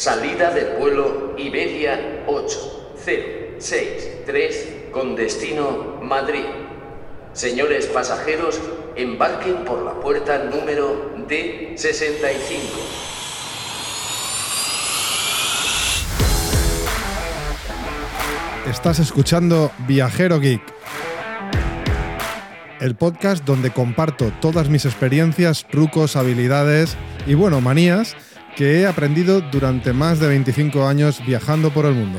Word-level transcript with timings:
Salida 0.00 0.50
del 0.50 0.78
vuelo 0.78 1.34
Iberia 1.36 2.24
8063 2.26 4.68
con 4.90 5.14
destino 5.14 5.98
Madrid. 6.00 6.46
Señores 7.34 7.84
pasajeros, 7.84 8.58
embarquen 8.96 9.62
por 9.66 9.82
la 9.82 10.00
puerta 10.00 10.44
número 10.44 11.14
D65. 11.28 12.32
Estás 18.70 19.00
escuchando 19.00 19.70
Viajero 19.86 20.40
Geek, 20.40 20.62
el 22.80 22.96
podcast 22.96 23.44
donde 23.44 23.70
comparto 23.70 24.32
todas 24.40 24.70
mis 24.70 24.86
experiencias, 24.86 25.66
trucos, 25.70 26.16
habilidades 26.16 26.96
y 27.26 27.34
bueno, 27.34 27.60
manías 27.60 28.16
que 28.56 28.80
he 28.80 28.86
aprendido 28.86 29.40
durante 29.40 29.92
más 29.92 30.20
de 30.20 30.28
25 30.28 30.86
años 30.86 31.20
viajando 31.26 31.72
por 31.72 31.86
el 31.86 31.94
mundo. 31.94 32.18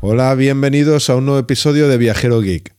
Hola, 0.00 0.34
bienvenidos 0.34 1.10
a 1.10 1.16
un 1.16 1.26
nuevo 1.26 1.38
episodio 1.38 1.88
de 1.88 1.96
Viajero 1.96 2.40
Geek. 2.40 2.74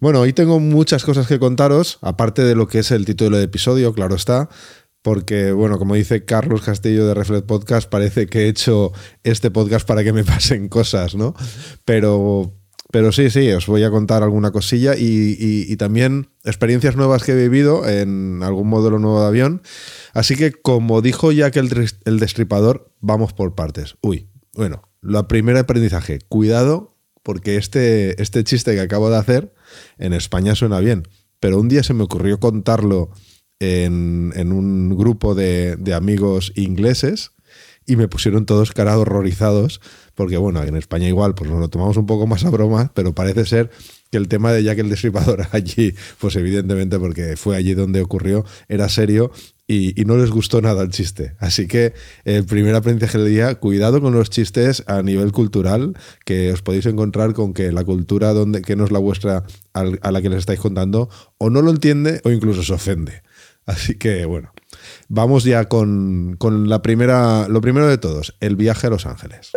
Bueno, 0.00 0.20
hoy 0.20 0.32
tengo 0.32 0.58
muchas 0.58 1.04
cosas 1.04 1.26
que 1.26 1.38
contaros, 1.38 1.98
aparte 2.00 2.42
de 2.42 2.54
lo 2.54 2.66
que 2.66 2.80
es 2.80 2.90
el 2.90 3.04
título 3.04 3.36
del 3.36 3.44
episodio, 3.44 3.92
claro 3.92 4.16
está, 4.16 4.48
porque, 5.02 5.52
bueno, 5.52 5.78
como 5.78 5.94
dice 5.94 6.24
Carlos 6.24 6.62
Castillo 6.62 7.06
de 7.06 7.14
Reflex 7.14 7.42
Podcast, 7.42 7.88
parece 7.88 8.26
que 8.26 8.44
he 8.44 8.48
hecho 8.48 8.92
este 9.22 9.50
podcast 9.50 9.86
para 9.86 10.02
que 10.02 10.12
me 10.12 10.24
pasen 10.24 10.68
cosas, 10.68 11.14
¿no? 11.14 11.34
Pero, 11.84 12.54
pero 12.92 13.10
sí, 13.10 13.30
sí, 13.30 13.50
os 13.50 13.66
voy 13.66 13.82
a 13.84 13.90
contar 13.90 14.22
alguna 14.22 14.50
cosilla 14.50 14.94
y, 14.96 15.74
también 15.76 16.28
experiencias 16.44 16.94
nuevas 16.94 17.24
que 17.24 17.32
he 17.32 17.36
vivido 17.36 17.88
en 17.88 18.42
algún 18.42 18.68
modelo 18.68 18.98
nuevo 18.98 19.22
de 19.22 19.26
avión. 19.26 19.62
Así 20.12 20.36
que, 20.36 20.52
como 20.52 21.00
dijo 21.00 21.30
que 21.30 21.58
el, 21.58 21.90
el 22.04 22.18
destripador, 22.20 22.92
vamos 23.00 23.32
por 23.32 23.54
partes. 23.54 23.96
Uy, 24.02 24.28
bueno, 24.54 24.82
la 25.00 25.26
primera 25.26 25.60
aprendizaje, 25.60 26.18
cuidado, 26.28 26.98
porque 27.22 27.56
este, 27.56 28.20
este 28.20 28.44
chiste 28.44 28.74
que 28.74 28.80
acabo 28.80 29.08
de 29.08 29.16
hacer 29.16 29.54
en 29.96 30.12
España 30.12 30.54
suena 30.54 30.78
bien, 30.80 31.04
pero 31.40 31.58
un 31.58 31.70
día 31.70 31.82
se 31.82 31.94
me 31.94 32.04
ocurrió 32.04 32.40
contarlo 32.40 33.10
en, 33.58 34.52
un 34.52 34.94
grupo 34.98 35.34
de 35.34 35.94
amigos 35.94 36.52
ingleses 36.56 37.32
y 37.86 37.96
me 37.96 38.08
pusieron 38.08 38.46
todos 38.46 38.72
cara 38.72 38.98
horrorizados, 38.98 39.80
porque 40.14 40.36
bueno, 40.36 40.62
en 40.62 40.76
España 40.76 41.08
igual, 41.08 41.34
pues 41.34 41.50
nos 41.50 41.60
lo 41.60 41.68
tomamos 41.68 41.96
un 41.96 42.06
poco 42.06 42.26
más 42.26 42.44
a 42.44 42.50
broma, 42.50 42.92
pero 42.94 43.14
parece 43.14 43.44
ser 43.44 43.70
que 44.10 44.18
el 44.18 44.28
tema 44.28 44.52
de 44.52 44.62
Jack 44.62 44.78
el 44.78 44.90
Destripador 44.90 45.46
allí, 45.52 45.94
pues 46.18 46.36
evidentemente 46.36 46.98
porque 46.98 47.36
fue 47.36 47.56
allí 47.56 47.74
donde 47.74 48.02
ocurrió, 48.02 48.44
era 48.68 48.88
serio 48.88 49.32
y, 49.66 49.94
no 50.04 50.16
les 50.16 50.30
gustó 50.30 50.60
nada 50.60 50.82
el 50.82 50.90
chiste. 50.90 51.34
Así 51.38 51.66
que 51.66 51.94
el 52.24 52.44
primer 52.44 52.74
aprendizaje 52.74 53.18
del 53.18 53.28
día, 53.28 53.54
cuidado 53.54 54.00
con 54.02 54.12
los 54.12 54.28
chistes 54.28 54.84
a 54.86 55.02
nivel 55.02 55.32
cultural, 55.32 55.96
que 56.24 56.52
os 56.52 56.60
podéis 56.60 56.86
encontrar 56.86 57.32
con 57.32 57.54
que 57.54 57.72
la 57.72 57.84
cultura 57.84 58.34
donde, 58.34 58.60
que 58.60 58.76
no 58.76 58.84
es 58.84 58.90
la 58.90 58.98
vuestra 58.98 59.44
a 59.72 60.10
la 60.10 60.22
que 60.22 60.28
les 60.28 60.40
estáis 60.40 60.60
contando, 60.60 61.08
o 61.38 61.48
no 61.48 61.62
lo 61.62 61.70
entiende 61.70 62.20
o 62.24 62.30
incluso 62.30 62.62
se 62.62 62.74
ofende. 62.74 63.22
Así 63.64 63.94
que 63.94 64.26
bueno, 64.26 64.52
Vamos 65.08 65.44
ya 65.44 65.66
con, 65.66 66.38
la 66.40 66.82
primera, 66.82 67.48
lo 67.48 67.60
primero 67.60 67.86
de 67.86 67.98
todos, 67.98 68.36
el 68.40 68.56
viaje 68.56 68.86
a 68.86 68.90
Los 68.90 69.06
Ángeles. 69.06 69.52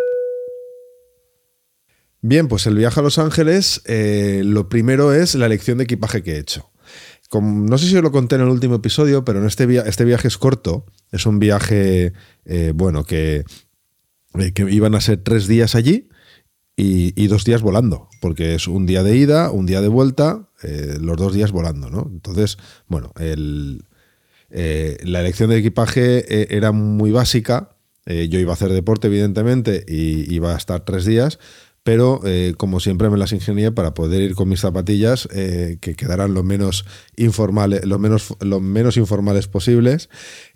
Bien, 2.27 2.47
pues 2.47 2.65
el 2.65 2.75
viaje 2.75 2.99
a 2.99 3.03
Los 3.03 3.19
Ángeles, 3.19 3.83
eh, 3.85 4.41
lo 4.43 4.67
primero 4.67 5.13
es 5.13 5.35
la 5.35 5.45
elección 5.45 5.77
de 5.77 5.83
equipaje 5.83 6.23
que 6.23 6.31
he 6.31 6.39
hecho. 6.39 6.71
no 7.31 7.77
sé 7.77 7.85
si 7.85 7.95
os 7.95 8.01
lo 8.01 8.11
conté 8.11 8.33
en 8.33 8.41
el 8.41 8.47
último 8.47 8.73
episodio, 8.73 9.23
pero 9.23 9.39
en 9.39 9.45
este, 9.45 9.67
este 9.87 10.05
viaje 10.05 10.27
es 10.27 10.39
corto. 10.39 10.87
Es 11.11 11.27
un 11.27 11.37
viaje, 11.37 12.13
eh, 12.45 12.71
bueno, 12.73 13.03
que, 13.03 13.45
eh, 14.39 14.53
que 14.53 14.63
iban 14.71 14.95
a 14.95 15.01
ser 15.01 15.17
tres 15.17 15.45
días 15.45 15.75
allí 15.75 16.09
y, 16.75 17.27
dos 17.27 17.45
días 17.45 17.61
volando, 17.61 18.09
porque 18.21 18.55
es 18.55 18.67
un 18.67 18.87
día 18.87 19.03
de 19.03 19.15
ida, 19.15 19.51
un 19.51 19.67
día 19.67 19.81
de 19.81 19.87
vuelta, 19.87 20.49
los 20.99 21.17
dos 21.17 21.31
días 21.31 21.51
volando, 21.51 21.91
¿no? 21.91 22.09
Entonces, 22.11 22.57
bueno, 22.87 23.13
el, 23.19 23.85
la 24.49 25.19
elección 25.19 25.51
de 25.51 25.59
equipaje 25.59 26.55
era 26.55 26.71
muy 26.71 27.11
básica. 27.11 27.77
Yo 28.07 28.39
iba 28.39 28.51
a 28.51 28.55
hacer 28.55 28.71
deporte, 28.71 29.07
evidentemente, 29.07 29.85
y 29.87 30.33
iba 30.33 30.53
a 30.53 30.57
estar 30.57 30.85
tres 30.85 31.05
días, 31.05 31.39
pero 31.85 32.19
como 32.57 32.79
siempre 32.79 33.11
me 33.11 33.17
las 33.17 33.31
ingenié 33.31 33.71
para 33.71 33.93
poder 33.93 34.23
ir 34.23 34.33
con 34.33 34.49
mis 34.49 34.59
zapatillas 34.59 35.29
que 35.29 35.95
quedaran 35.95 36.33
lo 36.33 36.41
menos, 36.41 36.83
informales, 37.15 37.85
lo, 37.85 37.99
menos, 37.99 38.33
menos 38.41 38.97
informales 38.97 39.47
posibles 39.47 40.09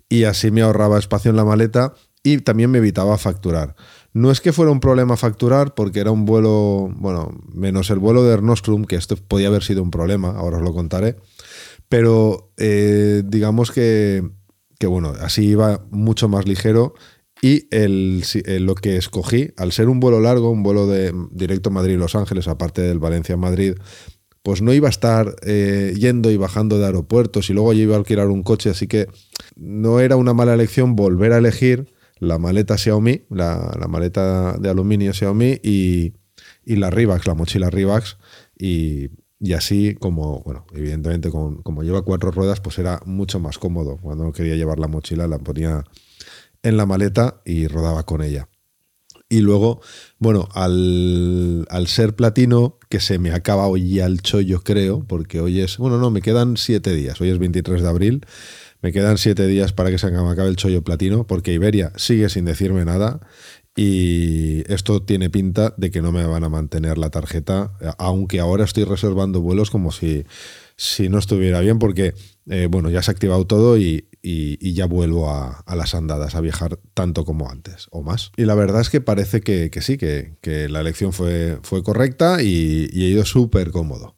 y 0.08 0.24
así 0.24 0.50
me 0.50 0.62
ahorraba 0.62 0.98
espacio 0.98 1.30
en 1.30 1.36
la 1.36 1.44
maleta 1.44 1.94
y 2.22 2.38
también 2.38 2.70
me 2.70 2.78
evitaba 2.78 3.16
facturar. 3.16 3.76
No 4.12 4.30
es 4.30 4.40
que 4.40 4.52
fuera 4.52 4.72
un 4.72 4.80
problema 4.80 5.16
facturar 5.16 5.74
porque 5.74 6.00
era 6.00 6.10
un 6.10 6.24
vuelo, 6.24 6.90
bueno, 6.96 7.30
menos 7.52 7.90
el 7.90 8.00
vuelo 8.00 8.24
de 8.24 8.34
Ernostrum, 8.34 8.84
que 8.84 8.96
esto 8.96 9.16
podía 9.16 9.48
haber 9.48 9.62
sido 9.62 9.82
un 9.82 9.90
problema, 9.90 10.30
ahora 10.30 10.58
os 10.58 10.62
lo 10.62 10.74
contaré. 10.74 11.16
Pero 11.88 12.52
eh, 12.56 13.22
digamos 13.24 13.70
que, 13.70 14.28
bueno, 14.82 15.12
así 15.20 15.46
iba 15.46 15.84
mucho 15.90 16.28
más 16.28 16.46
ligero 16.46 16.94
y 17.42 17.66
el, 17.70 18.22
lo 18.60 18.74
que 18.74 18.96
escogí, 18.96 19.52
al 19.56 19.72
ser 19.72 19.88
un 19.88 20.00
vuelo 20.00 20.20
largo, 20.20 20.50
un 20.50 20.62
vuelo 20.62 20.86
de 20.86 21.12
directo 21.30 21.70
Madrid-Los 21.70 22.14
Ángeles, 22.14 22.48
aparte 22.48 22.82
del 22.82 22.98
Valencia-Madrid, 22.98 23.74
pues 24.42 24.62
no 24.62 24.72
iba 24.72 24.88
a 24.88 24.90
estar 24.90 25.36
eh, 25.42 25.94
yendo 25.98 26.30
y 26.30 26.36
bajando 26.36 26.78
de 26.78 26.86
aeropuertos 26.86 27.50
y 27.50 27.52
luego 27.52 27.72
yo 27.72 27.82
iba 27.82 27.94
a 27.94 27.98
alquilar 27.98 28.28
un 28.28 28.42
coche, 28.42 28.70
así 28.70 28.86
que 28.86 29.06
no 29.56 30.00
era 30.00 30.16
una 30.16 30.34
mala 30.34 30.54
elección 30.54 30.96
volver 30.96 31.32
a 31.32 31.38
elegir 31.38 31.92
la 32.18 32.38
maleta 32.38 32.76
Xiaomi, 32.76 33.24
la, 33.30 33.74
la 33.78 33.88
maleta 33.88 34.56
de 34.58 34.68
aluminio 34.68 35.12
Xiaomi 35.12 35.60
y, 35.62 36.14
y 36.64 36.76
la 36.76 36.90
Rivax, 36.90 37.26
la 37.26 37.34
mochila 37.34 37.70
Rivax, 37.70 38.18
y 38.58 39.10
y 39.42 39.54
así, 39.54 39.94
como, 39.94 40.42
bueno, 40.42 40.66
evidentemente, 40.74 41.30
como, 41.30 41.82
lleva 41.82 42.02
cuatro 42.02 42.30
ruedas, 42.30 42.60
pues 42.60 42.78
era 42.78 43.00
mucho 43.06 43.40
más 43.40 43.58
cómodo. 43.58 43.96
Cuando 43.96 44.30
quería 44.32 44.54
llevar 44.54 44.78
la 44.78 44.86
mochila, 44.86 45.26
la 45.26 45.38
ponía 45.38 45.82
en 46.62 46.76
la 46.76 46.86
maleta 46.86 47.40
y 47.44 47.66
rodaba 47.66 48.04
con 48.04 48.22
ella. 48.22 48.48
Y 49.32 49.40
luego, 49.40 49.80
bueno, 50.18 50.48
al, 50.54 51.66
ser 51.86 52.16
platino, 52.16 52.78
que 52.88 52.98
se 52.98 53.20
me 53.20 53.30
acaba 53.30 53.68
hoy 53.68 53.88
ya 53.88 54.06
el 54.06 54.22
chollo, 54.22 54.62
creo, 54.62 55.04
porque 55.06 55.40
hoy 55.40 55.60
es, 55.60 55.78
bueno, 55.78 55.98
no, 55.98 56.10
me 56.10 56.20
quedan 56.20 56.56
siete 56.56 56.92
días, 56.92 57.20
hoy 57.20 57.30
es 57.30 57.38
23 57.38 57.80
de 57.80 57.88
abril, 57.88 58.26
me 58.82 58.90
quedan 58.92 59.18
siete 59.18 59.46
días 59.46 59.72
para 59.72 59.90
que 59.90 59.98
se 59.98 60.10
me 60.10 60.18
acabe 60.28 60.48
el 60.48 60.56
chollo 60.56 60.82
platino, 60.82 61.28
porque 61.28 61.52
Iberia 61.52 61.92
sigue 61.94 62.28
sin 62.28 62.44
decirme 62.44 62.84
nada 62.84 63.20
y 63.76 64.64
esto 64.72 65.02
tiene 65.02 65.30
pinta 65.30 65.74
de 65.76 65.92
que 65.92 66.02
no 66.02 66.10
me 66.10 66.26
van 66.26 66.42
a 66.42 66.48
mantener 66.48 66.98
la 66.98 67.10
tarjeta, 67.10 67.72
aunque 67.98 68.40
ahora 68.40 68.64
estoy 68.64 68.82
reservando 68.82 69.40
vuelos 69.40 69.70
como 69.70 69.92
si, 69.92 70.24
si 70.76 71.08
no 71.08 71.18
estuviera 71.18 71.60
bien, 71.60 71.78
porque 71.78 72.14
eh, 72.48 72.66
bueno, 72.68 72.90
ya 72.90 73.00
se 73.02 73.10
ha 73.10 73.12
activado 73.12 73.46
todo 73.46 73.78
y, 73.78 74.08
ya 74.22 74.86
vuelvo 74.86 75.30
a, 75.30 75.64
las 75.74 75.94
andadas, 75.94 76.34
a 76.34 76.40
viajar 76.40 76.78
tanto 76.94 77.24
como 77.24 77.50
antes 77.50 77.86
o 77.90 78.02
más. 78.02 78.32
Y 78.36 78.44
la 78.44 78.54
verdad 78.54 78.80
es 78.80 78.90
que 78.90 79.00
parece 79.00 79.40
que, 79.40 79.70
sí, 79.80 79.96
que, 79.98 80.68
la 80.68 80.80
elección 80.80 81.12
fue, 81.12 81.58
fue 81.62 81.82
correcta 81.82 82.42
y, 82.42 82.88
y 82.92 83.04
he 83.04 83.08
ido 83.08 83.24
súper 83.24 83.70
cómodo. 83.70 84.16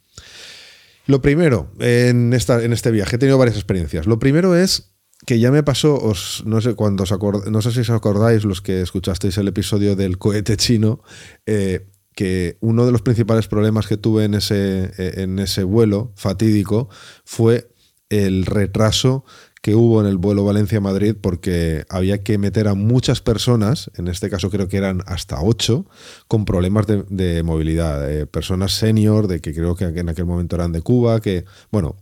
Lo 1.07 1.21
primero 1.21 1.73
en, 1.79 2.33
esta, 2.33 2.63
en 2.63 2.73
este 2.73 2.91
viaje, 2.91 3.17
he 3.17 3.19
tenido 3.19 3.39
varias 3.39 3.57
experiencias. 3.57 4.07
Lo 4.07 4.19
primero 4.19 4.57
es 4.57 4.93
que 5.27 5.39
ya 5.39 5.51
me 5.51 5.63
pasó, 5.63 5.97
os, 5.97 6.43
no 6.47 6.61
sé 6.61 6.75
cuando 6.75 7.05
os 7.05 7.47
no 7.51 7.63
sé 7.63 7.73
si 7.73 7.81
os 7.81 7.91
acordáis 7.91 8.45
los 8.45 8.61
que 8.61 8.83
escuchasteis 8.83 9.39
el 9.39 9.49
episodio 9.49 9.97
del 9.97 10.19
cohete 10.19 10.57
chino, 10.57 11.03
eh, 11.47 11.89
que 12.15 12.57
uno 12.61 12.87
de 12.87 12.93
los 12.93 13.03
principales 13.03 13.49
problemas 13.49 13.87
que 13.87 13.97
tuve 13.97 14.25
en 14.25 14.35
ese, 14.35 14.93
eh, 14.99 15.23
en 15.23 15.39
ese 15.39 15.65
vuelo 15.65 16.13
fatídico 16.17 16.89
fue 17.25 17.73
el 18.11 18.45
retraso 18.45 19.25
que 19.63 19.77
hubo 19.77 20.01
en 20.01 20.09
el 20.09 20.19
vuelo 20.19 20.45
Valencia-Madrid 20.45 21.15
porque 21.21 21.85
había 21.89 22.23
que 22.23 22.37
meter 22.37 22.67
a 22.67 22.75
muchas 22.75 23.21
personas, 23.21 23.91
en 23.97 24.09
este 24.09 24.29
caso 24.29 24.51
creo 24.51 24.69
que 24.69 24.77
eran 24.77 25.03
hasta 25.07 25.41
ocho, 25.41 25.87
con 26.27 26.45
problemas 26.45 26.87
de, 26.87 27.43
movilidad, 27.45 28.11
eh, 28.11 28.27
personas 28.27 28.73
senior, 28.73 29.29
de 29.29 29.41
que 29.41 29.55
creo 29.55 29.77
que 29.77 29.85
en 29.85 30.09
aquel 30.09 30.27
momento 30.27 30.57
eran 30.57 30.73
de 30.73 30.83
Cuba, 30.83 31.21
que, 31.21 31.45
bueno, 31.71 31.97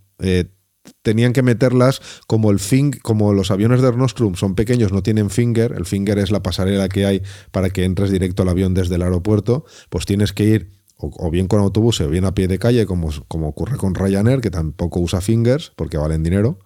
tenían 1.03 1.35
que 1.35 1.43
meterlas 1.43 2.01
como 2.27 2.51
el 2.51 2.59
fing, 2.59 2.93
como 3.03 3.35
los 3.35 3.51
aviones 3.51 3.83
de 3.83 3.89
Ernostrum 3.89 4.35
son 4.37 4.55
pequeños, 4.55 4.93
no 4.93 5.03
tienen 5.03 5.29
finger, 5.29 5.73
el 5.73 5.85
finger 5.85 6.19
es 6.19 6.31
la 6.31 6.43
pasarela 6.43 6.89
que 6.89 7.05
hay 7.05 7.23
para 7.51 7.71
que 7.71 7.85
entres 7.85 8.11
directo 8.11 8.43
al 8.43 8.49
avión 8.49 8.73
desde 8.73 8.95
el 8.95 9.03
aeropuerto, 9.03 9.65
pues 9.91 10.07
tienes 10.07 10.33
que 10.33 10.45
ir 10.45 10.81
o, 10.97 11.31
bien 11.31 11.47
con 11.47 11.61
autobús 11.61 12.01
o 12.01 12.09
bien 12.09 12.25
a 12.25 12.35
pie 12.35 12.47
de 12.49 12.59
calle, 12.59 12.87
como, 12.87 13.11
como 13.29 13.49
ocurre 13.49 13.77
con 13.77 13.95
Ryanair, 13.95 14.41
que 14.41 14.51
tampoco 14.51 15.01
usa 15.01 15.21
fingers 15.21 15.73
porque 15.77 15.97
valen 15.97 16.23
dinero. 16.23 16.59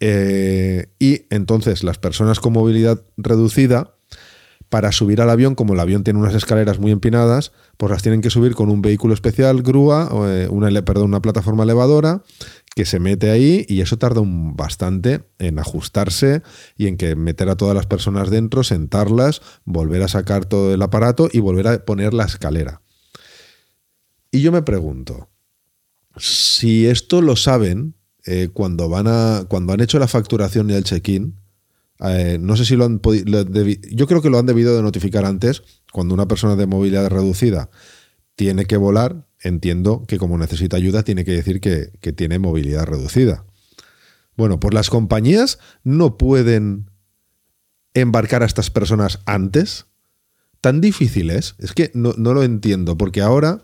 Eh, 0.00 0.86
y 0.98 1.26
entonces 1.30 1.84
las 1.84 1.98
personas 1.98 2.40
con 2.40 2.54
movilidad 2.54 3.02
reducida, 3.16 3.94
para 4.70 4.92
subir 4.92 5.20
al 5.20 5.28
avión, 5.28 5.56
como 5.56 5.74
el 5.74 5.80
avión 5.80 6.04
tiene 6.04 6.20
unas 6.20 6.34
escaleras 6.34 6.78
muy 6.78 6.92
empinadas, 6.92 7.52
pues 7.76 7.90
las 7.90 8.02
tienen 8.02 8.20
que 8.20 8.30
subir 8.30 8.54
con 8.54 8.70
un 8.70 8.82
vehículo 8.82 9.12
especial, 9.12 9.62
grúa, 9.62 10.08
eh, 10.28 10.46
una, 10.48 10.70
perdón, 10.82 11.06
una 11.06 11.20
plataforma 11.20 11.64
elevadora, 11.64 12.22
que 12.76 12.84
se 12.84 13.00
mete 13.00 13.30
ahí 13.30 13.66
y 13.68 13.80
eso 13.80 13.98
tarda 13.98 14.20
un 14.20 14.54
bastante 14.56 15.24
en 15.40 15.58
ajustarse 15.58 16.42
y 16.76 16.86
en 16.86 16.96
que 16.96 17.16
meter 17.16 17.48
a 17.48 17.56
todas 17.56 17.74
las 17.74 17.86
personas 17.86 18.30
dentro, 18.30 18.62
sentarlas, 18.62 19.42
volver 19.64 20.04
a 20.04 20.08
sacar 20.08 20.44
todo 20.44 20.72
el 20.72 20.80
aparato 20.82 21.28
y 21.32 21.40
volver 21.40 21.66
a 21.66 21.84
poner 21.84 22.14
la 22.14 22.24
escalera. 22.24 22.80
Y 24.30 24.40
yo 24.40 24.52
me 24.52 24.62
pregunto, 24.62 25.30
si 26.16 26.86
esto 26.86 27.22
lo 27.22 27.34
saben 27.34 27.96
eh, 28.26 28.48
cuando, 28.52 28.88
van 28.88 29.06
a, 29.06 29.44
cuando 29.48 29.72
han 29.72 29.80
hecho 29.80 29.98
la 29.98 30.08
facturación 30.08 30.70
y 30.70 30.74
el 30.74 30.84
check-in, 30.84 31.36
eh, 32.00 32.38
no 32.40 32.56
sé 32.56 32.64
si 32.64 32.76
lo 32.76 32.84
han 32.84 32.98
podido. 32.98 33.44
Yo 33.90 34.06
creo 34.06 34.22
que 34.22 34.30
lo 34.30 34.38
han 34.38 34.46
debido 34.46 34.76
de 34.76 34.82
notificar 34.82 35.24
antes. 35.24 35.62
Cuando 35.92 36.14
una 36.14 36.28
persona 36.28 36.56
de 36.56 36.66
movilidad 36.66 37.10
reducida 37.10 37.70
tiene 38.36 38.64
que 38.64 38.76
volar, 38.76 39.26
entiendo 39.40 40.04
que 40.06 40.18
como 40.18 40.38
necesita 40.38 40.76
ayuda, 40.76 41.02
tiene 41.02 41.24
que 41.24 41.32
decir 41.32 41.60
que, 41.60 41.90
tiene 42.12 42.38
movilidad 42.38 42.86
reducida. 42.86 43.44
Bueno, 44.36 44.60
pues 44.60 44.72
las 44.72 44.88
compañías 44.88 45.58
no 45.84 46.16
pueden 46.16 46.90
embarcar 47.92 48.42
a 48.42 48.46
estas 48.46 48.70
personas 48.70 49.20
antes. 49.26 49.86
¿Tan 50.62 50.80
difícil 50.80 51.30
es? 51.30 51.54
Es 51.58 51.72
que 51.72 51.90
no 51.94 52.14
lo 52.14 52.42
entiendo, 52.42 52.96
porque 52.96 53.20
ahora 53.20 53.62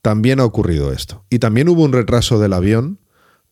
también 0.00 0.40
ha 0.40 0.44
ocurrido 0.44 0.92
esto. 0.92 1.24
Y 1.30 1.40
también 1.40 1.68
hubo 1.68 1.82
un 1.82 1.92
retraso 1.92 2.38
del 2.38 2.52
avión 2.52 3.00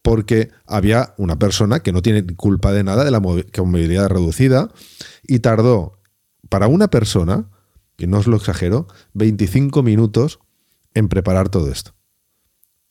porque 0.04 0.50
había 0.66 1.14
una 1.16 1.38
persona 1.38 1.80
que 1.80 1.90
no 1.90 2.02
tiene 2.02 2.26
culpa 2.26 2.74
de 2.74 2.84
nada 2.84 3.06
de 3.06 3.10
la 3.10 3.20
movilidad 3.20 4.10
reducida 4.10 4.70
y 5.26 5.38
tardó 5.38 5.98
para 6.50 6.66
una 6.66 6.88
persona, 6.88 7.48
que 7.96 8.06
no 8.06 8.18
os 8.18 8.26
lo 8.26 8.36
exagero, 8.36 8.86
25 9.14 9.82
minutos 9.82 10.40
en 10.92 11.08
preparar 11.08 11.48
todo 11.48 11.72
esto. 11.72 11.94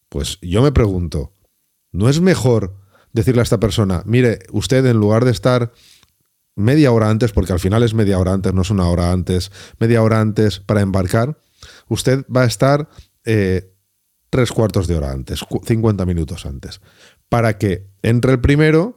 Pues 0.10 0.39
yo 0.42 0.63
me 0.63 0.71
pregunto, 0.71 1.33
¿no 1.92 2.10
es 2.10 2.19
mejor 2.19 2.80
decirle 3.12 3.42
a 3.42 3.44
esta 3.44 3.59
persona, 3.59 4.01
mire, 4.07 4.39
usted 4.51 4.83
en 4.83 4.98
lugar 4.98 5.24
de 5.24 5.31
estar 5.31 5.71
media 6.56 6.92
hora 6.92 7.12
antes, 7.12 7.31
porque 7.31 7.54
al 7.54 7.59
final 7.59 7.83
es 7.83 7.94
media 7.94 8.18
hora 8.18 8.33
antes, 8.33 8.56
no 8.56 8.63
es 8.63 8.71
una 8.71 8.89
hora 8.89 9.12
antes, 9.12 9.51
media 9.77 10.01
hora 10.01 10.19
antes 10.19 10.62
para 10.62 10.81
embarcar, 10.81 11.38
usted 11.89 12.25
va 12.25 12.42
a 12.42 12.45
estar 12.45 12.89
eh, 13.24 13.73
tres 14.33 14.51
cuartos 14.51 14.88
de 14.88 14.95
hora 14.95 15.12
antes, 15.12 15.45
50 15.63 16.07
minutos 16.07 16.47
antes, 16.47 16.81
para 17.30 17.59
que 17.59 17.85
entre 18.01 18.31
el 18.31 18.41
primero 18.41 18.95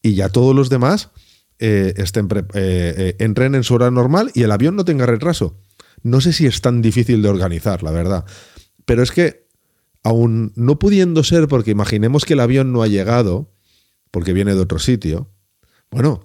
y 0.00 0.14
ya 0.14 0.30
todos 0.30 0.56
los 0.56 0.70
demás 0.70 1.10
eh, 1.58 1.92
estén 1.98 2.26
eh, 2.32 2.46
eh, 2.54 3.16
entren 3.18 3.54
en 3.54 3.64
su 3.64 3.74
hora 3.74 3.90
normal 3.90 4.30
y 4.32 4.44
el 4.44 4.50
avión 4.50 4.76
no 4.76 4.86
tenga 4.86 5.04
retraso. 5.04 5.60
No 6.02 6.22
sé 6.22 6.32
si 6.32 6.46
es 6.46 6.62
tan 6.62 6.80
difícil 6.80 7.20
de 7.20 7.28
organizar, 7.28 7.82
la 7.82 7.90
verdad. 7.90 8.24
Pero 8.86 9.02
es 9.02 9.12
que, 9.12 9.46
aún 10.02 10.54
no 10.56 10.78
pudiendo 10.78 11.22
ser, 11.22 11.48
porque 11.48 11.72
imaginemos 11.72 12.24
que 12.24 12.32
el 12.32 12.40
avión 12.40 12.72
no 12.72 12.82
ha 12.82 12.88
llegado, 12.88 13.52
porque 14.10 14.32
viene 14.32 14.54
de 14.54 14.60
otro 14.62 14.78
sitio, 14.78 15.28
bueno, 15.90 16.24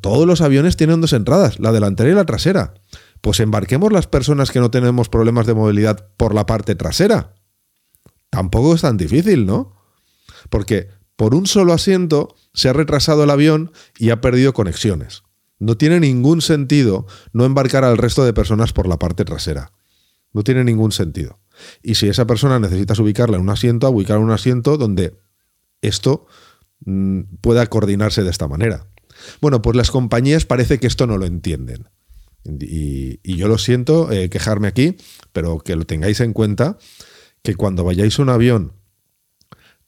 todos 0.00 0.26
los 0.26 0.40
aviones 0.40 0.78
tienen 0.78 1.02
dos 1.02 1.12
entradas, 1.12 1.60
la 1.60 1.72
delantera 1.72 2.08
y 2.08 2.14
la 2.14 2.24
trasera. 2.24 2.72
Pues 3.20 3.38
embarquemos 3.40 3.92
las 3.92 4.06
personas 4.06 4.50
que 4.50 4.60
no 4.60 4.70
tenemos 4.70 5.10
problemas 5.10 5.46
de 5.46 5.52
movilidad 5.52 6.08
por 6.16 6.34
la 6.34 6.46
parte 6.46 6.74
trasera 6.74 7.35
tampoco 8.30 8.74
es 8.74 8.82
tan 8.82 8.96
difícil, 8.96 9.46
¿no? 9.46 9.76
Porque 10.50 10.88
por 11.16 11.34
un 11.34 11.46
solo 11.46 11.72
asiento 11.72 12.34
se 12.52 12.68
ha 12.68 12.72
retrasado 12.72 13.24
el 13.24 13.30
avión 13.30 13.72
y 13.98 14.10
ha 14.10 14.20
perdido 14.20 14.52
conexiones. 14.52 15.22
No 15.58 15.76
tiene 15.76 16.00
ningún 16.00 16.42
sentido 16.42 17.06
no 17.32 17.44
embarcar 17.44 17.84
al 17.84 17.96
resto 17.96 18.24
de 18.24 18.34
personas 18.34 18.72
por 18.72 18.86
la 18.86 18.98
parte 18.98 19.24
trasera. 19.24 19.72
No 20.32 20.42
tiene 20.42 20.64
ningún 20.64 20.92
sentido. 20.92 21.38
Y 21.82 21.94
si 21.94 22.08
esa 22.08 22.26
persona 22.26 22.58
necesitas 22.58 22.98
ubicarla 22.98 23.36
en 23.36 23.42
un 23.42 23.50
asiento, 23.50 23.88
ubicar 23.88 24.18
un 24.18 24.30
asiento 24.30 24.76
donde 24.76 25.18
esto 25.80 26.26
mm, 26.84 27.20
pueda 27.40 27.66
coordinarse 27.66 28.22
de 28.22 28.30
esta 28.30 28.48
manera. 28.48 28.88
Bueno, 29.40 29.62
pues 29.62 29.76
las 29.76 29.90
compañías 29.90 30.44
parece 30.44 30.78
que 30.78 30.86
esto 30.86 31.06
no 31.06 31.16
lo 31.16 31.24
entienden. 31.24 31.88
Y, 32.44 33.18
yo 33.36 33.48
lo 33.48 33.58
siento 33.58 34.12
eh, 34.12 34.28
quejarme 34.28 34.68
aquí, 34.68 34.96
pero 35.32 35.58
que 35.58 35.74
lo 35.74 35.84
tengáis 35.84 36.20
en 36.20 36.32
cuenta 36.32 36.78
que 37.46 37.54
cuando 37.54 37.84
vayáis 37.84 38.18
a 38.18 38.22
un 38.22 38.28
avión 38.28 38.72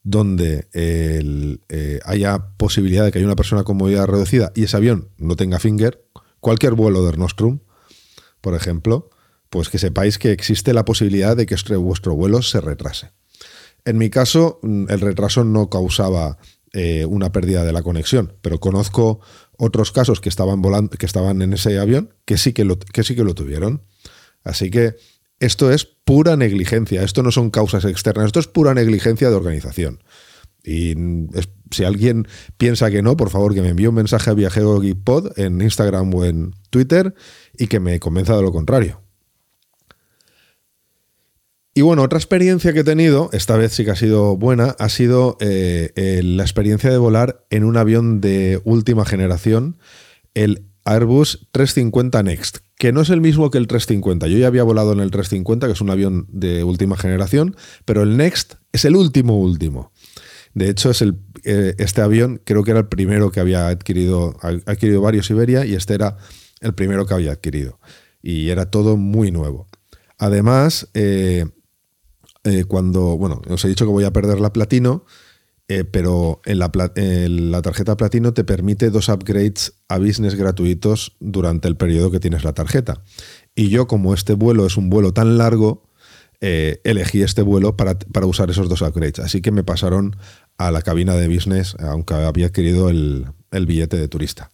donde 0.01 0.69
eh, 0.71 1.99
haya 2.05 2.55
posibilidad 2.55 3.03
de 3.03 3.11
que 3.11 3.17
haya 3.17 3.27
una 3.27 3.35
persona 3.35 3.65
con 3.65 3.75
movilidad 3.75 4.07
reducida 4.07 4.53
y 4.55 4.63
ese 4.63 4.77
avión 4.77 5.09
no 5.17 5.35
tenga 5.35 5.59
finger, 5.59 6.05
cualquier 6.39 6.73
vuelo 6.73 7.05
de 7.05 7.17
Nostrum, 7.17 7.59
por 8.39 8.55
ejemplo, 8.55 9.09
pues 9.49 9.67
que 9.67 9.77
sepáis 9.77 10.17
que 10.17 10.31
existe 10.31 10.73
la 10.73 10.85
posibilidad 10.85 11.35
de 11.35 11.45
que 11.45 11.57
vuestro 11.75 12.15
vuelo 12.15 12.41
se 12.41 12.61
retrase. 12.61 13.11
En 13.83 13.97
mi 13.97 14.09
caso, 14.09 14.59
mm, 14.63 14.85
el 14.87 15.01
retraso 15.01 15.43
no 15.43 15.69
causaba 15.69 16.37
eh, 16.71 17.03
una 17.05 17.33
pérdida 17.33 17.65
de 17.65 17.73
la 17.73 17.83
conexión, 17.83 18.37
pero 18.41 18.61
conozco 18.61 19.19
otros 19.57 19.91
casos 19.91 20.21
que 20.21 20.29
estaban 20.29 20.61
volando, 20.61 20.91
que 20.91 21.05
estaban 21.05 21.41
en 21.41 21.51
ese 21.51 21.77
avión, 21.77 22.13
que 22.23 22.37
sí 22.37 22.53
que 22.53 22.63
lo, 22.63 22.79
que 22.79 23.03
sí 23.03 23.17
que 23.17 23.25
lo 23.25 23.35
tuvieron. 23.35 23.83
Así 24.45 24.71
que 24.71 24.95
esto 25.39 25.71
es 25.71 25.85
pura 25.85 26.35
negligencia, 26.35 27.03
esto 27.03 27.23
no 27.23 27.31
son 27.31 27.49
causas 27.49 27.85
externas, 27.85 28.27
esto 28.27 28.39
es 28.39 28.47
pura 28.47 28.73
negligencia 28.73 29.29
de 29.29 29.35
organización. 29.35 30.03
Y 30.63 30.95
si 31.71 31.83
alguien 31.83 32.27
piensa 32.57 32.91
que 32.91 33.01
no, 33.01 33.15
por 33.15 33.29
favor 33.29 33.53
que 33.53 33.61
me 33.61 33.69
envíe 33.69 33.87
un 33.87 33.95
mensaje 33.95 34.29
a 34.29 34.33
Viajero 34.33 34.81
en 34.83 35.61
Instagram 35.61 36.13
o 36.13 36.25
en 36.25 36.53
Twitter 36.69 37.15
y 37.57 37.67
que 37.67 37.79
me 37.79 37.99
convenza 37.99 38.35
de 38.35 38.41
lo 38.41 38.51
contrario. 38.51 39.01
Y 41.73 41.81
bueno, 41.81 42.03
otra 42.03 42.19
experiencia 42.19 42.73
que 42.73 42.81
he 42.81 42.83
tenido, 42.83 43.29
esta 43.31 43.55
vez 43.55 43.71
sí 43.71 43.85
que 43.85 43.91
ha 43.91 43.95
sido 43.95 44.35
buena, 44.35 44.75
ha 44.79 44.89
sido 44.89 45.37
eh, 45.39 46.19
la 46.23 46.43
experiencia 46.43 46.89
de 46.89 46.97
volar 46.97 47.45
en 47.49 47.63
un 47.63 47.77
avión 47.77 48.19
de 48.19 48.59
última 48.65 49.05
generación, 49.05 49.77
el 50.33 50.65
Airbus 50.83 51.47
350 51.51 52.23
Next, 52.23 52.57
que 52.79 52.93
no 52.93 53.01
es 53.01 53.09
el 53.09 53.19
mismo 53.19 53.51
que 53.51 53.57
el 53.57 53.67
350. 53.67 54.27
Yo 54.27 54.37
ya 54.37 54.47
había 54.47 54.63
volado 54.63 54.93
en 54.93 55.01
el 55.01 55.11
350, 55.11 55.67
que 55.67 55.73
es 55.73 55.81
un 55.81 55.89
avión 55.89 56.25
de 56.29 56.63
última 56.63 56.95
generación, 56.95 57.57
pero 57.83 58.03
el 58.03 58.15
Next 58.15 58.53
es 58.71 58.85
el 58.85 58.95
último 58.95 59.37
último. 59.37 59.91
De 60.53 60.69
hecho, 60.69 60.89
es 60.89 61.01
el, 61.01 61.19
eh, 61.43 61.75
este 61.77 62.01
avión 62.01 62.41
creo 62.45 62.63
que 62.63 62.71
era 62.71 62.79
el 62.79 62.87
primero 62.87 63.31
que 63.31 63.41
había 63.41 63.67
adquirido, 63.67 64.37
adquirido 64.65 65.01
varios 65.01 65.29
Iberia 65.29 65.65
y 65.65 65.75
este 65.75 65.93
era 65.93 66.17
el 66.61 66.73
primero 66.73 67.05
que 67.05 67.13
había 67.13 67.33
adquirido. 67.33 67.81
Y 68.21 68.49
era 68.49 68.71
todo 68.71 68.95
muy 68.95 69.29
nuevo. 69.29 69.67
Además, 70.17 70.87
eh, 70.93 71.45
eh, 72.45 72.63
cuando, 72.63 73.17
bueno, 73.17 73.41
os 73.49 73.65
he 73.65 73.67
dicho 73.67 73.85
que 73.85 73.91
voy 73.91 74.05
a 74.05 74.13
perder 74.13 74.39
la 74.39 74.53
platino, 74.53 75.03
eh, 75.71 75.83
pero 75.83 76.41
en 76.45 76.57
la, 76.57 77.61
tarjeta 77.61 77.95
platino 77.95 78.33
te 78.33 78.43
permite 78.43 78.89
dos 78.89 79.07
upgrades 79.07 79.75
a 79.87 79.99
business 79.99 80.33
gratuitos 80.33 81.15
durante 81.19 81.67
el 81.67 81.77
periodo 81.77 82.09
que 82.09 82.19
tienes 82.19 82.43
la 82.43 82.53
tarjeta. 82.53 83.03
Y 83.53 83.69
yo, 83.69 83.85
como 83.85 84.15
este 84.15 84.33
vuelo 84.33 84.65
es 84.65 84.77
un 84.77 84.89
vuelo 84.89 85.13
tan 85.13 85.37
largo, 85.37 85.83
eh, 86.41 86.81
elegí 86.83 87.21
este 87.21 87.43
vuelo 87.43 87.77
para, 87.77 87.99
usar 88.25 88.49
esos 88.49 88.67
dos 88.67 88.81
upgrades. 88.81 89.19
Así 89.19 89.43
que 89.43 89.51
me 89.51 89.63
pasaron 89.63 90.15
a 90.57 90.71
la 90.71 90.81
cabina 90.81 91.13
de 91.13 91.27
business, 91.27 91.75
aunque 91.79 92.15
había 92.15 92.47
adquirido 92.47 92.89
el, 92.89 93.27
billete 93.51 93.97
de 93.97 94.07
turista. 94.07 94.49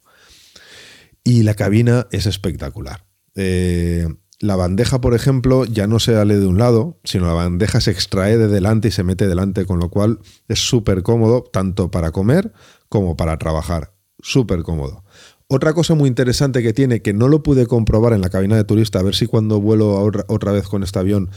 Y 1.23 1.43
la 1.43 1.53
cabina 1.53 2.07
es 2.11 2.25
espectacular. 2.25 3.05
Eh, 3.35 4.05
la 4.39 4.55
bandeja, 4.55 4.99
por 4.99 5.13
ejemplo, 5.13 5.65
ya 5.65 5.87
no 5.87 5.99
se 5.99 6.13
sale 6.13 6.37
de 6.37 6.45
un 6.45 6.57
lado, 6.57 6.99
sino 7.03 7.27
la 7.27 7.33
bandeja 7.33 7.79
se 7.79 7.91
extrae 7.91 8.37
de 8.37 8.47
delante 8.47 8.89
y 8.89 8.91
se 8.91 9.03
mete 9.03 9.27
delante, 9.27 9.65
con 9.65 9.79
lo 9.79 9.89
cual 9.89 10.19
es 10.47 10.59
súper 10.59 11.03
cómodo 11.03 11.43
tanto 11.43 11.89
para 11.89 12.11
comer 12.11 12.51
como 12.89 13.15
para 13.15 13.37
trabajar. 13.37 13.93
Súper 14.19 14.63
cómodo. 14.63 15.03
Otra 15.47 15.73
cosa 15.73 15.93
muy 15.93 16.09
interesante 16.09 16.63
que 16.63 16.73
tiene, 16.73 17.01
que 17.01 17.13
no 17.13 17.27
lo 17.27 17.43
pude 17.43 17.67
comprobar 17.67 18.13
en 18.13 18.21
la 18.21 18.29
cabina 18.29 18.55
de 18.55 18.63
turista, 18.63 18.99
a 18.99 19.03
ver 19.03 19.15
si 19.15 19.27
cuando 19.27 19.61
vuelo 19.61 20.11
otra 20.27 20.51
vez 20.51 20.67
con 20.67 20.83
este 20.83 20.99
avión 20.99 21.29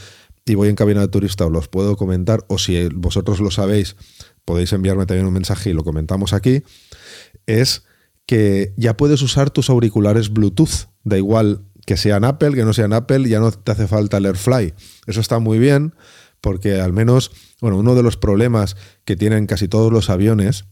y 0.47 0.55
voy 0.55 0.69
en 0.69 0.77
cabina 0.77 1.03
de 1.03 1.09
turista 1.09 1.45
os 1.45 1.53
los 1.53 1.69
puedo 1.69 1.97
comentar, 1.97 2.45
o 2.49 2.57
si 2.57 2.89
vosotros 2.95 3.39
lo 3.41 3.51
sabéis, 3.51 3.97
podéis 4.47 4.73
enviarme 4.73 5.05
también 5.05 5.27
un 5.27 5.35
mensaje 5.35 5.71
y 5.71 5.73
lo 5.75 5.85
comentamos 5.85 6.33
aquí, 6.33 6.63
es 7.47 7.85
que 8.25 8.75
ya 8.77 8.97
puedes 8.97 9.23
usar 9.23 9.51
tus 9.51 9.71
auriculares 9.71 10.33
Bluetooth. 10.33 10.89
Da 11.05 11.17
igual 11.17 11.63
que 11.89 11.97
sean 11.97 12.23
Apple, 12.23 12.53
que 12.53 12.67
no 12.67 12.75
sean 12.75 12.93
Apple, 12.93 13.27
ya 13.31 13.41
no 13.41 13.51
te 13.51 13.73
hace 13.73 13.87
falta 13.87 14.19
el 14.19 14.27
AirFly. 14.27 14.75
Eso 15.07 15.21
está 15.23 15.39
muy 15.39 15.59
bien 15.59 15.95
porque 16.43 16.83
al 16.83 16.93
menos, 16.93 17.31
bueno, 17.63 17.79
uno 17.79 17.95
de 17.95 18.03
los 18.03 18.19
problemas 18.19 18.77
que 19.07 19.17
tienen 19.17 19.47
casi 19.47 19.69
todos 19.69 19.91
los 19.91 20.11
aviones 20.11 20.67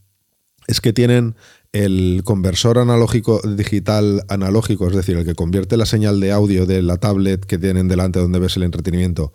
es 0.66 0.82
que 0.82 0.92
tienen 0.92 1.34
el 1.72 2.20
conversor 2.22 2.76
analógico 2.76 3.40
digital 3.40 4.24
analógico, 4.28 4.88
es 4.88 4.94
decir, 4.94 5.16
el 5.16 5.24
que 5.24 5.34
convierte 5.34 5.78
la 5.78 5.86
señal 5.86 6.20
de 6.20 6.32
audio 6.32 6.66
de 6.66 6.82
la 6.82 6.98
tablet 6.98 7.46
que 7.46 7.56
tienen 7.56 7.88
delante 7.88 8.18
donde 8.18 8.38
ves 8.38 8.58
el 8.58 8.64
entretenimiento 8.64 9.32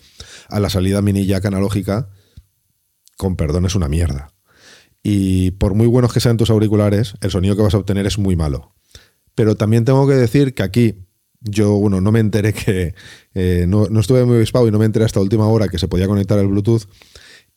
a 0.50 0.60
la 0.60 0.70
salida 0.70 1.02
mini 1.02 1.26
jack 1.26 1.46
analógica, 1.46 2.10
con 3.18 3.36
perdón, 3.38 3.66
es 3.66 3.74
una 3.74 3.90
mierda. 3.90 4.36
Y 5.02 5.50
por 5.50 5.74
muy 5.74 5.88
buenos 5.88 6.14
que 6.14 6.20
sean 6.20 6.38
tus 6.38 6.52
auriculares, 6.52 7.16
el 7.22 7.32
sonido 7.32 7.56
que 7.56 7.64
vas 7.64 7.74
a 7.74 7.80
obtener 7.80 8.06
es 8.06 8.20
muy 8.20 8.36
malo. 8.36 8.76
Pero 9.34 9.56
también 9.56 9.84
tengo 9.84 10.08
que 10.08 10.14
decir 10.14 10.54
que 10.54 10.62
aquí 10.62 11.08
yo, 11.42 11.74
bueno, 11.74 12.02
no 12.02 12.12
me 12.12 12.20
enteré 12.20 12.54
que. 12.54 12.94
Eh, 13.34 13.66
no, 13.68 13.88
estuve 14.00 14.26
muy 14.26 14.38
avispado 14.38 14.68
y 14.68 14.72
no 14.72 14.80
me 14.80 14.86
enteré 14.86 15.06
hasta 15.06 15.20
última 15.20 15.48
hora 15.48 15.68
que 15.68 15.80
se 15.80 15.88
podía 15.88 16.08
conectar 16.08 16.40
el 16.40 16.48
Bluetooth. 16.48 16.84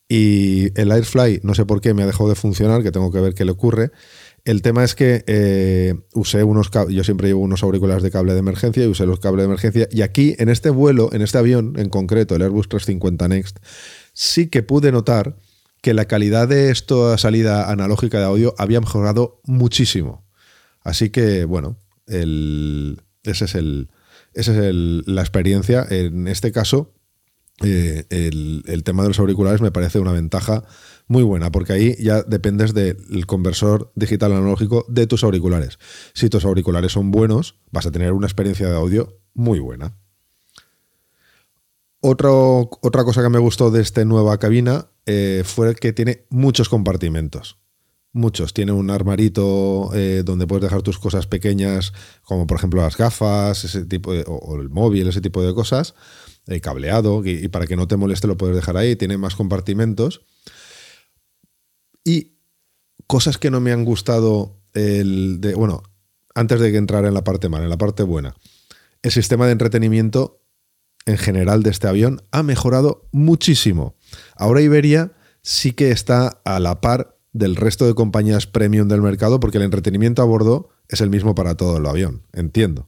Y 0.07 0.79
el 0.79 0.91
Airfly, 0.91 1.41
no 1.43 1.55
sé 1.55 1.65
por 1.65 1.81
qué, 1.81 1.93
me 1.93 2.03
ha 2.03 2.05
dejado 2.05 2.29
de 2.29 2.35
funcionar, 2.35 2.83
que 2.83 2.91
tengo 2.91 3.11
que 3.11 3.19
ver 3.19 3.33
qué 3.33 3.43
le 3.43 3.51
ocurre. 3.51 3.91
El 4.43 4.61
tema 4.61 4.83
es 4.83 4.93
que 4.93 5.23
eh, 5.25 5.95
usé 6.13 6.43
unos 6.43 6.69
yo 6.89 7.03
siempre 7.03 7.29
llevo 7.29 7.41
unos 7.41 7.63
auriculares 7.63 8.03
de 8.03 8.11
cable 8.11 8.33
de 8.33 8.39
emergencia 8.39 8.83
y 8.83 8.87
usé 8.87 9.07
los 9.07 9.19
cables 9.19 9.41
de 9.41 9.45
emergencia. 9.45 9.87
Y 9.91 10.03
aquí, 10.03 10.35
en 10.37 10.49
este 10.49 10.69
vuelo, 10.69 11.09
en 11.11 11.23
este 11.23 11.39
avión 11.39 11.73
en 11.77 11.89
concreto, 11.89 12.35
el 12.35 12.43
Airbus 12.43 12.69
350 12.69 13.27
Next, 13.27 13.57
sí 14.13 14.47
que 14.47 14.61
pude 14.61 14.91
notar 14.91 15.35
que 15.81 15.95
la 15.95 16.05
calidad 16.05 16.47
de 16.47 16.69
esta 16.69 17.17
salida 17.17 17.71
analógica 17.71 18.19
de 18.19 18.25
audio 18.25 18.53
había 18.59 18.81
mejorado 18.81 19.41
muchísimo. 19.45 20.23
Así 20.83 21.09
que, 21.09 21.45
bueno, 21.45 21.77
el, 22.05 23.01
es, 23.31 23.55
el, 23.55 23.89
esa 24.33 24.51
es 24.51 24.73
la 24.73 25.21
experiencia. 25.21 25.85
En 25.89 26.27
este 26.27 26.51
caso, 26.51 26.93
eh, 27.63 28.05
el, 28.09 28.83
tema 28.83 29.03
de 29.03 29.09
los 29.09 29.19
auriculares 29.19 29.61
me 29.61 29.71
parece 29.71 29.99
una 29.99 30.11
ventaja 30.11 30.63
muy 31.07 31.23
buena, 31.23 31.51
porque 31.51 31.73
ahí 31.73 31.95
ya 31.99 32.21
dependes 32.23 32.73
del 32.73 33.25
conversor 33.25 33.91
digital 33.95 34.33
analógico 34.33 34.85
de 34.89 35.07
tus 35.07 35.23
auriculares. 35.23 35.79
Si 36.13 36.29
tus 36.29 36.45
auriculares 36.45 36.91
son 36.91 37.11
buenos, 37.11 37.55
vas 37.71 37.85
a 37.85 37.91
tener 37.91 38.11
una 38.11 38.27
experiencia 38.27 38.67
de 38.67 38.75
audio 38.75 39.19
muy 39.33 39.59
buena. 39.59 39.97
otra 42.01 43.03
cosa 43.03 43.23
que 43.23 43.29
me 43.29 43.39
gustó 43.39 43.71
de 43.71 43.81
esta 43.81 44.03
nueva 44.05 44.37
cabina 44.37 44.87
eh, 45.05 45.43
fue 45.45 45.75
que 45.75 45.93
tiene 45.93 46.25
muchos 46.29 46.69
compartimentos. 46.69 47.57
Muchos. 48.15 48.53
Tiene 48.53 48.71
un 48.71 48.91
armarito 48.91 49.89
eh, 49.93 50.23
donde 50.23 50.47
puedes 50.47 50.63
dejar 50.63 50.81
tus 50.83 50.97
cosas 50.97 51.27
pequeñas, 51.27 51.91
como 52.23 52.47
por 52.47 52.57
ejemplo 52.57 52.81
las 52.81 52.95
gafas, 52.95 53.65
ese 53.65 53.83
tipo 53.83 54.11
o, 54.11 54.55
el 54.55 54.69
móvil, 54.69 55.09
ese 55.09 55.19
tipo 55.19 55.43
de 55.43 55.53
cosas. 55.53 55.95
El 56.47 56.61
cableado, 56.61 57.21
y, 57.25 57.49
para 57.49 57.67
que 57.67 57.75
no 57.75 57.89
te 57.89 57.97
moleste 57.97 58.27
lo 58.27 58.37
puedes 58.37 58.55
dejar 58.55 58.77
ahí. 58.77 58.95
Tiene 58.95 59.17
más 59.17 59.35
compartimentos. 59.35 60.21
Y 62.05 62.37
cosas 63.05 63.37
que 63.37 63.51
no 63.51 63.59
me 63.59 63.73
han 63.73 63.83
gustado, 63.83 64.61
el 64.73 65.41
de, 65.41 65.53
bueno, 65.53 65.83
antes 66.35 66.61
de 66.61 66.71
que 66.71 66.77
entrara 66.77 67.09
en 67.09 67.15
la 67.15 67.25
parte 67.25 67.49
mala, 67.49 67.65
en 67.65 67.69
la 67.69 67.77
parte 67.77 68.03
buena. 68.03 68.33
El 69.01 69.11
sistema 69.11 69.45
de 69.45 69.51
entretenimiento 69.51 70.41
en 71.05 71.17
general 71.17 71.63
de 71.63 71.71
este 71.71 71.89
avión 71.89 72.21
ha 72.31 72.43
mejorado 72.43 73.09
muchísimo. 73.11 73.97
Ahora 74.37 74.61
Iberia 74.61 75.11
sí 75.41 75.73
que 75.73 75.91
está 75.91 76.39
a 76.45 76.61
la 76.61 76.79
par 76.79 77.14
del 77.35 77.57
resto 77.57 77.85
de 77.85 77.93
compañías 77.93 78.47
premium 78.47 78.87
del 78.87 79.01
mercado 79.01 79.41
porque 79.41 79.57
el 79.57 79.65
entretenimiento 79.65 80.21
a 80.21 80.25
bordo 80.25 80.69
es 80.87 81.01
el 81.01 81.09
mismo 81.09 81.35
para 81.35 81.55
todo 81.55 81.77
el 81.77 81.85
avión, 81.85 82.21
entiendo. 82.31 82.87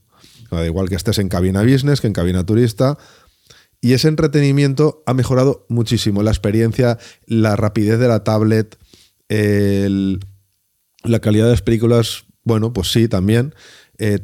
Da 0.50 0.66
igual 0.66 0.88
que 0.88 0.96
estés 0.96 1.20
en 1.20 1.28
cabina 1.28 1.64
business 1.64 2.00
que 2.00 2.08
en 2.08 2.14
cabina 2.14 2.46
turista. 2.46 2.98
Y 3.82 3.92
ese 3.92 4.08
entretenimiento 4.08 5.04
ha 5.06 5.14
mejorado 5.14 5.66
muchísimo. 5.68 6.24
La 6.24 6.32
experiencia, 6.32 6.98
la 7.26 7.58
rapidez 7.58 8.00
de 8.00 8.08
la 8.08 8.24
tablet, 8.24 8.78
la 9.28 11.20
calidad 11.20 11.46
de 11.46 11.52
las 11.52 11.62
películas, 11.62 12.24
bueno, 12.46 12.72
pues 12.72 12.90
sí, 12.90 13.10
también. 13.10 13.54
Eh, 13.98 14.20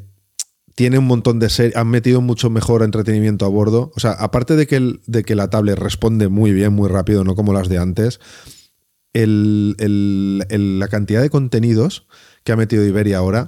tiene 0.76 1.00
un 1.00 1.06
montón 1.06 1.40
de 1.40 1.50
series, 1.50 1.76
han 1.76 1.90
metido 1.90 2.22
mucho 2.22 2.50
mejor 2.50 2.82
entretenimiento 2.82 3.46
a 3.46 3.50
bordo. 3.50 3.92
O 3.94 4.00
sea, 4.00 4.12
aparte 4.12 4.56
de 4.56 4.68
que, 4.68 5.00
de 5.06 5.24
que 5.24 5.36
la 5.36 5.50
tablet 5.50 5.78
responde 5.78 6.30
muy 6.30 6.54
bien, 6.54 6.72
muy 6.72 6.88
rápido, 6.88 7.26
no 7.26 7.36
como 7.36 7.52
las 7.52 7.68
de 7.68 7.78
antes, 7.78 8.22
la 9.14 10.88
cantidad 10.88 11.22
de 11.22 11.30
contenidos 11.30 12.08
que 12.44 12.52
ha 12.52 12.56
metido 12.56 12.86
Iberia 12.86 13.20
ahora, 13.20 13.48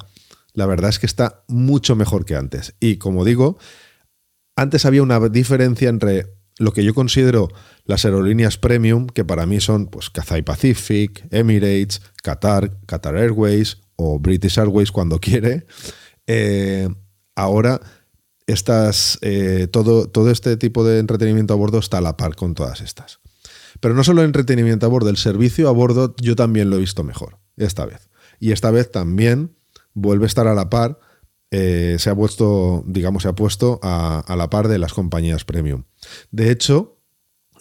la 0.54 0.66
verdad 0.66 0.90
es 0.90 1.00
que 1.00 1.06
está 1.06 1.44
mucho 1.48 1.96
mejor 1.96 2.26
que 2.26 2.36
antes. 2.36 2.76
Y 2.80 2.98
como 2.98 3.26
digo, 3.26 3.58
antes 4.56 4.86
había 4.86 5.04
una 5.04 5.20
diferencia 5.30 5.90
entre 5.90 6.34
lo 6.58 6.72
que 6.72 6.84
yo 6.84 6.94
considero 6.94 7.50
las 7.84 8.06
aerolíneas 8.06 8.58
premium, 8.58 9.08
que 9.08 9.26
para 9.26 9.46
mí 9.46 9.60
son 9.60 9.88
pues, 9.88 10.10
Cathay 10.10 10.42
Pacific, 10.42 11.28
Emirates, 11.32 12.02
Qatar, 12.24 12.80
Qatar 12.86 13.18
Airways 13.18 13.82
o 13.96 14.20
British 14.20 14.58
Airways 14.58 14.92
cuando 14.92 15.20
quiere. 15.20 15.66
Eh, 16.28 16.88
ahora 17.36 17.82
estas, 18.48 19.18
eh, 19.22 19.68
todo, 19.72 20.08
todo 20.08 20.32
este 20.32 20.56
tipo 20.58 20.84
de 20.86 21.00
entretenimiento 21.00 21.54
a 21.54 21.58
bordo 21.58 21.80
está 21.80 21.98
a 21.98 22.02
la 22.02 22.16
par 22.16 22.36
con 22.36 22.54
todas 22.54 22.82
estas. 22.82 23.20
Pero 23.80 23.94
no 23.94 24.04
solo 24.04 24.22
el 24.22 24.28
entretenimiento 24.28 24.86
a 24.86 24.90
bordo, 24.90 25.10
el 25.10 25.18
servicio 25.18 25.70
a 25.70 25.72
bordo 25.72 26.16
yo 26.22 26.36
también 26.36 26.70
lo 26.70 26.78
he 26.78 26.80
visto 26.80 27.04
mejor, 27.04 27.38
esta 27.58 27.86
vez. 27.86 28.10
Y 28.40 28.52
esta 28.52 28.72
vez 28.72 28.92
también 28.92 29.56
vuelve 29.94 30.26
a 30.26 30.28
estar 30.28 30.48
a 30.48 30.54
la 30.54 30.70
par, 30.70 31.00
eh, 31.52 31.96
se 32.00 32.10
ha 32.10 32.16
puesto, 32.16 32.84
digamos, 32.86 33.24
se 33.24 33.30
ha 33.30 33.36
puesto 33.36 33.80
a, 33.82 34.36
la 34.38 34.50
par 34.50 34.68
de 34.68 34.78
las 34.78 34.94
compañías 34.94 35.46
premium. 35.46 35.84
De 36.32 36.52
hecho, 36.52 37.00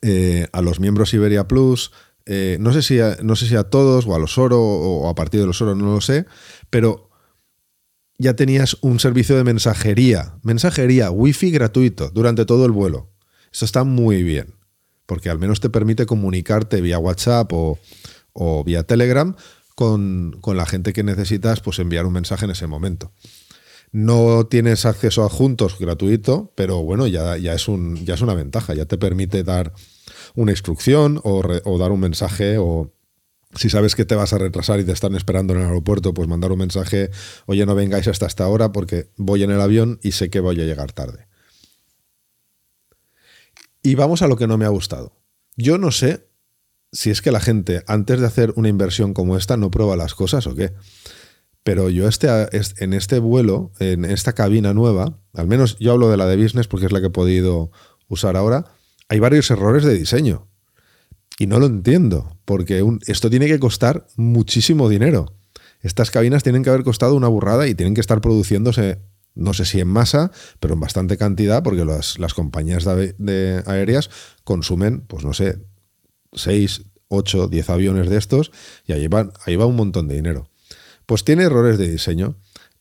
eh, 0.03 0.49
a 0.53 0.63
los 0.63 0.81
miembros 0.81 1.15
Iberia 1.15 1.47
Plus, 1.49 1.93
eh, 2.27 2.57
no, 2.61 2.73
sé 2.73 2.83
si 2.83 3.01
a, 3.01 3.17
no 3.23 3.37
sé 3.37 3.47
si 3.47 3.57
a 3.57 3.65
todos 3.65 4.07
o 4.07 4.15
a 4.15 4.19
los 4.19 4.39
Oro 4.39 4.61
o 4.61 5.09
a 5.09 5.15
partir 5.15 5.41
de 5.41 5.47
los 5.47 5.61
Oro, 5.63 5.75
no 5.75 5.93
lo 5.93 6.01
sé, 6.01 6.27
pero 6.71 7.11
ya 8.19 8.35
tenías 8.35 8.79
un 8.81 9.01
servicio 9.01 9.37
de 9.37 9.45
mensajería, 9.45 10.39
mensajería, 10.43 11.11
wifi 11.11 11.51
gratuito 11.51 12.11
durante 12.11 12.47
todo 12.47 12.65
el 12.65 12.73
vuelo. 12.73 13.13
Eso 13.53 13.65
está 13.65 13.85
muy 13.85 14.23
bien 14.23 14.55
porque 15.07 15.31
al 15.31 15.39
menos 15.39 15.61
te 15.61 15.71
permite 15.71 16.07
comunicarte 16.07 16.81
vía 16.81 16.99
WhatsApp 16.99 17.51
o, 17.53 17.79
vía 18.65 18.83
Telegram 18.83 19.37
con, 19.75 20.41
la 20.45 20.67
gente 20.67 20.93
que 20.93 21.03
necesitas 21.03 21.61
pues, 21.61 21.79
enviar 21.79 22.07
un 22.07 22.13
mensaje 22.13 22.45
en 22.45 22.51
ese 22.51 22.67
momento. 22.67 23.13
No 23.93 24.47
tienes 24.47 24.87
acceso 24.87 25.23
a 25.23 25.27
adjuntos 25.27 25.79
gratuito, 25.79 26.53
pero 26.57 26.83
bueno, 26.83 27.07
ya 27.07 27.37
es 27.37 27.69
una 27.69 28.35
ventaja, 28.35 28.75
ya 28.75 28.87
te 28.87 28.99
permite 28.99 29.45
dar 29.45 29.73
una 30.35 30.51
instrucción 30.51 31.21
o, 31.23 31.43
o 31.65 31.79
dar 31.79 31.93
un 31.93 32.01
mensaje 32.01 32.59
o, 32.59 32.93
si 33.57 33.71
sabes 33.71 33.95
que 33.95 34.05
te 34.05 34.15
vas 34.15 34.33
a 34.33 34.39
retrasar 34.39 34.81
y 34.81 34.85
te 34.85 34.93
están 34.93 35.15
esperando 35.15 35.53
en 35.53 35.61
el 35.61 35.67
aeropuerto, 35.67 36.15
pues 36.15 36.29
mandar 36.29 36.53
un 36.53 36.59
mensaje, 36.59 37.11
oye, 37.47 37.65
no 37.67 37.75
vengáis 37.75 38.09
hasta 38.09 38.27
esta 38.27 38.49
hora 38.49 38.73
porque 38.73 39.11
voy 39.17 39.43
en 39.43 39.51
el 39.51 39.61
avión 39.61 39.99
y 40.03 40.13
sé 40.13 40.31
que 40.31 40.41
voy 40.41 40.61
a 40.61 40.65
llegar 40.65 40.93
tarde. 40.93 41.27
Y 43.85 43.97
vamos 43.97 44.23
a 44.23 44.29
lo 44.29 44.37
que 44.37 44.47
no 44.47 44.57
me 44.57 44.65
ha 44.65 44.71
gustado. 44.71 45.13
Yo 45.59 45.77
no 45.77 45.91
sé 45.91 46.27
si 46.91 47.11
es 47.11 47.21
que 47.21 47.31
la 47.31 47.39
gente, 47.39 47.85
antes 47.87 48.19
de 48.19 48.27
hacer 48.27 48.55
una 48.57 48.71
inversión 48.71 49.13
como 49.13 49.37
esta, 49.37 49.59
no 49.59 49.71
prueba 49.71 49.95
las 49.95 50.15
cosas 50.15 50.47
o 50.47 50.55
qué. 50.55 50.73
Pero 51.63 51.91
yo 51.91 52.09
este, 52.09 52.29
en 52.79 52.95
este 52.95 53.19
vuelo, 53.19 53.73
en 53.81 54.07
esta 54.07 54.33
cabina 54.33 54.73
nueva, 54.73 55.19
al 55.35 55.47
menos 55.49 55.77
yo 55.79 55.93
hablo 55.93 56.11
de 56.11 56.17
la 56.17 56.27
de 56.27 56.43
business 56.43 56.67
porque 56.67 56.87
es 56.87 56.93
la 56.93 57.01
que 57.01 57.09
he 57.09 57.11
podido 57.11 57.73
usar 58.09 58.37
ahora, 58.37 58.65
hay 59.11 59.19
varios 59.19 59.51
errores 59.51 59.85
de 59.85 59.93
diseño. 59.93 60.49
Y 61.39 61.47
no 61.47 61.61
lo 61.61 61.67
entiendo, 61.67 62.39
porque 62.47 62.83
esto 63.07 63.29
tiene 63.29 63.49
que 63.49 63.59
costar 63.59 64.07
muchísimo 64.17 64.89
dinero. 64.89 65.37
Estas 65.81 66.11
cabinas 66.11 66.43
tienen 66.43 66.63
que 66.63 66.71
haber 66.71 66.85
costado 66.85 67.17
una 67.17 67.29
burrada 67.29 67.69
y 67.69 67.75
tienen 67.75 67.95
que 67.95 68.01
estar 68.01 68.23
produciéndose 68.23 69.03
no 69.35 69.53
sé 69.53 69.65
si 69.65 69.81
en 69.81 69.89
masa, 69.89 70.31
pero 70.61 70.75
en 70.75 70.81
bastante 70.81 71.17
cantidad, 71.17 71.63
porque 71.63 71.85
las, 71.85 72.35
compañías 72.35 72.85
de, 72.85 73.63
aéreas 73.67 74.11
consumen, 74.45 75.01
pues 75.01 75.25
no 75.25 75.35
sé, 75.35 75.59
6, 76.33 76.83
8, 77.09 77.49
10 77.49 77.71
aviones 77.71 78.09
de 78.09 78.17
estos 78.17 78.53
y 78.87 78.93
ahí 78.93 79.09
va, 79.09 79.33
ahí 79.45 79.57
va 79.57 79.67
un 79.67 79.77
montón 79.77 80.09
de 80.09 80.15
dinero. 80.15 80.49
Pues 81.07 81.25
tiene 81.25 81.45
errores 81.45 81.79
de 81.79 81.91
diseño. 81.91 82.37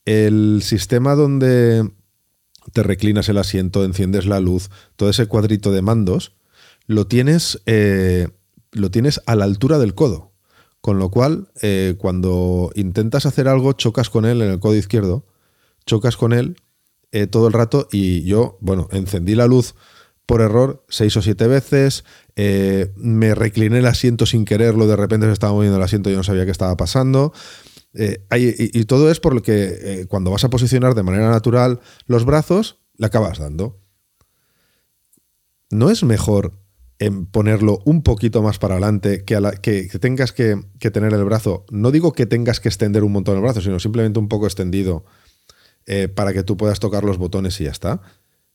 El 0.05 0.61
sistema 0.63 1.15
donde 1.15 1.89
te 2.71 2.83
reclinas 2.83 3.27
el 3.29 3.37
asiento, 3.37 3.83
enciendes 3.83 4.25
la 4.25 4.39
luz, 4.39 4.69
todo 4.95 5.09
ese 5.09 5.25
cuadrito 5.25 5.71
de 5.71 5.81
mandos, 5.81 6.33
lo 6.85 7.07
tienes, 7.07 7.61
eh, 7.65 8.29
lo 8.71 8.91
tienes 8.91 9.21
a 9.25 9.35
la 9.35 9.45
altura 9.45 9.79
del 9.79 9.95
codo. 9.95 10.31
Con 10.81 10.99
lo 10.99 11.09
cual, 11.09 11.49
eh, 11.61 11.95
cuando 11.97 12.71
intentas 12.75 13.25
hacer 13.25 13.47
algo, 13.47 13.73
chocas 13.73 14.09
con 14.09 14.25
él 14.25 14.41
en 14.41 14.51
el 14.51 14.59
codo 14.59 14.75
izquierdo 14.75 15.25
chocas 15.85 16.17
con 16.17 16.33
él 16.33 16.57
eh, 17.15 17.27
todo 17.27 17.45
el 17.45 17.53
rato 17.53 17.87
y 17.91 18.23
yo, 18.23 18.57
bueno, 18.59 18.87
encendí 18.91 19.35
la 19.35 19.45
luz 19.45 19.75
por 20.25 20.41
error 20.41 20.83
seis 20.89 21.15
o 21.15 21.21
siete 21.21 21.45
veces, 21.45 22.05
eh, 22.35 22.91
me 22.95 23.35
recliné 23.35 23.77
el 23.77 23.85
asiento 23.85 24.25
sin 24.25 24.45
quererlo, 24.45 24.87
de 24.87 24.95
repente 24.95 25.27
se 25.27 25.33
estaba 25.33 25.53
moviendo 25.53 25.77
el 25.77 25.83
asiento 25.83 26.09
y 26.09 26.13
yo 26.13 26.17
no 26.17 26.23
sabía 26.23 26.45
qué 26.45 26.51
estaba 26.51 26.75
pasando. 26.75 27.31
Eh, 27.93 28.25
y, 28.35 28.83
todo 28.85 29.11
es 29.11 29.19
por 29.19 29.35
lo 29.35 29.43
que 29.43 30.07
cuando 30.09 30.31
vas 30.31 30.43
a 30.43 30.49
posicionar 30.49 30.95
de 30.95 31.03
manera 31.03 31.29
natural 31.29 31.81
los 32.07 32.25
brazos, 32.25 32.79
le 32.97 33.05
acabas 33.05 33.37
dando. 33.37 33.79
¿No 35.69 35.91
es 35.91 36.03
mejor 36.03 36.53
ponerlo 37.31 37.83
un 37.85 38.01
poquito 38.01 38.41
más 38.41 38.57
para 38.57 38.73
adelante 38.73 39.23
que, 39.23 39.39
que, 39.61 39.99
tengas 39.99 40.31
que, 40.31 40.59
que, 40.79 40.89
tener 40.89 41.13
el 41.13 41.23
brazo? 41.25 41.63
No 41.69 41.91
digo 41.91 42.13
que 42.13 42.25
tengas 42.25 42.59
que 42.59 42.69
extender 42.69 43.03
un 43.03 43.11
montón 43.11 43.35
el 43.35 43.43
brazo, 43.43 43.61
sino 43.61 43.79
simplemente 43.79 44.17
un 44.17 44.29
poco 44.29 44.47
extendido 44.47 45.05
eh, 45.85 46.07
para 46.07 46.33
que 46.33 46.43
tú 46.43 46.55
puedas 46.55 46.79
tocar 46.79 47.03
los 47.03 47.17
botones 47.17 47.59
y 47.59 47.65
ya 47.65 47.71
está. 47.71 48.01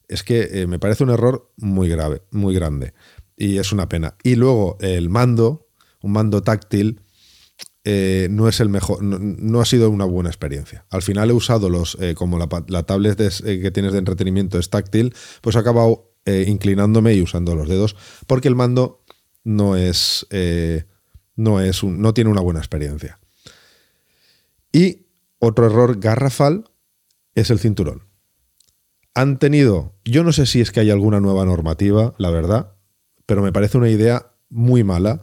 Es 0.08 0.22
que 0.22 0.62
eh, 0.62 0.66
me 0.66 0.78
parece 0.78 1.04
un 1.04 1.10
error 1.10 1.52
muy 1.56 1.88
grave, 1.88 2.22
muy 2.30 2.54
grande. 2.54 2.94
Y 3.36 3.58
es 3.58 3.72
una 3.72 3.88
pena. 3.88 4.16
Y 4.22 4.36
luego 4.36 4.78
el 4.80 5.10
mando, 5.10 5.68
un 6.00 6.12
mando 6.12 6.42
táctil, 6.42 7.02
eh, 7.84 8.28
no 8.30 8.48
es 8.48 8.60
el 8.60 8.68
mejor, 8.68 9.02
no, 9.02 9.60
ha 9.60 9.64
sido 9.64 9.90
una 9.90 10.04
buena 10.04 10.30
experiencia. 10.30 10.86
Al 10.90 11.02
final 11.02 11.30
he 11.30 11.32
usado 11.32 11.70
los, 11.70 11.96
como 12.16 12.38
la, 12.38 12.82
tablet 12.82 13.16
que 13.16 13.70
tienes 13.70 13.92
de 13.92 13.98
entretenimiento 13.98 14.58
es 14.58 14.70
táctil, 14.70 15.14
pues 15.40 15.56
he 15.56 15.58
acabado 15.58 16.12
inclinándome 16.26 17.14
y 17.14 17.22
usando 17.22 17.54
los 17.54 17.68
dedos, 17.68 17.96
porque 18.26 18.48
el 18.48 18.54
mando 18.54 19.02
no 19.44 19.76
es, 19.76 20.26
no, 21.36 21.60
es 21.60 21.82
un, 21.82 22.02
no 22.02 22.12
tiene 22.12 22.30
una 22.30 22.42
buena 22.42 22.60
experiencia. 22.60 23.18
Y 24.72 25.06
otro 25.38 25.66
error 25.66 25.98
garrafal 25.98 26.64
es 27.40 27.50
el 27.50 27.58
cinturón. 27.58 28.04
Han 29.14 29.38
tenido, 29.38 29.94
yo 30.04 30.22
no 30.22 30.32
sé 30.32 30.46
si 30.46 30.60
es 30.60 30.70
que 30.70 30.80
hay 30.80 30.90
alguna 30.90 31.20
nueva 31.20 31.44
normativa, 31.44 32.14
la 32.18 32.30
verdad, 32.30 32.74
pero 33.26 33.42
me 33.42 33.52
parece 33.52 33.78
una 33.78 33.90
idea 33.90 34.32
muy 34.48 34.84
mala 34.84 35.22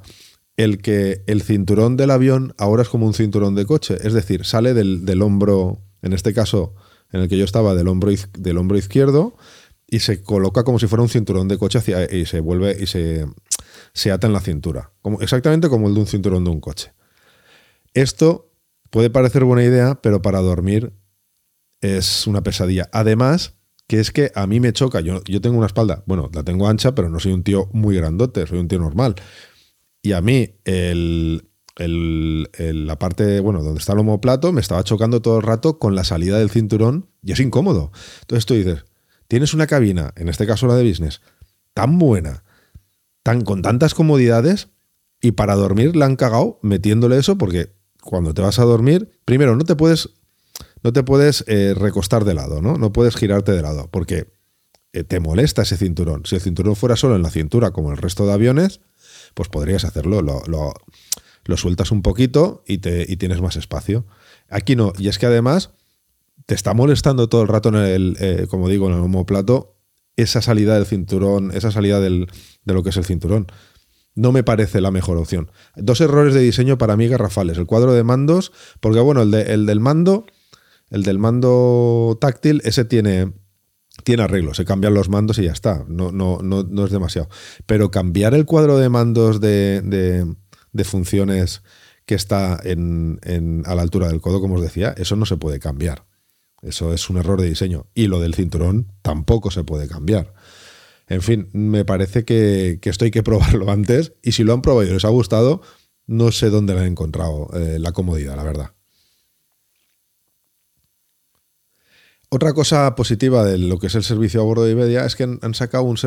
el 0.58 0.82
que 0.82 1.24
el 1.28 1.42
cinturón 1.42 1.98
del 1.98 2.12
avión 2.12 2.54
ahora 2.58 2.84
es 2.84 2.90
como 2.90 3.06
un 3.06 3.14
cinturón 3.14 3.56
de 3.56 3.66
coche, 3.66 3.98
es 4.02 4.14
decir, 4.14 4.46
sale 4.46 4.74
del, 4.74 5.22
hombro, 5.22 5.80
en 6.02 6.14
este 6.14 6.34
caso 6.34 6.76
en 7.12 7.22
el 7.22 7.30
que 7.30 7.38
yo 7.38 7.46
estaba, 7.46 7.76
del 7.76 7.88
hombro, 7.88 8.12
del 8.38 8.58
hombro 8.58 8.78
izquierdo 8.78 9.36
y 9.88 10.00
se 10.00 10.22
coloca 10.22 10.64
como 10.64 10.80
si 10.80 10.88
fuera 10.88 11.04
un 11.04 11.10
cinturón 11.10 11.48
de 11.48 11.58
coche 11.58 11.80
y 12.12 12.26
se 12.26 12.40
vuelve 12.40 12.76
y 12.80 12.88
se, 12.88 13.26
se 13.94 14.12
ata 14.12 14.28
en 14.28 14.34
la 14.34 14.40
cintura, 14.40 14.92
como, 15.02 15.22
exactamente 15.22 15.70
como 15.70 15.88
el 15.88 15.94
de 15.94 16.00
un 16.02 16.08
cinturón 16.08 16.44
de 16.44 16.52
un 16.52 16.60
coche. 16.60 16.94
Esto 17.94 18.52
puede 18.90 19.10
parecer 19.10 19.44
buena 19.44 19.64
idea, 19.64 19.96
pero 20.02 20.22
para 20.22 20.42
dormir 20.42 20.94
es 21.86 22.28
una 22.28 22.44
pesadilla. 22.44 22.90
Además, 22.92 23.54
que 23.88 24.00
es 24.00 24.12
que 24.12 24.32
a 24.36 24.48
mí 24.48 24.60
me 24.60 24.74
choca, 24.74 25.02
yo, 25.02 25.24
yo 25.26 25.42
tengo 25.42 25.58
una 25.58 25.68
espalda, 25.68 26.04
bueno, 26.06 26.30
la 26.34 26.44
tengo 26.44 26.68
ancha, 26.68 26.96
pero 26.96 27.10
no 27.10 27.20
soy 27.20 27.34
un 27.34 27.44
tío 27.44 27.70
muy 27.72 27.96
grandote, 27.96 28.46
soy 28.48 28.60
un 28.60 28.68
tío 28.68 28.80
normal. 28.80 29.16
Y 30.02 30.14
a 30.14 30.22
mí 30.22 30.56
el, 30.66 31.50
la 31.78 33.00
parte, 33.00 33.40
bueno, 33.40 33.64
donde 33.64 33.80
está 33.80 33.94
el 33.94 34.00
homoplato, 34.00 34.52
me 34.52 34.62
estaba 34.62 34.84
chocando 34.84 35.22
todo 35.22 35.38
el 35.38 35.44
rato 35.44 35.80
con 35.80 35.96
la 35.96 36.04
salida 36.04 36.40
del 36.40 36.50
cinturón 36.50 37.10
y 37.22 37.32
es 37.32 37.40
incómodo. 37.40 37.92
Entonces 38.22 38.46
tú 38.46 38.54
dices, 38.54 38.86
tienes 39.28 39.54
una 39.54 39.68
cabina, 39.68 40.14
en 40.16 40.30
este 40.30 40.48
caso 40.48 40.68
la 40.68 40.76
de 40.76 40.88
business, 40.88 41.22
tan 41.74 42.00
buena, 42.00 42.44
tan, 43.24 43.42
con 43.42 43.62
tantas 43.62 43.94
comodidades, 43.94 44.70
y 45.22 45.32
para 45.32 45.56
dormir 45.56 45.96
la 45.96 46.06
han 46.06 46.16
cagado 46.16 46.60
metiéndole 46.62 47.18
eso 47.18 47.38
porque 47.38 47.74
cuando 48.02 48.34
te 48.34 48.44
vas 48.44 48.60
a 48.60 48.64
dormir, 48.64 49.10
primero 49.26 49.56
no 49.56 49.64
te 49.64 49.76
puedes, 49.76 50.10
no 50.86 50.94
te 50.94 51.02
puedes 51.02 51.44
eh, 51.48 51.74
recostar 51.76 52.26
de 52.26 52.36
lado, 52.36 52.62
¿no? 52.62 52.78
No 52.78 52.94
puedes 52.94 53.16
girarte 53.16 53.54
de 53.54 53.64
lado 53.64 53.90
porque 53.90 54.28
eh, 54.94 55.04
te 55.04 55.20
molesta 55.20 55.64
ese 55.64 55.78
cinturón. 55.78 56.28
Si 56.28 56.36
el 56.36 56.42
cinturón 56.42 56.76
fuera 56.76 56.96
solo 56.96 57.16
en 57.16 57.24
la 57.24 57.32
cintura 57.32 57.72
como 57.72 57.92
el 57.92 57.98
resto 57.98 58.28
de 58.28 58.34
aviones, 58.34 58.82
pues 59.34 59.50
podrías 59.50 59.84
hacerlo. 59.84 60.22
Lo, 60.22 61.58
sueltas 61.58 61.90
un 61.90 62.04
poquito 62.04 62.64
y, 62.68 62.78
te, 62.78 63.04
tienes 63.18 63.42
más 63.42 63.56
espacio. 63.56 64.06
Aquí 64.48 64.76
no. 64.76 64.94
Y 65.00 65.08
es 65.08 65.18
que 65.18 65.26
además 65.26 65.72
te 66.46 66.54
está 66.54 66.76
molestando 66.76 67.30
todo 67.30 67.42
el 67.42 67.48
rato 67.48 67.70
en 67.70 67.76
el, 67.78 68.18
eh, 68.20 68.46
como 68.48 68.70
digo, 68.70 68.88
en 68.88 68.94
el 68.94 69.00
homoplato, 69.00 69.80
esa 70.18 70.44
salida 70.44 70.76
del 70.76 70.86
cinturón, 70.86 71.50
esa 71.52 71.72
salida 71.72 72.00
de 72.00 72.28
lo 72.64 72.84
que 72.84 72.90
es 72.90 72.98
el 72.98 73.06
cinturón. 73.06 73.48
No 74.14 74.32
me 74.32 74.44
parece 74.44 74.82
la 74.82 74.92
mejor 74.92 75.18
opción. 75.18 75.50
Dos 75.76 76.00
errores 76.00 76.36
de 76.36 76.42
diseño 76.42 76.78
para 76.78 76.96
mí 76.96 77.08
garrafales. 77.08 77.58
El 77.58 77.66
cuadro 77.66 77.94
de 77.94 78.04
mandos, 78.04 78.52
porque 78.82 79.00
bueno, 79.00 79.24
el, 79.24 79.34
el 79.34 79.66
del 79.66 79.80
mando, 79.80 80.28
el 80.96 81.04
del 81.04 81.20
mando 81.20 82.18
táctil, 82.22 82.62
ese 82.64 82.86
tiene, 82.86 83.34
tiene 84.06 84.24
arreglo, 84.24 84.54
se 84.54 84.64
cambian 84.64 84.94
los 84.94 85.10
mandos 85.10 85.38
y 85.40 85.44
ya 85.44 85.52
está, 85.52 85.84
no, 85.90 86.14
no, 86.14 86.40
no, 86.42 86.64
no 86.64 86.86
es 86.86 86.92
demasiado. 86.92 87.28
Pero 87.66 87.92
cambiar 87.92 88.34
el 88.34 88.46
cuadro 88.46 88.78
de 88.78 88.88
mandos 88.88 89.42
de, 89.42 90.36
funciones 90.86 91.64
que 92.06 92.16
está 92.16 92.62
en, 92.64 93.20
a 93.66 93.76
la 93.76 93.82
altura 93.82 94.08
del 94.08 94.22
codo, 94.22 94.40
como 94.40 94.56
os 94.56 94.62
decía, 94.62 94.96
eso 94.98 95.18
no 95.18 95.26
se 95.26 95.36
puede 95.36 95.60
cambiar. 95.60 96.06
Eso 96.62 96.94
es 96.94 97.10
un 97.10 97.18
error 97.18 97.42
de 97.42 97.50
diseño. 97.50 97.88
Y 97.94 98.08
lo 98.08 98.22
del 98.22 98.34
cinturón 98.34 98.88
tampoco 99.02 99.52
se 99.52 99.66
puede 99.66 99.90
cambiar. 99.90 100.34
En 101.10 101.22
fin, 101.22 101.50
me 101.52 101.84
parece 101.84 102.24
que, 102.24 102.80
esto 102.82 103.04
hay 103.04 103.12
que 103.12 103.22
probarlo 103.22 103.70
antes. 103.72 104.14
Y 104.24 104.32
si 104.32 104.46
lo 104.46 104.54
han 104.54 104.62
probado 104.62 104.88
y 104.88 104.94
les 104.94 105.04
ha 105.04 105.10
gustado, 105.10 105.62
no 106.08 106.32
sé 106.32 106.50
dónde 106.50 106.74
le 106.74 106.80
han 106.80 106.88
encontrado 106.88 107.50
eh, 107.54 107.80
la 107.80 107.92
comodidad, 107.92 108.38
la 108.38 108.44
verdad. 108.44 108.72
Otra 112.30 112.54
cosa 112.54 112.96
positiva 112.96 113.44
de 113.44 113.58
lo 113.58 113.78
que 113.78 113.88
es 113.88 113.96
el 113.96 114.04
servicio 114.04 114.42
a 114.42 114.44
bordo 114.44 114.66
de 114.66 114.72
Iberia 114.72 115.06
es 115.06 115.16
que 115.16 115.24
han, 115.24 115.54
sacado 115.54 115.84
un, 115.84 115.98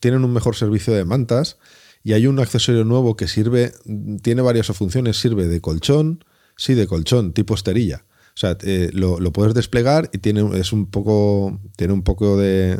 tienen 0.00 0.24
un 0.24 0.32
mejor 0.32 0.56
servicio 0.56 0.94
de 0.94 1.04
mantas 1.04 1.58
y 2.02 2.12
hay 2.12 2.26
un 2.26 2.38
accesorio 2.38 2.84
nuevo 2.84 3.16
que 3.16 3.26
sirve, 3.26 3.72
tiene 4.22 4.42
varias 4.42 4.68
funciones, 4.68 5.18
sirve 5.18 5.48
de 5.48 5.60
colchón, 5.60 6.24
sí, 6.56 6.74
de 6.74 6.86
colchón, 6.86 7.32
tipo 7.32 7.54
esterilla. 7.54 8.04
O 8.28 8.38
sea, 8.38 8.56
eh, 8.62 8.90
lo, 8.92 9.18
puedes 9.32 9.54
desplegar 9.54 10.10
y 10.12 10.18
tiene, 10.18 10.58
es 10.58 10.72
un 10.72 10.86
poco, 10.86 11.58
tiene 11.76 11.94
un 11.94 12.02
poco 12.02 12.36
de, 12.36 12.78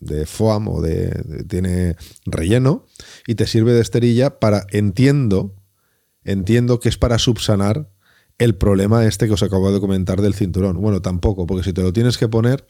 de 0.00 0.26
foam 0.26 0.68
o 0.68 0.82
de, 0.82 1.44
tiene 1.48 1.96
relleno 2.26 2.84
y 3.26 3.36
te 3.36 3.46
sirve 3.46 3.72
de 3.72 3.80
esterilla 3.80 4.38
para, 4.40 4.66
entiendo, 4.70 5.54
entiendo 6.24 6.80
que 6.80 6.88
es 6.88 6.98
para 6.98 7.18
subsanar 7.18 7.88
el 8.38 8.54
problema 8.54 9.04
este 9.06 9.26
que 9.26 9.34
os 9.34 9.42
acabo 9.42 9.72
de 9.72 9.80
comentar 9.80 10.20
del 10.20 10.34
cinturón. 10.34 10.80
Bueno, 10.80 11.02
tampoco, 11.02 11.46
porque 11.46 11.64
si 11.64 11.72
te 11.72 11.82
lo 11.82 11.92
tienes 11.92 12.18
que 12.18 12.28
poner, 12.28 12.66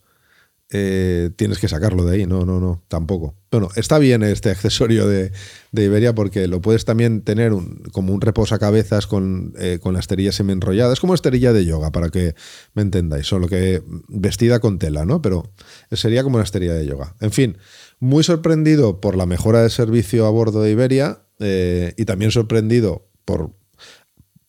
eh, 0.71 1.31
tienes 1.37 1.59
que 1.59 1.69
sacarlo 1.69 2.05
de 2.05 2.17
ahí. 2.17 2.27
No, 2.27 2.45
no, 2.45 2.59
no, 2.59 2.83
tampoco. 2.89 3.35
Bueno, 3.51 3.69
está 3.77 3.99
bien 3.99 4.23
este 4.23 4.51
accesorio 4.53 5.07
de, 5.07 5.31
Iberia 5.73 6.15
porque 6.15 6.49
lo 6.49 6.61
puedes 6.61 6.85
también 6.85 7.23
tener 7.23 7.53
como 7.93 8.13
un 8.13 8.21
reposacabezas 8.21 9.07
con, 9.07 9.55
eh, 9.59 9.79
con 9.81 9.95
la 9.95 10.01
esterilla 10.01 10.33
semi-enrollada. 10.33 10.93
Es 10.93 11.01
como 11.01 11.15
esterilla 11.15 11.53
de 11.53 11.65
yoga, 11.65 11.93
para 11.93 12.11
que 12.11 12.35
me 12.75 12.83
entendáis, 12.83 13.27
solo 13.27 13.49
que 13.49 13.83
vestida 14.09 14.61
con 14.61 14.79
tela, 14.79 15.05
¿no? 15.05 15.23
Pero 15.23 15.53
sería 15.93 16.23
como 16.23 16.37
una 16.37 16.45
esterilla 16.45 16.75
de 16.75 16.87
yoga. 16.87 17.15
En 17.21 17.31
fin, 17.31 17.59
muy 18.01 18.25
sorprendido 18.25 19.01
por 19.01 19.17
la 19.17 19.27
mejora 19.27 19.63
de 19.63 19.71
servicio 19.71 20.27
a 20.27 20.31
bordo 20.31 20.63
de 20.63 20.71
Iberia 20.71 21.21
eh, 21.39 21.95
y 21.97 22.05
también 22.05 22.31
sorprendido 22.31 23.09
por, 23.25 23.53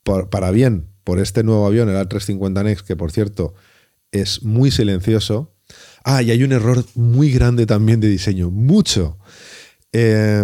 por, 0.04 0.30
para 0.30 0.52
bien 0.52 0.95
por 1.06 1.20
este 1.20 1.44
nuevo 1.44 1.66
avión, 1.66 1.88
el 1.88 1.96
A350 1.96 2.64
Next, 2.66 2.86
que 2.86 2.98
por 2.98 3.14
cierto 3.14 3.54
es 4.12 4.44
muy 4.44 4.72
silencioso. 4.72 5.54
Ah, 6.04 6.22
y 6.22 6.32
hay 6.32 6.44
un 6.44 6.52
error 6.52 6.84
muy 6.96 7.32
grande 7.32 7.66
también 7.66 8.02
de 8.02 8.10
diseño, 8.10 8.52
mucho. 8.52 9.18
Eh, 9.94 10.44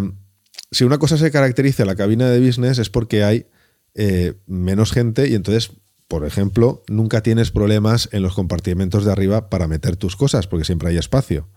si 0.72 0.86
una 0.86 1.00
cosa 1.00 1.18
se 1.18 1.32
caracteriza 1.32 1.84
la 1.84 1.96
cabina 1.96 2.30
de 2.30 2.40
business 2.40 2.78
es 2.78 2.90
porque 2.90 3.24
hay 3.24 3.48
eh, 3.96 4.36
menos 4.46 4.94
gente 4.94 5.28
y 5.28 5.36
entonces, 5.36 5.72
por 6.08 6.26
ejemplo, 6.26 6.84
nunca 6.88 7.22
tienes 7.22 7.52
problemas 7.52 8.08
en 8.12 8.22
los 8.22 8.36
compartimentos 8.36 9.04
de 9.04 9.12
arriba 9.12 9.50
para 9.50 9.68
meter 9.68 9.98
tus 9.98 10.16
cosas, 10.16 10.48
porque 10.48 10.66
siempre 10.66 10.90
hay 10.90 10.98
espacio. 10.98 11.50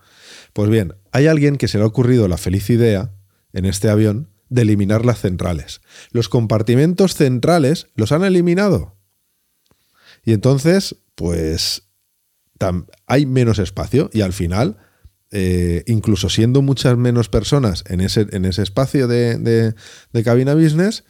Pues 0.51 0.69
bien, 0.69 0.95
hay 1.11 1.27
alguien 1.27 1.57
que 1.57 1.67
se 1.67 1.77
le 1.77 1.83
ha 1.83 1.87
ocurrido 1.87 2.27
la 2.27 2.37
feliz 2.37 2.69
idea 2.69 3.11
en 3.53 3.65
este 3.65 3.89
avión 3.89 4.29
de 4.49 4.63
eliminar 4.63 5.05
las 5.05 5.19
centrales. 5.19 5.81
Los 6.11 6.29
compartimentos 6.29 7.15
centrales 7.15 7.87
los 7.95 8.11
han 8.11 8.23
eliminado. 8.23 8.94
Y 10.25 10.33
entonces, 10.33 10.97
pues 11.15 11.83
hay 13.05 13.25
menos 13.25 13.59
espacio 13.59 14.09
y 14.11 14.21
al 14.21 14.33
final, 14.33 14.77
eh, 15.31 15.83
incluso 15.87 16.29
siendo 16.29 16.61
muchas 16.61 16.97
menos 16.97 17.29
personas 17.29 17.83
en 17.87 18.01
ese, 18.01 18.27
en 18.31 18.45
ese 18.45 18.63
espacio 18.63 19.07
de, 19.07 19.75
cabina 20.23 20.55
business, 20.55 21.03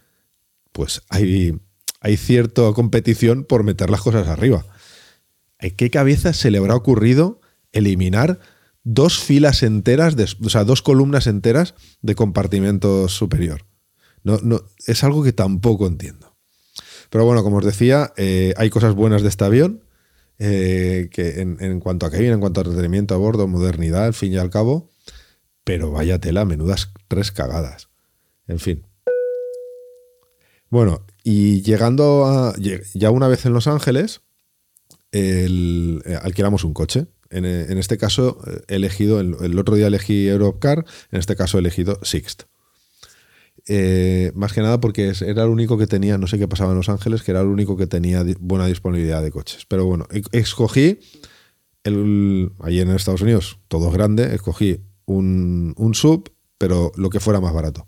pues 0.71 1.01
hay, 1.10 1.58
hay 2.01 2.17
cierta 2.17 2.73
competición 2.73 3.45
por 3.45 3.63
meter 3.63 3.89
las 3.89 4.01
cosas 4.01 4.28
arriba. 4.28 4.65
¿En 5.60 5.71
qué 5.75 5.89
cabeza 5.89 6.34
se 6.34 6.51
le 6.51 6.58
habrá 6.58 6.75
ocurrido 6.75 7.39
eliminar 7.71 8.39
dos 8.84 9.19
filas 9.19 9.63
enteras, 9.63 10.15
de, 10.17 10.25
o 10.43 10.49
sea, 10.49 10.65
dos 10.65 10.82
columnas 10.82 11.28
enteras 11.28 11.75
de 12.01 12.15
compartimento 12.15 13.08
superior? 13.08 13.65
No, 14.23 14.39
no, 14.43 14.63
es 14.86 15.04
algo 15.04 15.23
que 15.23 15.32
tampoco 15.32 15.88
entiendo. 15.88 16.34
Pero 17.15 17.23
bueno, 17.23 17.43
como 17.43 17.60
os 17.60 17.65
decía, 17.65 18.12
eh, 18.17 18.54
hay 18.58 18.69
cosas 18.69 18.93
buenas 18.93 19.21
de 19.21 19.30
este 19.30 19.45
avión, 19.45 19.86
eh, 20.38 21.08
que 21.13 21.39
en, 21.39 21.80
cuanto 21.80 22.06
a 22.06 22.12
cabina, 22.12 22.34
en 22.34 22.41
cuanto 22.41 22.60
a 22.60 22.63
entretenimiento 22.63 23.15
a 23.15 23.17
bordo, 23.17 23.47
modernidad, 23.47 24.04
al 24.04 24.13
fin 24.13 24.34
y 24.34 24.38
al 24.38 24.49
cabo, 24.49 24.91
pero 25.63 25.91
vaya 25.91 26.19
tela, 26.19 26.43
menudas 26.43 26.91
tres 27.08 27.32
cagadas. 27.32 27.88
En 28.49 28.60
fin. 28.60 28.86
Bueno, 30.69 31.06
y 31.23 31.62
llegando 31.62 32.25
a. 32.25 32.54
Ya 32.93 33.12
una 33.12 33.30
vez 33.30 33.45
en 33.45 33.54
Los 33.54 33.67
Ángeles, 33.67 34.19
el, 35.13 36.04
eh, 36.06 36.19
alquilamos 36.21 36.65
un 36.65 36.73
coche. 36.73 37.08
En, 37.30 37.45
este 37.45 37.97
caso, 37.97 38.41
he 38.67 38.75
elegido, 38.75 39.21
el, 39.21 39.38
el, 39.39 39.58
otro 39.58 39.75
día 39.75 39.88
elegí 39.88 40.28
Europcar, 40.28 40.84
en 41.12 41.19
este 41.19 41.38
caso 41.38 41.58
he 41.58 41.62
elegido 41.62 41.97
Sixt. 42.04 42.43
Eh, 43.67 44.32
más 44.36 44.54
que 44.54 44.62
nada 44.62 44.80
porque 44.80 45.13
era 45.21 45.43
el 45.43 45.49
único 45.49 45.78
que 45.78 45.88
tenía, 45.88 46.17
no 46.17 46.28
sé 46.28 46.38
qué 46.38 46.47
pasaba 46.47 46.71
en 46.71 46.78
Los 46.78 46.89
Ángeles, 46.89 47.23
que 47.23 47.32
era 47.32 47.41
el 47.41 47.47
único 47.47 47.78
que 47.78 47.88
tenía 47.88 48.23
buena 48.39 48.67
disponibilidad 48.67 49.23
de 49.23 49.32
coches. 49.32 49.65
Pero 49.67 49.86
bueno, 49.86 50.08
e-, 50.12 50.21
escogí, 50.32 50.99
el, 51.84 52.51
allí 52.60 52.80
en 52.82 52.91
Estados 52.91 53.21
Unidos, 53.21 53.60
todo 53.67 53.91
grande, 53.91 54.36
escogí 54.36 54.82
un, 55.06 55.73
un 55.78 55.95
sub, 55.95 56.32
pero 56.58 56.91
lo 56.95 57.10
que 57.10 57.19
fuera 57.19 57.41
más 57.41 57.54
barato. 57.54 57.88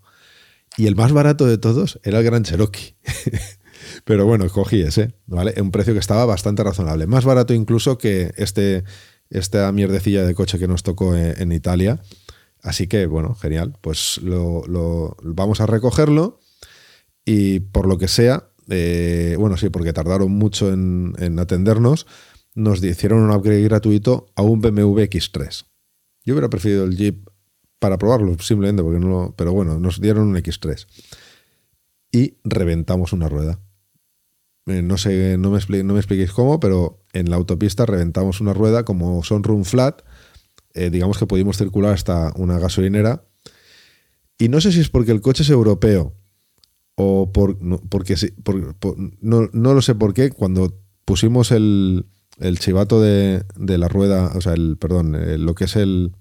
Y 0.78 0.88
el 0.88 0.96
más 0.96 1.12
barato 1.12 1.46
de 1.46 1.58
todos 1.58 2.00
era 2.04 2.20
el 2.20 2.26
Gran 2.26 2.44
Cherokee. 2.44 2.96
pero 4.06 4.26
bueno, 4.26 4.46
escogí 4.46 4.82
ese, 4.82 5.14
¿vale? 5.26 5.54
Un 5.62 5.72
precio 5.72 5.94
que 5.94 6.00
estaba 6.00 6.26
bastante 6.26 6.64
razonable. 6.64 7.08
Más 7.08 7.26
barato 7.26 7.54
incluso 7.54 7.98
que 7.98 8.32
este, 8.38 8.84
esta 9.30 9.72
mierdecilla 9.72 10.24
de 10.24 10.36
coche 10.36 10.60
que 10.60 10.68
nos 10.68 10.84
tocó 10.84 11.16
en, 11.16 11.52
Italia, 11.52 12.00
Así 12.62 12.88
que, 12.88 13.06
bueno, 13.06 13.36
genial. 13.36 13.78
Pues 13.82 14.20
lo, 14.22 15.16
vamos 15.24 15.62
a 15.62 15.66
recogerlo 15.66 16.40
y 17.26 17.60
por 17.60 17.88
lo 17.88 17.98
que 17.98 18.08
sea, 18.08 18.50
eh, 18.70 19.36
bueno, 19.40 19.58
sí, 19.58 19.70
porque 19.70 19.94
tardaron 19.94 20.32
mucho 20.32 20.72
en, 20.72 21.14
en 21.20 21.40
atendernos, 21.40 22.08
nos 22.56 22.84
hicieron 22.84 23.20
un 23.20 23.32
upgrade 23.32 23.64
gratuito 23.64 24.32
a 24.36 24.42
un 24.42 24.62
BMW 24.62 25.02
X3. 25.02 25.66
Yo 26.26 26.34
hubiera 26.34 26.50
preferido 26.50 26.84
el 26.84 26.98
Jeep 26.98 27.30
para 27.80 27.98
probarlo, 27.98 28.38
simplemente 28.40 28.84
porque 28.84 29.00
no 29.00 29.34
Pero 29.38 29.54
bueno, 29.54 29.80
nos 29.80 30.02
dieron 30.02 30.28
un 30.28 30.36
X3. 30.36 30.88
Y 32.12 32.38
reventamos 32.44 33.14
una 33.14 33.30
rueda. 33.30 33.60
Eh, 34.66 34.82
no 34.82 34.98
sé, 34.98 35.38
no 35.38 35.52
me, 35.52 35.84
no 35.84 35.98
expliquéis 35.98 36.32
cómo, 36.32 36.60
pero 36.60 37.06
en 37.14 37.30
la 37.30 37.36
autopista 37.36 37.86
reventamos 37.86 38.42
una 38.42 38.54
rueda 38.54 38.84
como 38.84 39.24
son 39.24 39.44
run 39.44 39.66
flat. 39.66 40.02
Eh, 40.78 40.90
digamos 40.90 41.18
que 41.18 41.26
pudimos 41.26 41.58
circular 41.58 41.94
hasta 41.94 42.32
una 42.36 42.60
gasolinera. 42.60 43.24
Y 44.38 44.50
no 44.50 44.62
sé 44.62 44.72
si 44.72 44.80
es 44.80 44.90
porque 44.90 45.12
el 45.12 45.22
coche 45.22 45.44
es 45.44 45.50
europeo 45.50 46.14
o 46.96 47.32
por, 47.32 47.58
porque 47.90 48.16
no, 49.22 49.50
no 49.52 49.74
lo 49.74 49.82
sé 49.82 49.96
por 49.96 50.14
qué. 50.14 50.30
Cuando 50.30 50.74
pusimos 51.06 51.52
el, 51.52 52.06
el 52.40 52.60
chivato 52.60 53.02
de, 53.02 53.44
de 53.56 53.78
la 53.78 53.88
rueda, 53.88 54.32
o 54.36 54.42
sea, 54.42 54.54
el, 54.54 54.78
perdón, 54.78 55.16
eh, 55.16 55.38
lo 55.38 55.56
que 55.56 55.66
es 55.66 55.76
el, 55.76 56.14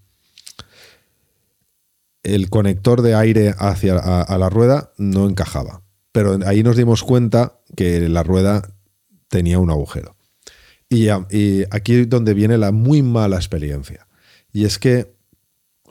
el 2.22 2.50
conector 2.50 3.02
de 3.02 3.14
aire 3.14 3.54
hacia 3.58 3.98
a, 3.98 4.38
la 4.38 4.50
rueda 4.50 4.92
no 4.96 5.28
encajaba. 5.28 5.82
Pero 6.12 6.38
ahí 6.46 6.62
nos 6.62 6.76
dimos 6.76 7.02
cuenta 7.02 7.60
que 7.76 8.08
la 8.08 8.22
rueda 8.22 8.62
tenía 9.28 9.58
un 9.58 9.70
agujero. 9.70 10.16
Y 10.88 11.08
aquí 11.08 11.94
es 11.94 12.08
donde 12.08 12.32
viene 12.32 12.58
la 12.58 12.70
muy 12.70 13.02
mala 13.02 13.36
experiencia. 13.36 14.05
Y 14.52 14.64
es 14.64 14.78
que 14.78 15.14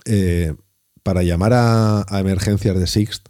eh, 0.06 0.56
para 1.04 1.24
llamar 1.24 1.54
a, 1.54 2.06
emergencias 2.20 2.78
de 2.80 2.88
Sixt 2.88 3.28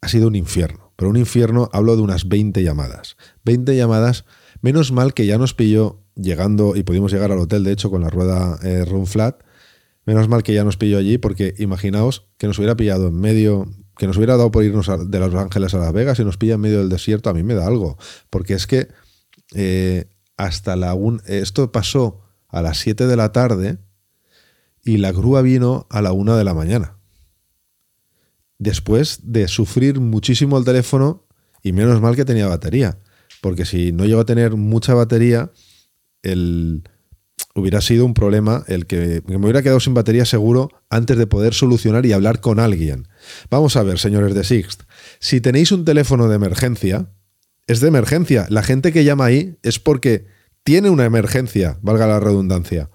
ha 0.00 0.08
sido 0.08 0.28
un 0.28 0.36
infierno. 0.36 0.92
Pero 0.96 1.10
un 1.10 1.16
infierno, 1.16 1.68
hablo 1.72 1.96
de 1.96 2.02
unas 2.02 2.28
20 2.28 2.62
llamadas. 2.62 3.16
20 3.44 3.76
llamadas, 3.76 4.24
menos 4.60 4.92
mal 4.92 5.14
que 5.14 5.26
ya 5.26 5.38
nos 5.38 5.54
pilló 5.54 6.04
llegando 6.14 6.76
y 6.76 6.84
pudimos 6.84 7.12
llegar 7.12 7.32
al 7.32 7.38
hotel, 7.38 7.64
de 7.64 7.72
hecho, 7.72 7.90
con 7.90 8.02
la 8.02 8.10
rueda 8.10 8.58
eh, 8.62 8.84
run 8.84 9.06
flat. 9.06 9.42
Menos 10.04 10.28
mal 10.28 10.42
que 10.42 10.54
ya 10.54 10.62
nos 10.64 10.76
pilló 10.76 10.98
allí, 10.98 11.18
porque 11.18 11.54
imaginaos 11.58 12.28
que 12.36 12.46
nos 12.46 12.58
hubiera 12.58 12.76
pillado 12.76 13.08
en 13.08 13.14
medio, 13.14 13.68
que 13.96 14.06
nos 14.06 14.16
hubiera 14.16 14.36
dado 14.36 14.50
por 14.50 14.64
irnos 14.64 14.88
de 15.08 15.18
Los 15.18 15.34
Ángeles 15.34 15.74
a 15.74 15.78
Las 15.78 15.92
Vegas 15.92 16.18
y 16.18 16.24
nos 16.24 16.36
pilla 16.36 16.54
en 16.54 16.60
medio 16.60 16.78
del 16.78 16.88
desierto, 16.88 17.30
a 17.30 17.34
mí 17.34 17.42
me 17.42 17.54
da 17.54 17.66
algo. 17.66 17.98
Porque 18.30 18.54
es 18.54 18.68
que 18.68 18.88
eh, 19.54 20.08
hasta 20.36 20.76
la 20.76 20.94
un, 20.94 21.22
esto 21.26 21.72
pasó 21.72 22.20
a 22.48 22.62
las 22.62 22.78
7 22.78 23.06
de 23.06 23.16
la 23.16 23.32
tarde 23.32 23.78
y 24.84 24.98
la 24.98 25.12
grúa 25.12 25.42
vino 25.42 25.86
a 25.90 26.02
la 26.02 26.12
1 26.12 26.36
de 26.36 26.44
la 26.44 26.54
mañana. 26.54 26.98
Después 28.58 29.20
de 29.22 29.48
sufrir 29.48 30.00
muchísimo 30.00 30.58
el 30.58 30.64
teléfono 30.64 31.26
y 31.62 31.72
menos 31.72 32.00
mal 32.00 32.16
que 32.16 32.24
tenía 32.24 32.46
batería. 32.46 32.98
Porque 33.40 33.64
si 33.64 33.92
no 33.92 34.04
llego 34.04 34.20
a 34.20 34.24
tener 34.24 34.56
mucha 34.56 34.94
batería, 34.94 35.50
el, 36.22 36.84
hubiera 37.54 37.80
sido 37.80 38.04
un 38.04 38.14
problema 38.14 38.64
el 38.68 38.86
que, 38.86 39.22
que 39.26 39.38
me 39.38 39.44
hubiera 39.44 39.62
quedado 39.62 39.80
sin 39.80 39.94
batería 39.94 40.24
seguro 40.24 40.68
antes 40.90 41.16
de 41.16 41.26
poder 41.26 41.54
solucionar 41.54 42.06
y 42.06 42.12
hablar 42.12 42.40
con 42.40 42.60
alguien. 42.60 43.08
Vamos 43.50 43.76
a 43.76 43.82
ver, 43.82 43.98
señores 43.98 44.34
de 44.34 44.44
Sixt, 44.44 44.82
si 45.18 45.40
tenéis 45.40 45.72
un 45.72 45.84
teléfono 45.84 46.28
de 46.28 46.36
emergencia, 46.36 47.08
es 47.66 47.80
de 47.80 47.88
emergencia. 47.88 48.46
La 48.48 48.62
gente 48.62 48.92
que 48.92 49.04
llama 49.04 49.26
ahí 49.26 49.58
es 49.62 49.78
porque 49.78 50.26
tiene 50.64 50.90
una 50.90 51.04
emergencia, 51.04 51.78
valga 51.82 52.06
la 52.06 52.20
redundancia. 52.20 52.90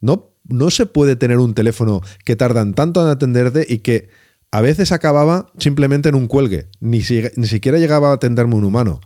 No, 0.00 0.35
no 0.48 0.70
se 0.70 0.86
puede 0.86 1.16
tener 1.16 1.38
un 1.38 1.54
teléfono 1.54 2.02
que 2.24 2.36
tardan 2.36 2.74
tanto 2.74 3.02
en 3.02 3.08
atenderte 3.08 3.66
y 3.68 3.78
que 3.78 4.08
a 4.50 4.60
veces 4.60 4.92
acababa 4.92 5.52
simplemente 5.58 6.08
en 6.08 6.14
un 6.14 6.28
cuelgue. 6.28 6.68
Ni, 6.80 7.02
ni 7.36 7.46
siquiera 7.46 7.78
llegaba 7.78 8.10
a 8.10 8.14
atenderme 8.14 8.54
un 8.54 8.64
humano. 8.64 9.00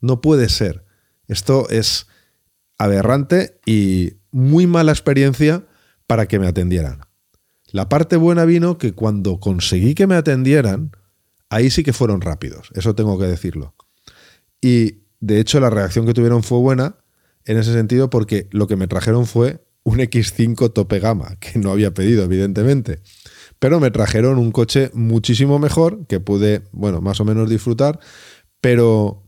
No 0.00 0.20
puede 0.20 0.48
ser. 0.48 0.84
Esto 1.28 1.68
es 1.68 2.06
aberrante 2.78 3.60
y 3.66 4.14
muy 4.30 4.66
mala 4.66 4.92
experiencia 4.92 5.66
para 6.06 6.26
que 6.26 6.38
me 6.38 6.46
atendieran. 6.46 7.00
La 7.72 7.88
parte 7.88 8.16
buena 8.16 8.44
vino 8.44 8.78
que 8.78 8.92
cuando 8.92 9.40
conseguí 9.40 9.94
que 9.94 10.06
me 10.06 10.14
atendieran, 10.14 10.92
ahí 11.50 11.70
sí 11.70 11.82
que 11.82 11.92
fueron 11.92 12.20
rápidos, 12.20 12.70
eso 12.74 12.94
tengo 12.94 13.18
que 13.18 13.26
decirlo. 13.26 13.74
Y 14.60 15.04
de 15.20 15.40
hecho 15.40 15.60
la 15.60 15.70
reacción 15.70 16.06
que 16.06 16.14
tuvieron 16.14 16.42
fue 16.42 16.58
buena 16.58 16.96
en 17.44 17.58
ese 17.58 17.72
sentido 17.72 18.10
porque 18.10 18.48
lo 18.52 18.66
que 18.66 18.76
me 18.76 18.86
trajeron 18.86 19.26
fue 19.26 19.65
un 19.86 20.00
X5 20.00 20.72
tope 20.72 20.98
gama, 20.98 21.36
que 21.38 21.60
no 21.60 21.70
había 21.70 21.94
pedido 21.94 22.24
evidentemente. 22.24 22.98
Pero 23.60 23.78
me 23.78 23.92
trajeron 23.92 24.36
un 24.36 24.50
coche 24.50 24.90
muchísimo 24.94 25.60
mejor 25.60 26.06
que 26.08 26.18
pude, 26.18 26.62
bueno, 26.72 27.00
más 27.00 27.20
o 27.20 27.24
menos 27.24 27.48
disfrutar, 27.48 28.00
pero 28.60 29.22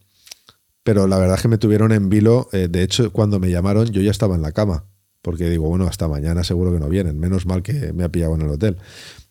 pero 0.82 1.06
la 1.06 1.18
verdad 1.18 1.36
es 1.36 1.42
que 1.42 1.48
me 1.48 1.58
tuvieron 1.58 1.92
en 1.92 2.08
vilo. 2.08 2.48
eh, 2.52 2.66
de 2.68 2.82
hecho, 2.82 3.12
cuando 3.12 3.38
me 3.38 3.50
llamaron, 3.50 3.86
yo 3.90 4.00
ya 4.00 4.10
estaba 4.10 4.34
en 4.34 4.42
la 4.42 4.52
cama. 4.52 4.86
Porque 5.22 5.48
digo, 5.48 5.68
bueno, 5.68 5.86
hasta 5.86 6.08
mañana 6.08 6.42
seguro 6.44 6.72
que 6.72 6.80
no 6.80 6.88
vienen. 6.88 7.20
Menos 7.20 7.44
mal 7.46 7.62
que 7.62 7.92
me 7.92 8.04
ha 8.04 8.08
pillado 8.08 8.34
en 8.34 8.42
el 8.42 8.48
hotel. 8.48 8.78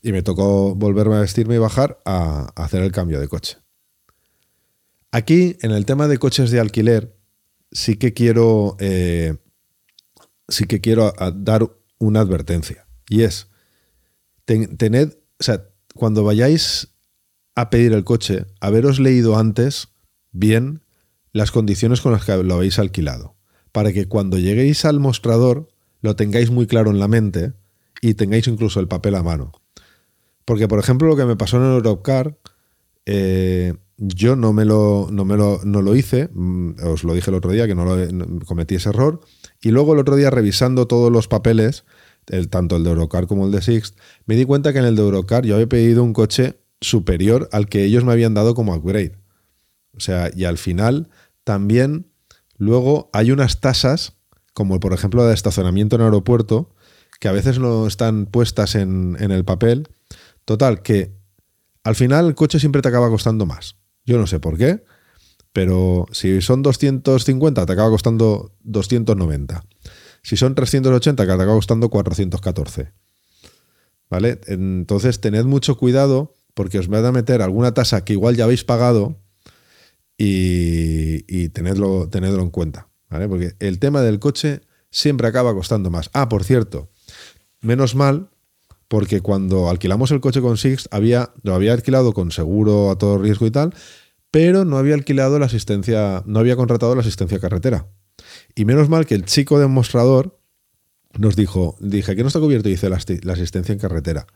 Y 0.03 0.11
me 0.11 0.21
tocó 0.21 0.75
volverme 0.75 1.15
a 1.15 1.21
vestirme 1.21 1.55
y 1.55 1.57
bajar 1.57 1.99
a, 2.05 2.51
hacer 2.55 2.83
el 2.83 2.91
cambio 2.91 3.19
de 3.19 3.27
coche. 3.27 3.57
Aquí, 5.11 5.57
en 5.61 5.71
el 5.71 5.85
tema 5.85 6.07
de 6.07 6.19
coches 6.19 6.51
de 6.51 6.59
alquiler, 6.59 7.17
sí 7.71 7.97
que 7.97 8.13
quiero. 8.13 8.77
eh, 8.79 9.35
sí 10.47 10.65
que 10.65 10.81
quiero 10.81 11.13
dar 11.35 11.69
una 11.99 12.21
advertencia. 12.21 12.87
Y 13.09 13.21
es. 13.23 13.47
ten- 14.45 14.77
tened. 14.77 15.13
O 15.39 15.43
sea, 15.43 15.69
cuando 15.95 16.23
vayáis 16.23 16.89
a 17.55 17.69
pedir 17.69 17.93
el 17.93 18.03
coche, 18.03 18.45
haberos 18.61 18.99
leído 18.99 19.37
antes 19.37 19.89
bien 20.31 20.83
las 21.33 21.51
condiciones 21.51 22.01
con 22.01 22.11
las 22.11 22.25
que 22.25 22.35
lo 22.43 22.53
habéis 22.55 22.79
alquilado, 22.79 23.35
para 23.71 23.91
que 23.93 24.07
cuando 24.07 24.37
lleguéis 24.37 24.85
al 24.85 24.99
mostrador 24.99 25.67
lo 26.01 26.15
tengáis 26.15 26.49
muy 26.51 26.67
claro 26.67 26.89
en 26.91 26.99
la 26.99 27.07
mente 27.07 27.53
y 28.01 28.13
tengáis 28.13 28.47
incluso 28.47 28.79
el 28.79 28.87
papel 28.87 29.15
a 29.15 29.23
mano. 29.23 29.51
Porque, 30.45 30.67
por 30.67 30.79
ejemplo, 30.79 31.07
lo 31.07 31.15
que 31.15 31.25
me 31.25 31.35
pasó 31.35 31.57
en 31.57 31.63
el 31.63 31.73
Europcar, 31.73 32.37
eh, 33.05 33.73
yo 33.97 34.35
no 34.35 34.53
me 34.53 34.65
lo, 34.65 35.09
no 35.11 35.25
me 35.25 35.35
lo, 35.37 35.59
no 35.63 35.81
lo 35.81 35.95
hice, 35.95 36.29
mm, 36.33 36.75
os 36.85 37.03
lo 37.03 37.13
dije 37.13 37.31
el 37.31 37.35
otro 37.35 37.51
día 37.51 37.67
que 37.67 37.75
no, 37.75 37.85
lo, 37.85 37.97
no- 38.11 38.39
cometí 38.45 38.75
ese 38.75 38.89
error, 38.89 39.19
y 39.61 39.71
luego 39.71 39.93
el 39.93 39.99
otro 39.99 40.15
día 40.15 40.29
revisando 40.29 40.87
todos 40.87 41.11
los 41.11 41.27
papeles, 41.27 41.85
el, 42.27 42.49
tanto 42.49 42.75
el 42.75 42.83
de 42.83 42.89
Eurocar 42.89 43.27
como 43.27 43.45
el 43.45 43.51
de 43.51 43.61
Sixt, 43.61 43.97
me 44.25 44.35
di 44.35 44.45
cuenta 44.45 44.73
que 44.73 44.79
en 44.79 44.85
el 44.85 44.95
de 44.95 45.01
Eurocar 45.01 45.45
yo 45.45 45.55
había 45.55 45.67
pedido 45.67 46.03
un 46.03 46.13
coche 46.13 46.59
superior 46.81 47.49
al 47.51 47.67
que 47.67 47.83
ellos 47.83 48.03
me 48.03 48.11
habían 48.11 48.33
dado 48.33 48.53
como 48.53 48.75
upgrade. 48.75 49.13
O 49.95 49.99
sea, 49.99 50.29
y 50.35 50.45
al 50.45 50.57
final 50.57 51.09
también 51.43 52.11
luego 52.57 53.09
hay 53.13 53.31
unas 53.31 53.61
tasas, 53.61 54.13
como 54.53 54.79
por 54.79 54.93
ejemplo 54.93 55.21
la 55.21 55.29
de 55.29 55.33
estacionamiento 55.33 55.95
en 55.95 56.03
aeropuerto, 56.03 56.75
que 57.19 57.27
a 57.27 57.31
veces 57.31 57.57
no 57.57 57.87
están 57.87 58.27
puestas 58.27 58.75
en, 58.75 59.17
en 59.19 59.31
el 59.31 59.43
papel. 59.43 59.87
Total, 60.45 60.81
que 60.81 61.15
al 61.83 61.95
final 61.95 62.27
el 62.27 62.35
coche 62.35 62.59
siempre 62.59 62.81
te 62.81 62.89
acaba 62.89 63.09
costando 63.09 63.45
más. 63.45 63.77
Yo 64.05 64.17
no 64.17 64.27
sé 64.27 64.39
por 64.39 64.57
qué, 64.57 64.83
pero 65.57 66.05
si 66.11 66.39
son 66.41 66.61
250 66.61 67.65
te 67.65 67.73
acaba 67.73 67.89
costando 67.89 68.51
290. 68.61 69.63
Si 70.21 70.37
son 70.37 70.53
380 70.53 71.23
que 71.23 71.27
te 71.27 71.33
acaba 71.33 71.55
costando 71.55 71.89
414. 71.89 72.91
¿Vale? 74.07 74.39
Entonces 74.45 75.19
tened 75.19 75.45
mucho 75.45 75.75
cuidado 75.75 76.35
porque 76.53 76.77
os 76.77 76.87
van 76.87 77.05
a 77.05 77.11
meter 77.11 77.41
alguna 77.41 77.73
tasa 77.73 78.05
que 78.05 78.13
igual 78.13 78.35
ya 78.35 78.43
habéis 78.43 78.65
pagado 78.65 79.17
y, 80.15 81.25
y 81.27 81.49
tenedlo, 81.49 82.07
tenedlo 82.07 82.43
en 82.43 82.51
cuenta. 82.51 82.89
¿vale? 83.09 83.27
Porque 83.27 83.55
el 83.57 83.79
tema 83.79 84.03
del 84.03 84.19
coche 84.19 84.61
siempre 84.91 85.27
acaba 85.27 85.55
costando 85.55 85.89
más. 85.89 86.11
Ah, 86.13 86.29
por 86.29 86.43
cierto, 86.43 86.91
menos 87.61 87.95
mal, 87.95 88.29
porque 88.87 89.21
cuando 89.21 89.69
alquilamos 89.69 90.11
el 90.11 90.21
coche 90.21 90.39
con 90.39 90.57
Sixt, 90.57 90.85
había, 90.91 91.33
lo 91.41 91.55
había 91.55 91.73
alquilado 91.73 92.13
con 92.13 92.29
seguro 92.29 92.91
a 92.91 92.99
todo 92.99 93.17
riesgo 93.17 93.47
y 93.47 93.51
tal, 93.51 93.73
pero 94.31 94.65
no 94.65 94.77
había 94.77 94.95
alquilado 94.95 95.39
la 95.39 95.45
asistencia, 95.45 96.23
no 96.25 96.39
había 96.39 96.55
contratado 96.55 96.95
la 96.95 97.01
asistencia 97.01 97.39
carretera. 97.39 97.87
Y 98.55 98.65
menos 98.65 98.89
mal 98.89 99.05
que 99.05 99.15
el 99.15 99.25
chico 99.25 99.59
del 99.59 99.69
mostrador 99.69 100.39
nos 101.17 101.35
dijo, 101.35 101.77
dije 101.79 102.15
que 102.15 102.21
no 102.21 102.27
está 102.27 102.39
cubierto, 102.39 102.69
y 102.69 102.73
dice 102.73 102.89
la, 102.89 102.97
asistencia 102.97 103.73
en 103.73 103.79
carretera. 103.79 104.27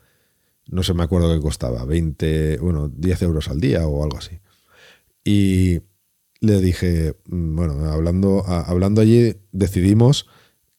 No 0.68 0.84
sé, 0.84 0.94
me 0.94 1.04
acuerdo 1.04 1.34
que 1.34 1.42
costaba 1.42 1.86
20, 1.86 2.58
bueno, 2.62 2.90
10 2.90 3.22
euros 3.24 3.50
al 3.50 3.60
día 3.60 3.88
o 3.88 4.04
algo 4.04 4.18
así. 4.18 4.40
Y 5.24 5.82
le 6.40 6.62
dije, 6.62 7.16
mm, 7.26 7.56
bueno, 7.56 7.92
hablando, 7.92 8.46
hablando 8.46 9.02
allí, 9.02 9.36
decidimos 9.52 10.28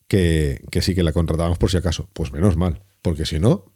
que, 0.08 0.64
que 0.70 0.82
sí 0.82 0.94
que 0.94 1.02
la 1.02 1.12
contratábamos 1.12 1.58
por 1.58 1.70
si 1.70 1.76
acaso. 1.76 2.08
Pues 2.12 2.32
menos 2.32 2.56
mal, 2.56 2.82
porque 3.02 3.26
si 3.26 3.38
no, 3.38 3.72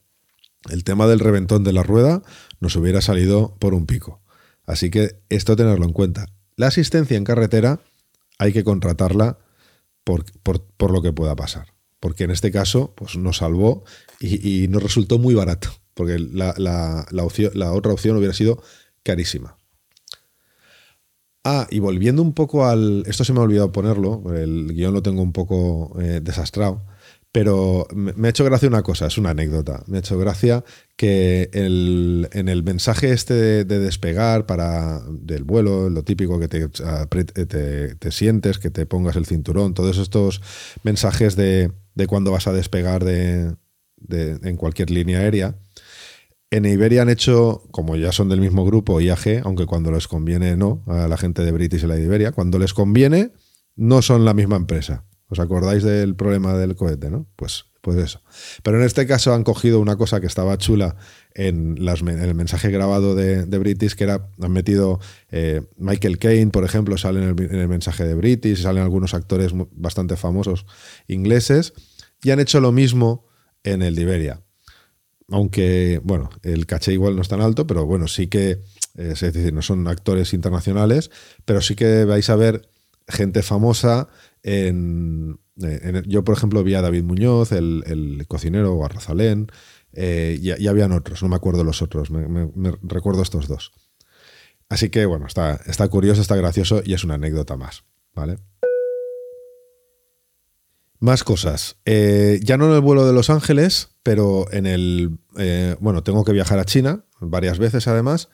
el 0.70 0.84
tema 0.84 1.06
del 1.06 1.20
reventón 1.20 1.64
de 1.64 1.72
la 1.72 1.82
rueda 1.82 2.22
nos 2.60 2.76
hubiera 2.76 3.00
salido 3.00 3.56
por 3.58 3.74
un 3.74 3.86
pico. 3.86 4.22
Así 4.66 4.90
que 4.90 5.20
esto 5.28 5.56
tenerlo 5.56 5.84
en 5.86 5.92
cuenta. 5.92 6.26
La 6.56 6.66
asistencia 6.66 7.16
en 7.16 7.24
carretera 7.24 7.80
hay 8.38 8.52
que 8.52 8.64
contratarla 8.64 9.38
por, 10.04 10.24
por- 10.42 10.90
lo 10.90 11.02
que 11.02 11.12
pueda 11.12 11.34
pasar. 11.36 11.74
porque 12.00 12.24
en 12.24 12.30
este 12.30 12.52
caso 12.52 12.94
pues, 12.94 13.16
nos 13.16 13.38
salvó 13.38 13.84
y, 14.20 14.68
nos 14.68 14.82
resultó 14.82 15.18
muy 15.18 15.34
barato, 15.34 15.70
porque 15.94 16.18
la, 16.18 16.54
otra 17.72 17.92
opción 17.92 18.16
hubiera 18.16 18.34
sido 18.34 18.62
carísima. 19.02 19.58
Ah, 21.44 21.66
y 21.70 21.78
volviendo 21.78 22.22
un 22.22 22.34
poco 22.34 22.66
al... 22.66 23.04
Esto 23.06 23.24
se 23.24 23.32
me 23.32 23.38
ha 23.38 23.42
olvidado 23.42 23.72
ponerlo, 23.72 24.34
el 24.34 24.72
guion 24.74 24.92
lo 24.94 25.02
tengo 25.02 25.22
un 25.22 25.32
poco 25.32 25.96
eh, 26.00 26.20
desastrado, 26.22 26.84
pero 27.36 27.86
me 27.94 28.28
ha 28.28 28.30
hecho 28.30 28.46
gracia 28.46 28.66
una 28.66 28.82
cosa, 28.82 29.08
es 29.08 29.18
una 29.18 29.28
anécdota. 29.28 29.82
Me 29.88 29.98
ha 29.98 30.00
hecho 30.00 30.18
gracia 30.18 30.64
que 30.96 31.50
en 31.52 32.48
el 32.48 32.62
mensaje 32.62 33.12
este 33.12 33.34
de, 33.66 33.78
despegar 33.78 34.46
para 34.46 35.02
del 35.10 35.44
vuelo, 35.44 35.90
lo 35.90 36.02
típico 36.02 36.40
que 36.40 36.48
te, 36.48 36.66
te, 36.66 38.10
sientes, 38.10 38.58
que 38.58 38.70
te 38.70 38.86
pongas 38.86 39.16
el 39.16 39.26
cinturón, 39.26 39.74
todos 39.74 39.98
estos 39.98 40.40
mensajes 40.82 41.36
de, 41.36 41.72
de 41.94 42.06
cuando 42.06 42.30
vas 42.30 42.46
a 42.46 42.54
despegar 42.54 43.04
de, 43.04 43.54
en 44.08 44.56
cualquier 44.56 44.88
línea 44.88 45.18
aérea. 45.18 45.58
En 46.50 46.64
Iberia 46.64 47.02
han 47.02 47.10
hecho, 47.10 47.64
como 47.70 47.96
ya 47.96 48.12
son 48.12 48.30
del 48.30 48.40
mismo 48.40 48.64
grupo, 48.64 48.98
IAG, 48.98 49.42
aunque 49.44 49.66
cuando 49.66 49.92
les 49.92 50.08
conviene 50.08 50.56
no, 50.56 50.84
a 50.86 51.06
la 51.06 51.18
gente 51.18 51.44
de 51.44 51.52
British 51.52 51.84
y 51.84 51.86
la 51.86 51.98
Iberia, 51.98 52.32
cuando 52.32 52.58
les 52.58 52.72
conviene 52.72 53.32
no 53.74 54.00
son 54.00 54.24
la 54.24 54.32
misma 54.32 54.56
empresa. 54.56 55.04
¿Os 55.28 55.40
acordáis 55.40 55.82
del 55.82 56.14
problema 56.14 56.56
del 56.56 56.76
cohete, 56.76 57.10
no? 57.10 57.26
Pues, 57.34 57.64
pues 57.80 57.98
eso. 57.98 58.22
Pero 58.62 58.78
en 58.78 58.84
este 58.84 59.06
caso 59.06 59.34
han 59.34 59.42
cogido 59.42 59.80
una 59.80 59.96
cosa 59.96 60.20
que 60.20 60.26
estaba 60.26 60.56
chula 60.56 60.96
en, 61.34 61.76
el 61.78 62.34
mensaje 62.34 62.70
grabado 62.70 63.14
de, 63.14 63.44
British, 63.58 63.94
que 63.94 64.04
era, 64.04 64.28
han 64.40 64.52
metido 64.52 65.00
eh, 65.30 65.62
Michael 65.76 66.18
Caine, 66.18 66.50
por 66.50 66.64
ejemplo, 66.64 66.96
sale 66.96 67.22
en 67.22 67.38
el, 67.38 67.68
mensaje 67.68 68.04
de 68.04 68.14
British, 68.14 68.62
salen 68.62 68.84
algunos 68.84 69.14
actores 69.14 69.52
bastante 69.72 70.16
famosos 70.16 70.64
ingleses, 71.08 71.72
y 72.22 72.30
han 72.30 72.40
hecho 72.40 72.60
lo 72.60 72.70
mismo 72.70 73.26
en 73.64 73.82
el 73.82 73.96
de 73.96 74.02
Iberia. 74.02 74.42
Aunque, 75.28 76.00
bueno, 76.04 76.30
el 76.42 76.66
caché 76.66 76.92
igual 76.92 77.16
no 77.16 77.22
es 77.22 77.28
tan 77.28 77.40
alto, 77.40 77.66
pero 77.66 77.84
bueno, 77.84 78.06
sí 78.06 78.28
que, 78.28 78.50
eh, 78.94 79.10
es 79.12 79.20
decir, 79.20 79.52
no 79.52 79.62
son 79.62 79.88
actores 79.88 80.32
internacionales, 80.34 81.10
pero 81.44 81.60
sí 81.60 81.74
que 81.74 82.04
vais 82.04 82.30
a 82.30 82.36
ver 82.36 82.68
gente 83.08 83.42
famosa 83.42 84.08
en, 84.46 85.40
yo, 86.06 86.22
por 86.22 86.36
ejemplo, 86.36 86.62
vi 86.62 86.74
a 86.74 86.82
David 86.82 87.02
Muñoz, 87.02 87.50
el, 87.50 88.24
cocinero, 88.28 88.74
o 88.74 88.84
a 88.84 88.88
Rosalén, 88.88 89.48
eh, 89.92 90.38
y, 90.40 90.66
habían 90.68 90.92
otros, 90.92 91.22
no 91.22 91.28
me 91.28 91.36
acuerdo 91.36 91.64
los 91.64 91.82
otros, 91.82 92.10
me, 92.10 92.48
recuerdo 92.82 93.22
estos 93.22 93.48
dos. 93.48 93.72
Así 94.68 94.88
que, 94.88 95.04
bueno, 95.04 95.26
está, 95.26 95.60
está 95.66 95.88
curioso, 95.88 96.20
está 96.20 96.36
gracioso 96.36 96.80
y 96.84 96.94
es 96.94 97.02
una 97.02 97.14
anécdota 97.14 97.56
más, 97.56 97.84
¿vale? 98.14 98.38
Más 101.00 101.24
cosas. 101.24 101.76
Eh, 101.84 102.40
ya 102.42 102.56
no 102.56 102.68
en 102.68 102.74
el 102.74 102.80
vuelo 102.80 103.04
de 103.06 103.12
Los 103.12 103.30
Ángeles, 103.30 103.90
pero 104.02 104.46
en 104.52 104.66
el... 104.66 105.18
Eh, 105.36 105.76
bueno, 105.80 106.02
tengo 106.02 106.24
que 106.24 106.32
viajar 106.32 106.58
a 106.58 106.64
China 106.64 107.04
varias 107.20 107.58
veces 107.58 107.86
además 107.88 108.28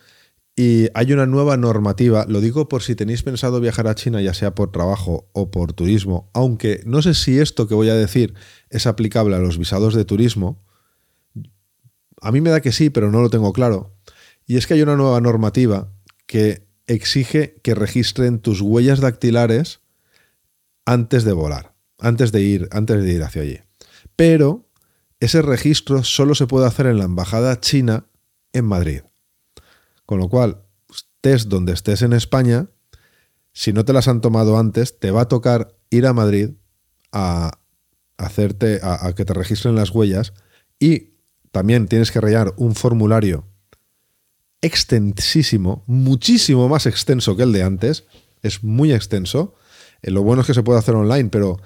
y 0.54 0.88
hay 0.94 1.12
una 1.12 1.26
nueva 1.26 1.56
normativa, 1.56 2.26
lo 2.28 2.40
digo 2.40 2.68
por 2.68 2.82
si 2.82 2.94
tenéis 2.94 3.22
pensado 3.22 3.58
viajar 3.60 3.88
a 3.88 3.94
China, 3.94 4.20
ya 4.20 4.34
sea 4.34 4.54
por 4.54 4.70
trabajo 4.70 5.30
o 5.32 5.50
por 5.50 5.72
turismo, 5.72 6.30
aunque 6.34 6.82
no 6.84 7.00
sé 7.00 7.14
si 7.14 7.38
esto 7.38 7.66
que 7.66 7.74
voy 7.74 7.88
a 7.88 7.94
decir 7.94 8.34
es 8.68 8.86
aplicable 8.86 9.34
a 9.34 9.38
los 9.38 9.56
visados 9.56 9.94
de 9.94 10.04
turismo. 10.04 10.62
A 12.20 12.32
mí 12.32 12.40
me 12.40 12.50
da 12.50 12.60
que 12.60 12.72
sí, 12.72 12.90
pero 12.90 13.10
no 13.10 13.22
lo 13.22 13.30
tengo 13.30 13.52
claro. 13.52 13.96
Y 14.46 14.56
es 14.56 14.66
que 14.66 14.74
hay 14.74 14.82
una 14.82 14.96
nueva 14.96 15.20
normativa 15.20 15.90
que 16.26 16.66
exige 16.86 17.60
que 17.62 17.74
registren 17.74 18.38
tus 18.38 18.60
huellas 18.60 19.00
dactilares 19.00 19.80
antes 20.84 21.24
de 21.24 21.32
volar, 21.32 21.74
antes 21.98 22.30
de 22.30 22.42
ir, 22.42 22.68
antes 22.72 23.02
de 23.02 23.12
ir 23.12 23.22
hacia 23.22 23.42
allí. 23.42 23.60
Pero 24.16 24.68
ese 25.18 25.40
registro 25.40 26.04
solo 26.04 26.34
se 26.34 26.46
puede 26.46 26.66
hacer 26.66 26.86
en 26.86 26.98
la 26.98 27.04
embajada 27.04 27.58
china 27.60 28.06
en 28.52 28.66
Madrid. 28.66 29.00
Con 30.06 30.18
lo 30.18 30.28
cual, 30.28 30.62
estés 30.90 31.48
donde 31.48 31.72
estés 31.72 32.02
en 32.02 32.12
España, 32.12 32.68
si 33.52 33.72
no 33.72 33.84
te 33.84 33.92
las 33.92 34.08
han 34.08 34.20
tomado 34.20 34.58
antes, 34.58 34.98
te 34.98 35.10
va 35.10 35.22
a 35.22 35.28
tocar 35.28 35.76
ir 35.90 36.06
a 36.06 36.12
Madrid 36.12 36.50
a 37.12 37.58
hacerte, 38.16 38.80
a, 38.82 39.12
que 39.14 39.24
te 39.24 39.34
registren 39.34 39.74
las 39.74 39.90
huellas 39.90 40.32
y 40.78 41.12
también 41.50 41.86
tienes 41.86 42.10
que 42.10 42.20
rellenar 42.20 42.54
un 42.56 42.74
formulario 42.74 43.46
extensísimo, 44.62 45.84
muchísimo 45.86 46.68
más 46.68 46.86
extenso 46.86 47.36
que 47.36 47.42
el 47.42 47.52
de 47.52 47.62
antes, 47.62 48.04
es 48.42 48.64
muy 48.64 48.92
extenso. 48.92 49.54
Eh, 50.02 50.10
lo 50.10 50.22
bueno 50.22 50.42
es 50.42 50.46
que 50.46 50.54
se 50.54 50.62
puede 50.62 50.78
hacer 50.78 50.94
online, 50.94 51.28
pero 51.30 51.60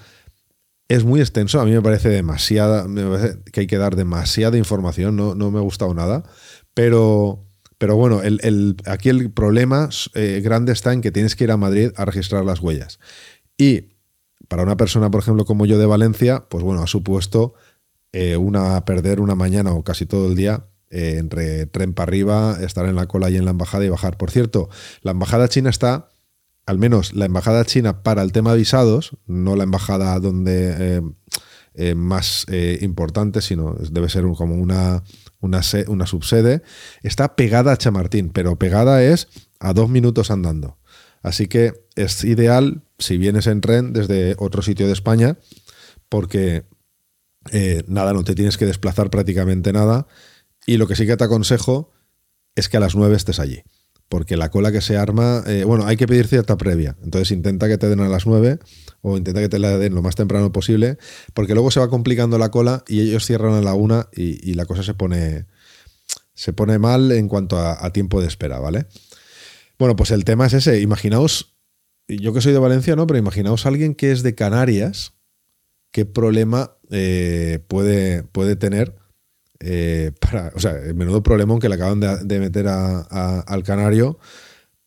es 0.88 1.04
muy 1.04 1.20
extenso. 1.20 1.60
A 1.60 1.64
mí 1.64 1.72
me 1.72 1.82
parece 1.82 2.08
demasiada, 2.08 2.88
me 2.88 3.04
parece 3.04 3.42
que 3.52 3.60
hay 3.60 3.66
que 3.66 3.78
dar 3.78 3.96
demasiada 3.96 4.56
información, 4.56 5.14
no, 5.14 5.34
no 5.34 5.50
me 5.50 5.58
ha 5.58 5.62
gustado 5.62 5.94
nada, 5.94 6.24
pero 6.74 7.45
pero 7.78 7.96
bueno, 7.96 8.22
el, 8.22 8.76
aquí 8.86 9.10
el 9.10 9.30
problema 9.30 9.90
eh, 10.14 10.40
grande 10.42 10.72
está 10.72 10.92
en 10.92 11.02
que 11.02 11.12
tienes 11.12 11.36
que 11.36 11.44
ir 11.44 11.50
a 11.50 11.56
Madrid 11.56 11.90
a 11.96 12.04
registrar 12.04 12.44
las 12.44 12.60
huellas. 12.60 12.98
Y 13.58 13.96
para 14.48 14.62
una 14.62 14.76
persona, 14.76 15.10
por 15.10 15.20
ejemplo, 15.20 15.44
como 15.44 15.66
yo 15.66 15.78
de 15.78 15.86
Valencia, 15.86 16.46
pues 16.48 16.64
bueno, 16.64 16.82
ha 16.82 16.86
supuesto 16.86 17.54
eh, 18.12 18.36
una 18.36 18.82
perder 18.84 19.20
una 19.20 19.34
mañana 19.34 19.72
o 19.72 19.84
casi 19.84 20.06
todo 20.06 20.26
el 20.28 20.36
día 20.36 20.66
eh, 20.88 21.16
entre 21.18 21.66
tren 21.66 21.92
para 21.92 22.08
arriba, 22.08 22.56
estar 22.60 22.86
en 22.86 22.96
la 22.96 23.06
cola 23.06 23.28
y 23.28 23.36
en 23.36 23.44
la 23.44 23.50
embajada 23.50 23.84
y 23.84 23.90
bajar. 23.90 24.16
Por 24.16 24.30
cierto, 24.30 24.70
la 25.02 25.10
embajada 25.10 25.48
china 25.48 25.68
está, 25.68 26.08
al 26.64 26.78
menos 26.78 27.12
la 27.12 27.26
embajada 27.26 27.64
china 27.66 28.02
para 28.02 28.22
el 28.22 28.32
tema 28.32 28.52
de 28.52 28.58
visados, 28.58 29.18
no 29.26 29.54
la 29.54 29.64
embajada 29.64 30.18
donde 30.18 31.02
más 31.94 32.46
importante, 32.80 33.42
sino 33.42 33.74
debe 33.74 34.08
ser 34.08 34.24
como 34.34 34.54
una 34.54 35.02
una, 35.40 35.60
una 35.88 36.06
subsede, 36.06 36.62
está 37.02 37.36
pegada 37.36 37.72
a 37.72 37.76
Chamartín, 37.76 38.30
pero 38.30 38.58
pegada 38.58 39.02
es 39.02 39.28
a 39.60 39.72
dos 39.72 39.88
minutos 39.88 40.30
andando. 40.30 40.78
Así 41.22 41.48
que 41.48 41.72
es 41.96 42.24
ideal 42.24 42.82
si 42.98 43.18
vienes 43.18 43.46
en 43.46 43.60
tren 43.60 43.92
desde 43.92 44.36
otro 44.38 44.62
sitio 44.62 44.86
de 44.86 44.92
España, 44.92 45.38
porque 46.08 46.64
eh, 47.52 47.82
nada, 47.86 48.12
no 48.12 48.24
te 48.24 48.34
tienes 48.34 48.56
que 48.56 48.66
desplazar 48.66 49.10
prácticamente 49.10 49.72
nada. 49.72 50.06
Y 50.66 50.76
lo 50.76 50.86
que 50.86 50.96
sí 50.96 51.06
que 51.06 51.16
te 51.16 51.24
aconsejo 51.24 51.90
es 52.54 52.68
que 52.68 52.76
a 52.76 52.80
las 52.80 52.94
nueve 52.94 53.16
estés 53.16 53.38
allí. 53.38 53.62
Porque 54.08 54.36
la 54.36 54.50
cola 54.50 54.70
que 54.70 54.80
se 54.80 54.96
arma, 54.96 55.42
eh, 55.46 55.64
bueno, 55.64 55.86
hay 55.86 55.96
que 55.96 56.06
pedir 56.06 56.28
cierta 56.28 56.56
previa. 56.56 56.96
Entonces 57.02 57.32
intenta 57.32 57.66
que 57.68 57.76
te 57.76 57.88
den 57.88 58.00
a 58.00 58.08
las 58.08 58.26
nueve 58.26 58.58
o 59.02 59.16
intenta 59.16 59.40
que 59.40 59.48
te 59.48 59.58
la 59.58 59.78
den 59.78 59.94
lo 59.94 60.02
más 60.02 60.14
temprano 60.14 60.52
posible, 60.52 60.98
porque 61.34 61.54
luego 61.54 61.70
se 61.70 61.80
va 61.80 61.88
complicando 61.88 62.38
la 62.38 62.50
cola 62.50 62.84
y 62.88 63.00
ellos 63.00 63.24
cierran 63.24 63.54
a 63.54 63.60
la 63.60 63.74
una 63.74 64.08
y, 64.12 64.54
la 64.54 64.64
cosa 64.66 64.82
se 64.82 64.94
pone, 64.94 65.46
se 66.34 66.52
pone 66.52 66.78
mal 66.78 67.12
en 67.12 67.28
cuanto 67.28 67.58
a, 67.58 67.92
tiempo 67.92 68.20
de 68.20 68.28
espera, 68.28 68.58
¿vale? 68.58 68.86
Bueno, 69.78 69.94
pues 69.94 70.10
el 70.10 70.24
tema 70.24 70.46
es 70.46 70.54
ese. 70.54 70.80
Imaginaos, 70.80 71.56
yo 72.08 72.32
que 72.32 72.40
soy 72.40 72.52
de 72.52 72.58
Valencia, 72.58 72.96
¿no? 72.96 73.06
Pero 73.06 73.18
imaginaos 73.18 73.66
a 73.66 73.68
alguien 73.68 73.94
que 73.94 74.10
es 74.10 74.22
de 74.22 74.34
Canarias, 74.34 75.12
qué 75.92 76.04
problema 76.04 76.76
eh, 76.90 77.60
puede, 77.68 78.22
puede 78.24 78.56
tener. 78.56 78.96
Eh, 79.60 80.12
para, 80.20 80.52
o 80.54 80.60
sea, 80.60 80.72
el 80.72 80.94
menudo 80.94 81.22
problemón 81.22 81.58
que 81.58 81.68
le 81.68 81.76
acaban 81.76 82.00
de, 82.00 82.40
meter 82.40 82.66
al 82.68 83.62
canario 83.64 84.18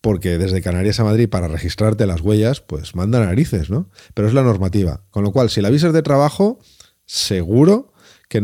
porque 0.00 0.38
desde 0.38 0.62
Canarias 0.62 0.98
a 1.00 1.04
Madrid 1.04 1.28
para 1.28 1.48
registrarte 1.48 2.06
las 2.06 2.22
huellas, 2.22 2.60
pues 2.60 2.94
manda 2.94 3.24
narices, 3.24 3.68
¿no? 3.68 3.90
Pero 4.14 4.28
es 4.28 4.34
la 4.34 4.42
normativa. 4.42 5.02
Con 5.10 5.24
lo 5.24 5.32
cual, 5.32 5.50
si 5.50 5.60
la 5.60 5.68
visa 5.68 5.88
es 5.88 5.92
de 5.92 6.02
trabajo, 6.02 6.58
seguro 7.04 7.92
que 8.28 8.40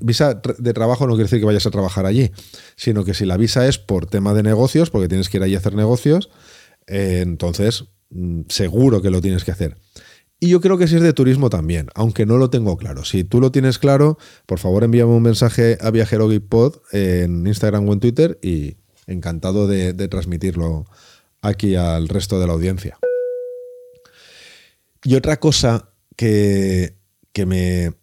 visa 0.00 0.40
de 0.58 0.72
trabajo 0.72 1.06
no 1.06 1.12
quiere 1.12 1.24
decir 1.24 1.40
que 1.40 1.44
vayas 1.44 1.66
a 1.66 1.70
trabajar 1.70 2.06
allí, 2.06 2.32
sino 2.74 3.04
que 3.04 3.12
si 3.12 3.26
la 3.26 3.36
visa 3.36 3.68
es 3.68 3.78
por 3.78 4.06
tema 4.06 4.32
de 4.32 4.42
negocios, 4.42 4.88
porque 4.88 5.08
tienes 5.08 5.28
que 5.28 5.36
ir 5.36 5.42
allí 5.42 5.54
a 5.54 5.58
hacer 5.58 5.74
negocios, 5.74 6.30
eh, 6.86 7.20
entonces 7.22 7.84
mm, 8.08 8.42
seguro 8.48 9.02
que 9.02 9.10
lo 9.10 9.20
tienes 9.20 9.44
que 9.44 9.52
hacer. 9.52 9.76
Y 10.38 10.48
yo 10.48 10.60
creo 10.60 10.76
que 10.76 10.86
si 10.86 10.96
es 10.96 11.02
de 11.02 11.14
turismo 11.14 11.48
también, 11.48 11.88
aunque 11.94 12.26
no 12.26 12.36
lo 12.36 12.50
tengo 12.50 12.76
claro. 12.76 13.04
Si 13.04 13.24
tú 13.24 13.40
lo 13.40 13.50
tienes 13.50 13.78
claro, 13.78 14.18
por 14.44 14.58
favor 14.58 14.84
envíame 14.84 15.12
un 15.12 15.22
mensaje 15.22 15.78
a 15.80 15.90
Viajero 15.90 16.28
Pod 16.46 16.76
en 16.92 17.46
Instagram 17.46 17.88
o 17.88 17.92
en 17.94 18.00
Twitter 18.00 18.38
y, 18.42 18.76
encantado 19.06 19.66
de, 19.66 19.94
transmitirlo 20.08 20.86
aquí 21.40 21.76
al 21.76 22.08
resto 22.08 22.38
de 22.40 22.46
la 22.46 22.52
audiencia. 22.52 22.98
Y 25.04 25.14
otra 25.14 25.38
cosa 25.38 25.90
que, 26.16 26.96
me, 27.46 27.94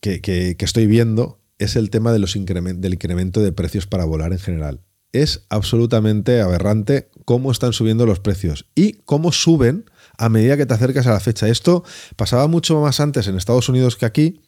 que, 0.00 0.56
estoy 0.58 0.86
viendo 0.86 1.40
es 1.58 1.76
el 1.76 1.90
tema 1.90 2.12
de 2.12 2.18
los 2.18 2.34
del 2.34 2.94
incremento 2.94 3.40
de 3.40 3.52
precios 3.52 3.86
para 3.86 4.04
volar 4.04 4.32
en 4.32 4.38
general. 4.38 4.80
Es 5.12 5.46
absolutamente 5.48 6.40
aberrante 6.40 7.08
cómo 7.24 7.50
están 7.50 7.72
subiendo 7.72 8.04
los 8.04 8.20
precios 8.20 8.66
y 8.74 8.94
cómo 9.04 9.32
suben 9.32 9.86
a 10.18 10.28
medida 10.28 10.56
que 10.56 10.66
te 10.66 10.74
acercas 10.74 11.06
a 11.06 11.12
la 11.12 11.20
fecha. 11.20 11.48
Esto 11.48 11.84
pasaba 12.16 12.46
mucho 12.48 12.80
más 12.80 13.00
antes 13.00 13.26
en 13.28 13.36
Estados 13.36 13.68
Unidos 13.68 13.96
que 13.96 14.04
aquí, 14.04 14.40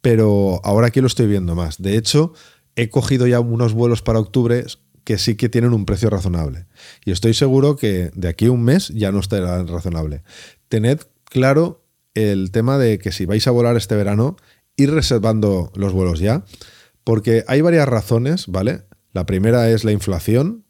pero 0.00 0.60
ahora 0.64 0.88
aquí 0.88 1.00
lo 1.00 1.06
estoy 1.06 1.26
viendo 1.26 1.54
más. 1.54 1.82
De 1.82 1.96
hecho, 1.96 2.34
he 2.76 2.90
cogido 2.90 3.26
ya 3.26 3.40
unos 3.40 3.72
vuelos 3.72 4.02
para 4.02 4.20
octubre 4.20 4.64
que 5.02 5.18
sí 5.18 5.36
que 5.36 5.48
tienen 5.48 5.72
un 5.72 5.86
precio 5.86 6.10
razonable. 6.10 6.66
Y 7.04 7.12
estoy 7.12 7.32
seguro 7.32 7.76
que 7.76 8.10
de 8.14 8.28
aquí 8.28 8.46
a 8.46 8.52
un 8.52 8.62
mes 8.62 8.88
ya 8.88 9.10
no 9.10 9.20
estará 9.20 9.64
razonable. 9.64 10.22
Tened 10.68 11.00
claro 11.24 11.82
el 12.14 12.50
tema 12.50 12.78
de 12.78 12.98
que 12.98 13.10
si 13.10 13.24
vais 13.24 13.46
a 13.46 13.50
volar 13.50 13.76
este 13.76 13.96
verano, 13.96 14.36
ir 14.76 14.92
reservando 14.92 15.72
los 15.74 15.92
vuelos 15.92 16.20
ya, 16.20 16.44
porque 17.04 17.44
hay 17.48 17.62
varias 17.62 17.88
razones, 17.88 18.48
¿vale? 18.48 18.82
La 19.12 19.24
primera 19.24 19.70
es 19.70 19.84
la 19.84 19.92
inflación, 19.92 20.64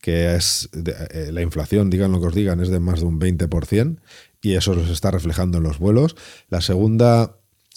que 0.00 0.34
es 0.34 0.68
eh, 0.72 1.30
la 1.32 1.42
inflación, 1.42 1.90
digan 1.90 2.12
lo 2.12 2.20
que 2.20 2.28
os 2.28 2.34
digan, 2.34 2.60
es 2.60 2.68
de 2.68 2.80
más 2.80 3.00
de 3.00 3.06
un 3.06 3.20
20% 3.20 3.98
y 4.42 4.54
eso 4.54 4.74
se 4.84 4.92
está 4.92 5.10
reflejando 5.10 5.58
en 5.58 5.64
los 5.64 5.78
vuelos. 5.78 6.16
La 6.48 6.60
segunda 6.60 7.36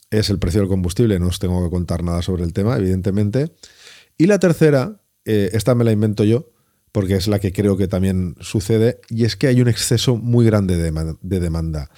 es 0.10 0.30
el 0.30 0.40
precio 0.40 0.62
del 0.62 0.70
combustible, 0.70 1.20
no 1.20 1.28
os 1.28 1.40
tengo 1.40 1.64
que 1.64 1.70
contar 1.70 2.04
nada 2.04 2.22
sobre 2.22 2.44
el 2.44 2.54
tema, 2.54 2.78
evidentemente. 2.78 3.52
Y 4.18 4.28
la 4.28 4.40
tercera, 4.40 5.02
eh, 5.26 5.50
esta 5.54 5.76
me 5.76 5.84
la 5.84 5.92
invento 5.92 6.24
yo, 6.24 6.52
porque 6.92 7.16
es 7.16 7.28
la 7.28 7.40
que 7.40 7.52
creo 7.52 7.76
que 7.76 7.88
también 7.88 8.36
sucede, 8.40 9.02
y 9.10 9.26
es 9.26 9.36
que 9.36 9.48
hay 9.48 9.62
un 9.62 9.68
exceso 9.68 10.16
muy 10.16 10.46
grande 10.46 10.78
de 10.78 11.40
demanda. 11.40 11.90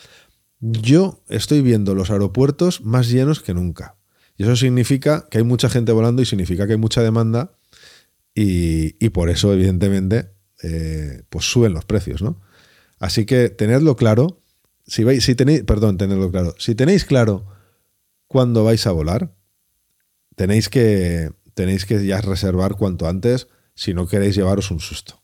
Yo 0.61 1.21
estoy 1.27 1.61
viendo 1.61 1.93
los 1.93 2.09
aeropuertos 2.09 2.81
más 2.81 3.09
llenos 3.09 3.41
que 3.41 3.53
nunca. 3.53 3.97
Y 4.37 4.43
eso 4.43 4.55
significa 4.55 5.27
que 5.29 5.37
hay 5.37 5.43
mucha 5.43 5.69
gente 5.69 5.91
volando 5.91 6.21
y 6.21 6.25
significa 6.25 6.65
que 6.65 6.73
hay 6.73 6.79
mucha 6.79 7.01
demanda 7.01 7.54
y, 8.37 9.09
por 9.09 9.29
eso, 9.29 9.53
evidentemente, 9.53 10.31
eh, 10.61 11.23
pues 11.29 11.45
suben 11.45 11.73
los 11.73 11.85
precios, 11.85 12.21
¿no? 12.21 12.41
Así 12.99 13.25
que 13.25 13.49
tenedlo 13.49 13.95
claro. 13.95 14.43
Si 14.85 15.05
vais, 15.05 15.23
si 15.23 15.35
tenéis, 15.35 15.63
perdón, 15.63 15.97
tenedlo 15.97 16.29
claro. 16.31 16.53
Si 16.59 16.75
tenéis 16.75 17.05
claro 17.05 17.47
cuándo 18.27 18.65
vais 18.65 18.85
a 18.87 18.91
volar, 18.91 19.33
tenéis 20.35 20.67
que, 20.67 21.31
tenéis 21.53 21.85
que 21.85 22.05
ya 22.05 22.19
reservar 22.19 22.75
cuanto 22.75 23.07
antes 23.07 23.47
si 23.73 23.93
no 23.93 24.05
queréis 24.05 24.35
llevaros 24.35 24.69
un 24.69 24.81
susto. 24.81 25.23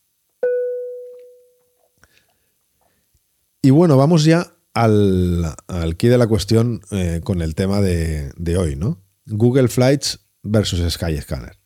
Y 3.62 3.69
bueno, 3.71 3.97
vamos 3.97 4.24
ya 4.24 4.56
al, 4.74 5.54
al 5.67 5.97
key 5.97 6.10
de 6.10 6.17
la 6.17 6.28
cuestión 6.28 6.82
eh, 6.91 7.19
con 7.24 7.41
el 7.41 7.56
tema 7.56 7.82
de, 7.82 8.32
de, 8.38 8.58
hoy, 8.58 8.76
¿no? 8.76 9.04
Google 9.26 9.67
Flights 9.67 10.19
versus 10.43 10.93
Skyscanner. 10.93 11.61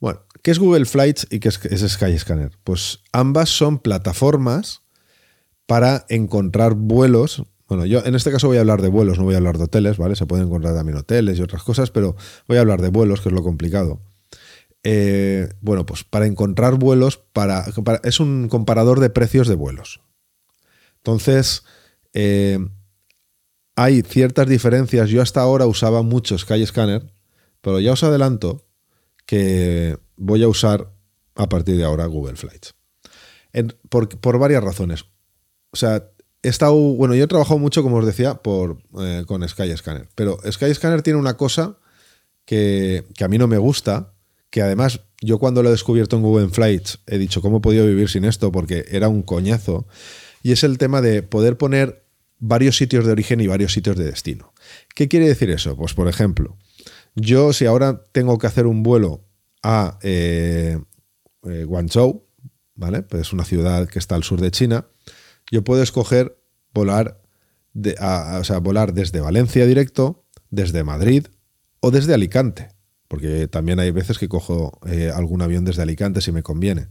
Bueno, 0.00 0.20
¿qué 0.42 0.52
es 0.52 0.58
Google 0.58 0.84
Flights 0.84 1.26
y 1.30 1.40
qué 1.40 1.48
es, 1.48 1.88
Skyscanner? 1.88 2.52
Pues 2.62 3.00
ambas 3.12 3.48
son 3.48 3.78
plataformas 3.78 4.82
para 5.66 6.06
encontrar 6.08 6.74
vuelos. 6.74 7.42
Bueno, 7.66 7.84
yo 7.84 8.04
en 8.04 8.14
este 8.14 8.30
caso 8.30 8.46
voy 8.46 8.58
a 8.58 8.60
hablar 8.60 8.80
de 8.80 8.88
vuelos, 8.88 9.18
no 9.18 9.24
voy 9.24 9.34
a 9.34 9.38
hablar 9.38 9.58
de 9.58 9.64
hoteles, 9.64 9.98
¿vale? 9.98 10.14
Se 10.14 10.26
pueden 10.26 10.46
encontrar 10.46 10.74
también 10.74 10.98
hoteles 10.98 11.38
y 11.38 11.42
otras 11.42 11.64
cosas, 11.64 11.90
pero 11.90 12.16
voy 12.46 12.58
a 12.58 12.60
hablar 12.60 12.80
de 12.80 12.88
vuelos, 12.88 13.20
que 13.20 13.28
es 13.28 13.34
lo 13.34 13.42
complicado. 13.42 14.00
Eh, 14.84 15.48
bueno, 15.60 15.84
pues 15.84 16.04
para 16.04 16.26
encontrar 16.26 16.76
vuelos, 16.76 17.18
para, 17.32 17.66
es 18.04 18.20
un 18.20 18.48
comparador 18.48 19.00
de 19.00 19.10
precios 19.10 19.48
de 19.48 19.56
vuelos. 19.56 20.00
Entonces, 20.98 21.64
eh, 22.14 22.58
hay 23.74 24.02
ciertas 24.02 24.48
diferencias. 24.48 25.10
Yo 25.10 25.20
hasta 25.20 25.40
ahora 25.40 25.66
usaba 25.66 26.02
mucho 26.02 26.38
Skyscanner, 26.38 27.12
pero 27.60 27.80
ya 27.80 27.92
os 27.92 28.04
adelanto 28.04 28.67
que 29.28 29.98
voy 30.16 30.42
a 30.42 30.48
usar 30.48 30.90
a 31.34 31.50
partir 31.50 31.76
de 31.76 31.84
ahora 31.84 32.06
Google 32.06 32.36
Flights. 32.36 32.74
por, 33.90 34.38
varias 34.38 34.64
razones. 34.64 35.04
O 35.70 35.76
sea, 35.76 36.10
he 36.42 36.48
estado, 36.48 36.74
bueno, 36.74 37.14
yo 37.14 37.24
he 37.24 37.28
trabajado 37.28 37.58
mucho, 37.58 37.82
como 37.82 37.98
os 37.98 38.06
decía, 38.06 38.36
por, 38.36 38.78
eh, 38.98 39.24
con 39.26 39.46
Skyscanner, 39.46 40.08
pero 40.14 40.38
Skyscanner 40.50 41.02
tiene 41.02 41.18
una 41.18 41.36
cosa 41.36 41.76
que, 42.46 43.04
que, 43.14 43.24
a 43.24 43.28
mí 43.28 43.36
no 43.36 43.48
me 43.48 43.58
gusta, 43.58 44.14
que 44.48 44.62
además 44.62 45.02
yo 45.20 45.38
cuando 45.38 45.62
lo 45.62 45.68
he 45.68 45.72
descubierto 45.72 46.16
en 46.16 46.22
Google 46.22 46.48
Flights 46.48 47.00
he 47.06 47.18
dicho, 47.18 47.42
¿cómo 47.42 47.58
he 47.58 47.60
podido 47.60 47.84
vivir 47.84 48.08
sin 48.08 48.24
esto? 48.24 48.50
Porque 48.50 48.86
era 48.90 49.08
un 49.08 49.22
coñazo. 49.22 49.86
Y 50.42 50.52
es 50.52 50.64
el 50.64 50.78
tema 50.78 51.02
de 51.02 51.22
poder 51.22 51.58
poner 51.58 52.02
varios 52.38 52.78
sitios 52.78 53.04
de 53.04 53.12
origen 53.12 53.42
y 53.42 53.46
varios 53.46 53.74
sitios 53.74 53.98
de 53.98 54.04
destino. 54.04 54.54
¿Qué 54.94 55.06
quiere 55.06 55.28
decir 55.28 55.50
eso? 55.50 55.76
Pues 55.76 55.92
por 55.92 56.08
ejemplo, 56.08 56.56
yo 57.20 57.52
si 57.52 57.66
ahora 57.66 58.04
tengo 58.12 58.38
que 58.38 58.46
hacer 58.46 58.66
un 58.66 58.82
vuelo 58.82 59.24
a 59.62 59.98
eh, 60.02 60.78
eh, 61.44 61.64
Guangzhou, 61.64 62.26
¿vale? 62.74 63.02
Pues 63.02 63.22
es 63.22 63.32
una 63.32 63.44
ciudad 63.44 63.88
que 63.88 63.98
está 63.98 64.14
al 64.14 64.24
sur 64.24 64.40
de 64.40 64.50
China, 64.50 64.86
yo 65.50 65.64
puedo 65.64 65.82
escoger 65.82 66.38
volar, 66.72 67.20
de, 67.72 67.94
o 68.38 68.44
sea, 68.44 68.58
volar 68.58 68.92
desde 68.92 69.20
Valencia 69.20 69.66
directo, 69.66 70.24
desde 70.50 70.84
Madrid 70.84 71.26
o 71.80 71.90
desde 71.90 72.14
Alicante, 72.14 72.68
porque 73.08 73.48
también 73.48 73.80
hay 73.80 73.90
veces 73.90 74.18
que 74.18 74.28
cojo 74.28 74.78
eh, 74.86 75.10
algún 75.14 75.42
avión 75.42 75.64
desde 75.64 75.82
Alicante 75.82 76.20
si 76.20 76.32
me 76.32 76.42
conviene. 76.42 76.88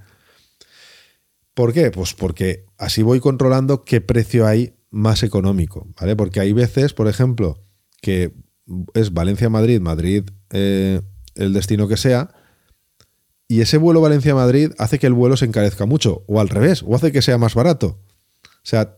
¿Por 1.53 1.73
qué? 1.73 1.89
Pues 1.91 2.13
porque 2.13 2.65
así 2.77 3.01
voy 3.01 3.19
controlando 3.19 3.83
qué 3.83 4.01
precio 4.01 4.45
hay 4.45 4.75
más 4.89 5.23
económico, 5.23 5.87
¿vale? 5.99 6.15
Porque 6.15 6.39
hay 6.39 6.53
veces, 6.53 6.93
por 6.93 7.07
ejemplo, 7.07 7.63
que 8.01 8.33
es 8.93 9.13
Valencia-Madrid, 9.13 9.79
Madrid, 9.81 10.23
eh, 10.51 11.01
el 11.35 11.53
destino 11.53 11.87
que 11.87 11.97
sea, 11.97 12.31
y 13.47 13.61
ese 13.61 13.77
vuelo 13.77 14.01
Valencia-Madrid 14.01 14.71
hace 14.77 14.99
que 14.99 15.07
el 15.07 15.13
vuelo 15.13 15.37
se 15.37 15.45
encarezca 15.45 15.85
mucho, 15.85 16.23
o 16.27 16.39
al 16.39 16.49
revés, 16.49 16.83
o 16.85 16.95
hace 16.95 17.11
que 17.11 17.21
sea 17.21 17.37
más 17.37 17.55
barato. 17.55 17.99
O 18.43 18.69
sea, 18.69 18.95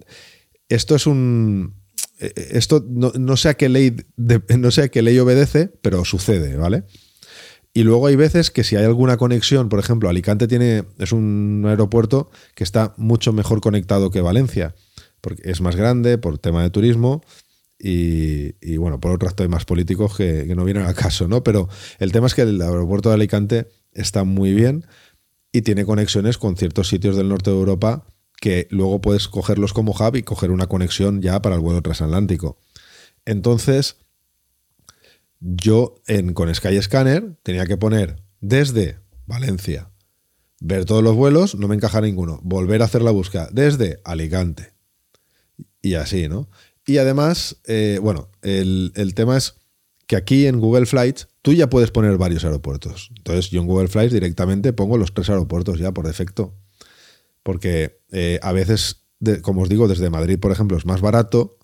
esto 0.69 0.95
es 0.95 1.05
un... 1.05 1.75
Eh, 2.19 2.33
esto 2.51 2.83
no, 2.87 3.37
sé 3.37 3.49
a 3.49 3.53
qué 3.53 3.69
ley, 3.69 3.95
no 4.57 4.71
sé 4.71 4.83
a 4.83 4.89
qué 4.89 5.01
ley 5.01 5.19
obedece, 5.19 5.71
pero 5.81 6.03
sucede, 6.05 6.55
¿vale? 6.55 6.83
Y 7.73 7.83
luego 7.83 8.07
hay 8.07 8.15
veces 8.15 8.49
que 8.49 8.63
si 8.63 8.75
hay 8.75 8.85
alguna 8.85 9.17
conexión, 9.17 9.69
por 9.69 9.79
ejemplo, 9.79 10.09
Alicante 10.09 10.47
tiene, 10.47 10.85
es 10.97 11.11
un 11.11 11.63
aeropuerto 11.67 12.31
que 12.55 12.63
está 12.63 12.95
mucho 12.97 13.31
mejor 13.31 13.61
conectado 13.61 14.09
que 14.09 14.21
Valencia 14.21 14.73
porque 15.21 15.49
es 15.49 15.61
más 15.61 15.75
grande, 15.75 16.17
por 16.17 16.37
tema 16.37 16.63
de 16.63 16.69
turismo. 16.69 17.23
Y, 17.81 18.75
bueno, 18.77 18.99
por 18.99 19.11
otro 19.11 19.29
hay 19.37 19.47
más 19.47 19.63
políticos 19.63 20.17
que, 20.17 20.45
no 20.53 20.65
vienen 20.65 20.83
al 20.83 20.95
caso, 20.95 21.27
¿no? 21.27 21.43
Pero 21.43 21.69
el 21.99 22.11
tema 22.11 22.27
es 22.27 22.35
que 22.35 22.41
el 22.41 22.61
aeropuerto 22.61 23.09
de 23.09 23.15
Alicante 23.15 23.67
está 23.93 24.25
muy 24.25 24.53
bien 24.53 24.85
y 25.51 25.61
tiene 25.61 25.85
conexiones 25.85 26.37
con 26.37 26.57
ciertos 26.57 26.89
sitios 26.89 27.15
del 27.15 27.29
norte 27.29 27.51
de 27.51 27.57
Europa 27.57 28.05
que 28.41 28.67
luego 28.69 29.01
puedes 29.01 29.27
cogerlos 29.27 29.73
como 29.73 29.91
hub 29.91 30.15
y 30.15 30.23
coger 30.23 30.51
una 30.51 30.67
conexión 30.67 31.21
ya 31.21 31.41
para 31.41 31.55
el 31.55 31.61
vuelo 31.61 31.81
transatlántico. 31.81 32.57
Entonces, 33.25 33.97
yo 35.39 35.95
en, 36.07 36.33
con 36.33 36.53
Skyscanner 36.53 37.37
tenía 37.43 37.65
que 37.65 37.77
poner 37.77 38.23
desde 38.41 38.99
Valencia, 39.25 39.91
ver 40.59 40.85
todos 40.85 41.03
los 41.03 41.15
vuelos, 41.15 41.55
no 41.55 41.67
me 41.67 41.75
encaja 41.75 42.01
ninguno, 42.01 42.39
volver 42.43 42.81
a 42.81 42.85
hacer 42.85 43.01
la 43.01 43.11
búsqueda 43.11 43.49
desde 43.51 44.01
Alicante, 44.03 44.73
y 45.81 45.95
así, 45.95 46.27
¿no? 46.27 46.49
Y 46.89 46.97
además, 46.97 47.57
eh, 47.67 47.99
bueno, 48.01 48.29
el, 48.41 49.13
tema 49.13 49.37
es 49.37 49.53
que 50.07 50.15
aquí 50.15 50.47
en 50.47 50.59
Google 50.59 50.87
Flights 50.87 51.27
tú 51.43 51.53
ya 51.53 51.69
puedes 51.69 51.91
poner 51.91 52.17
varios 52.17 52.43
aeropuertos. 52.43 53.11
Entonces 53.15 53.51
yo 53.51 53.61
en 53.61 53.67
Google 53.67 53.89
Flights 53.89 54.11
directamente 54.11 54.73
pongo 54.73 54.97
los 54.97 55.13
tres 55.13 55.29
aeropuertos 55.29 55.77
ya 55.77 55.91
por 55.91 56.07
defecto. 56.07 56.55
Porque 57.43 58.01
eh, 58.11 58.39
a 58.41 58.53
veces, 58.53 59.03
como 59.43 59.61
os 59.61 59.69
digo, 59.69 59.87
desde 59.87 60.09
Madrid, 60.09 60.39
por 60.39 60.51
ejemplo, 60.51 60.77
es 60.77 60.87
más 60.87 60.99
barato 60.99 61.59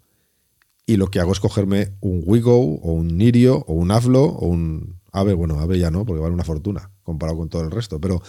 y 0.86 0.98
lo 0.98 1.08
que 1.08 1.20
hago 1.20 1.32
es 1.32 1.40
cogerme 1.40 1.98
un 2.02 2.22
Wigo 2.24 2.60
o 2.60 2.92
un 2.92 3.18
Nirio 3.18 3.66
o 3.68 3.74
un 3.74 3.90
Avlo 3.90 4.26
o 4.26 4.46
un 4.46 5.00
Ave. 5.12 5.34
Bueno, 5.34 5.60
Ave 5.60 5.80
ya 5.80 5.90
no, 5.90 6.06
porque 6.06 6.22
vale 6.22 6.36
una 6.36 6.44
fortuna 6.44 6.92
comparado 7.02 7.40
con 7.40 7.50
todo 7.50 7.64
el 7.64 7.72
resto. 7.72 8.00
Pero 8.00 8.22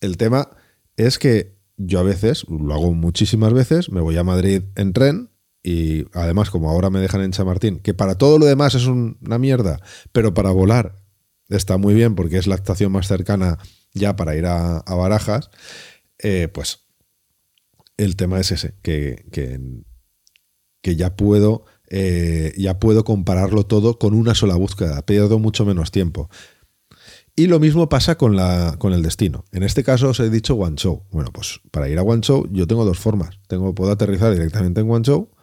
el 0.00 0.16
tema 0.16 0.48
es 0.96 1.18
que 1.18 1.56
yo 1.76 1.98
a 1.98 2.04
veces, 2.04 2.46
lo 2.48 2.72
hago 2.72 2.92
muchísimas 2.92 3.52
veces, 3.52 3.90
me 3.90 4.00
voy 4.00 4.16
a 4.16 4.22
Madrid 4.22 4.62
en 4.76 4.92
tren 4.92 5.33
y 5.64 6.04
además 6.12 6.50
como 6.50 6.70
ahora 6.70 6.90
me 6.90 7.00
dejan 7.00 7.22
en 7.22 7.32
Chamartín, 7.32 7.80
que 7.80 7.94
para 7.94 8.16
todo 8.16 8.38
lo 8.38 8.44
demás 8.44 8.74
es 8.74 8.86
una 8.86 9.38
mierda, 9.38 9.80
pero 10.12 10.34
para 10.34 10.50
volar 10.50 11.02
está 11.48 11.78
muy 11.78 11.94
bien 11.94 12.14
porque 12.14 12.36
es 12.36 12.46
la 12.46 12.54
estación 12.54 12.92
más 12.92 13.08
cercana 13.08 13.58
ya 13.94 14.14
para 14.14 14.36
ir 14.36 14.44
a, 14.44 14.82
Barajas, 14.86 15.50
eh, 16.18 16.48
pues 16.48 16.80
el 17.96 18.14
tema 18.16 18.40
es 18.40 18.50
ese, 18.52 18.74
que, 18.82 19.24
que, 20.82 20.96
ya 20.96 21.16
puedo... 21.16 21.64
Eh, 21.96 22.54
ya 22.56 22.80
puedo 22.80 23.04
compararlo 23.04 23.66
todo 23.66 23.98
con 23.98 24.14
una 24.14 24.34
sola 24.34 24.56
búsqueda, 24.56 25.04
pierdo 25.04 25.38
mucho 25.38 25.64
menos 25.64 25.92
tiempo. 25.92 26.28
Y 27.36 27.46
lo 27.46 27.60
mismo 27.60 27.88
pasa 27.88 28.16
con, 28.16 28.34
la, 28.36 28.76
con 28.78 28.92
el 28.94 29.02
destino. 29.02 29.44
En 29.52 29.62
este 29.62 29.84
caso 29.84 30.08
os 30.08 30.18
he 30.18 30.30
dicho 30.30 30.54
Guangzhou. 30.54 31.04
Bueno, 31.12 31.30
pues 31.32 31.60
para 31.70 31.88
ir 31.88 31.98
a 31.98 32.02
Guangzhou 32.02 32.48
yo 32.50 32.66
tengo 32.66 32.84
dos 32.84 32.98
formas. 32.98 33.38
Tengo, 33.48 33.74
puedo 33.74 33.92
aterrizar 33.92 34.32
directamente 34.32 34.80
en 34.80 34.88
Guangzhou 34.88 35.33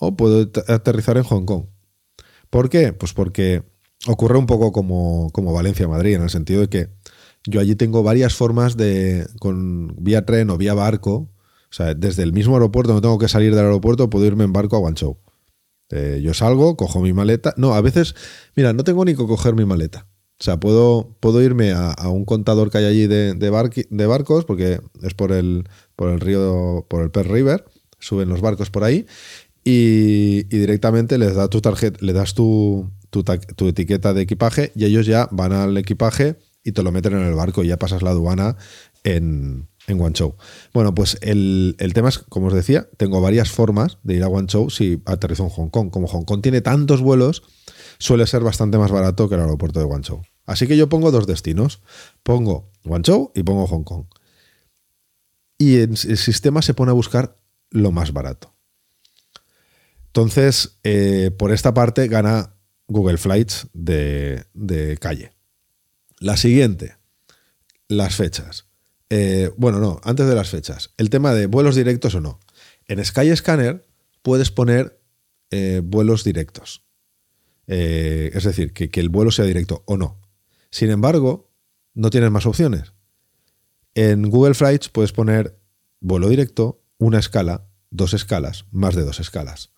o 0.00 0.16
puedo 0.16 0.50
aterrizar 0.66 1.16
en 1.16 1.22
Hong 1.24 1.44
Kong. 1.44 1.66
¿Por 2.48 2.68
qué? 2.68 2.92
Pues 2.92 3.12
porque 3.12 3.62
ocurre 4.06 4.38
un 4.38 4.46
poco 4.46 4.72
como, 4.72 5.30
como 5.30 5.52
Valencia-Madrid, 5.52 6.14
en 6.14 6.22
el 6.22 6.30
sentido 6.30 6.62
de 6.62 6.68
que 6.68 6.88
yo 7.46 7.60
allí 7.60 7.76
tengo 7.76 8.02
varias 8.02 8.34
formas 8.34 8.76
de, 8.76 9.26
con 9.38 9.94
vía 9.98 10.26
tren 10.26 10.50
o 10.50 10.58
vía 10.58 10.74
barco. 10.74 11.30
O 11.70 11.72
sea, 11.72 11.94
desde 11.94 12.24
el 12.24 12.32
mismo 12.32 12.54
aeropuerto, 12.54 12.92
no 12.92 13.00
tengo 13.00 13.18
que 13.18 13.28
salir 13.28 13.54
del 13.54 13.66
aeropuerto, 13.66 14.10
puedo 14.10 14.26
irme 14.26 14.44
en 14.44 14.52
barco 14.52 14.76
a 14.76 14.80
Guangzhou. 14.80 15.18
Eh, 15.90 16.20
yo 16.22 16.34
salgo, 16.34 16.76
cojo 16.76 17.00
mi 17.00 17.12
maleta. 17.12 17.54
No, 17.56 17.74
a 17.74 17.80
veces, 17.80 18.14
mira, 18.56 18.72
no 18.72 18.84
tengo 18.84 19.04
ni 19.04 19.14
que 19.14 19.26
coger 19.26 19.54
mi 19.54 19.64
maleta. 19.64 20.06
O 20.40 20.42
sea, 20.42 20.58
puedo, 20.58 21.16
puedo 21.20 21.42
irme 21.42 21.72
a, 21.72 21.94
un 22.08 22.24
contador 22.24 22.70
que 22.70 22.78
hay 22.78 22.86
allí 22.86 23.06
de, 23.06 23.50
barcos, 23.50 24.46
porque 24.46 24.80
es 25.02 25.14
por 25.14 25.32
el, 25.32 25.68
por 25.96 26.08
el 26.08 26.18
río, 26.18 26.86
por 26.88 27.02
el 27.02 27.10
Pearl 27.10 27.28
River, 27.28 27.64
suben 27.98 28.30
los 28.30 28.40
barcos 28.40 28.70
por 28.70 28.82
ahí, 28.82 29.06
y, 29.64 30.44
directamente 30.44 31.18
les 31.18 31.34
das 31.34 31.50
tu 31.50 31.60
tarjeta, 31.60 31.98
le 32.00 32.12
das 32.12 32.34
tu, 32.34 32.90
tu, 33.10 33.68
etiqueta 33.68 34.14
de 34.14 34.22
equipaje 34.22 34.72
y 34.74 34.84
ellos 34.84 35.06
ya 35.06 35.28
van 35.30 35.52
al 35.52 35.76
equipaje 35.76 36.36
y 36.64 36.72
te 36.72 36.82
lo 36.82 36.92
meten 36.92 37.14
en 37.14 37.26
el 37.26 37.34
barco 37.34 37.62
y 37.62 37.68
ya 37.68 37.78
pasas 37.78 38.02
la 38.02 38.10
aduana 38.10 38.56
en, 39.04 39.68
en 39.86 39.98
Guangzhou. 39.98 40.36
Bueno, 40.72 40.94
pues 40.94 41.18
el, 41.22 41.76
tema 41.94 42.08
es, 42.08 42.18
como 42.18 42.46
os 42.46 42.54
decía, 42.54 42.88
tengo 42.96 43.20
varias 43.20 43.50
formas 43.50 43.98
de 44.02 44.16
ir 44.16 44.22
a 44.22 44.26
Guangzhou 44.26 44.70
si 44.70 45.02
aterrizo 45.06 45.44
en 45.44 45.50
Hong 45.50 45.68
Kong. 45.68 45.90
Como 45.90 46.06
Hong 46.06 46.24
Kong 46.24 46.42
tiene 46.42 46.60
tantos 46.60 47.00
vuelos, 47.00 47.42
suele 47.98 48.26
ser 48.26 48.42
bastante 48.42 48.78
más 48.78 48.90
barato 48.90 49.28
que 49.28 49.34
el 49.34 49.42
aeropuerto 49.42 49.78
de 49.80 49.86
Guangzhou. 49.86 50.22
Así 50.46 50.66
que 50.66 50.76
yo 50.76 50.88
pongo 50.88 51.10
dos 51.10 51.26
destinos. 51.26 51.80
Pongo 52.22 52.70
Guangzhou 52.84 53.32
y 53.34 53.42
pongo 53.42 53.66
Hong 53.66 53.84
Kong. 53.84 54.06
Y 55.58 55.76
el 55.76 55.96
sistema 55.96 56.62
se 56.62 56.74
pone 56.74 56.90
a 56.90 56.94
buscar 56.94 57.36
lo 57.70 57.92
más 57.92 58.12
barato. 58.12 58.54
Entonces, 60.10 60.80
eh, 60.82 61.30
por 61.38 61.52
esta 61.52 61.72
parte 61.72 62.08
gana 62.08 62.56
Google 62.88 63.16
Flights 63.16 63.68
de, 63.72 64.44
calle. 65.00 65.30
La 66.18 66.36
siguiente, 66.36 66.96
las 67.86 68.16
fechas. 68.16 68.66
Eh, 69.08 69.52
bueno, 69.56 69.78
no, 69.78 70.00
antes 70.02 70.26
de 70.26 70.34
las 70.34 70.50
fechas. 70.50 70.90
El 70.96 71.10
tema 71.10 71.32
de 71.32 71.46
vuelos 71.46 71.76
directos 71.76 72.16
o 72.16 72.20
no. 72.20 72.40
En 72.88 73.04
Skyscanner 73.04 73.86
puedes 74.22 74.50
poner 74.50 75.00
eh, 75.52 75.80
vuelos 75.84 76.24
directos. 76.24 76.82
es 77.68 78.42
decir, 78.42 78.72
que, 78.72 78.90
que, 78.90 78.98
el 78.98 79.10
vuelo 79.10 79.30
sea 79.30 79.44
directo 79.44 79.84
o 79.86 79.96
no. 79.96 80.20
Sin 80.72 80.90
embargo, 80.90 81.52
no 81.94 82.10
tienes 82.10 82.32
más 82.32 82.46
opciones. 82.46 82.94
En 83.94 84.28
Google 84.28 84.54
Flights 84.54 84.88
puedes 84.88 85.12
poner 85.12 85.56
vuelo 86.00 86.28
directo, 86.28 86.82
una 86.98 87.20
escala, 87.20 87.68
dos 87.90 88.12
escalas, 88.12 88.66
más 88.72 88.96
de 88.96 89.02
dos 89.02 89.20
escalas. 89.20 89.70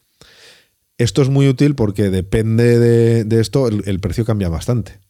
Esto 0.98 1.22
es 1.22 1.28
muy 1.28 1.48
útil 1.48 1.74
porque 1.74 2.10
depende 2.10 2.78
de, 2.78 3.40
esto, 3.40 3.68
el, 3.68 4.00
precio 4.00 4.24
cambia 4.24 4.48
bastante. 4.48 5.00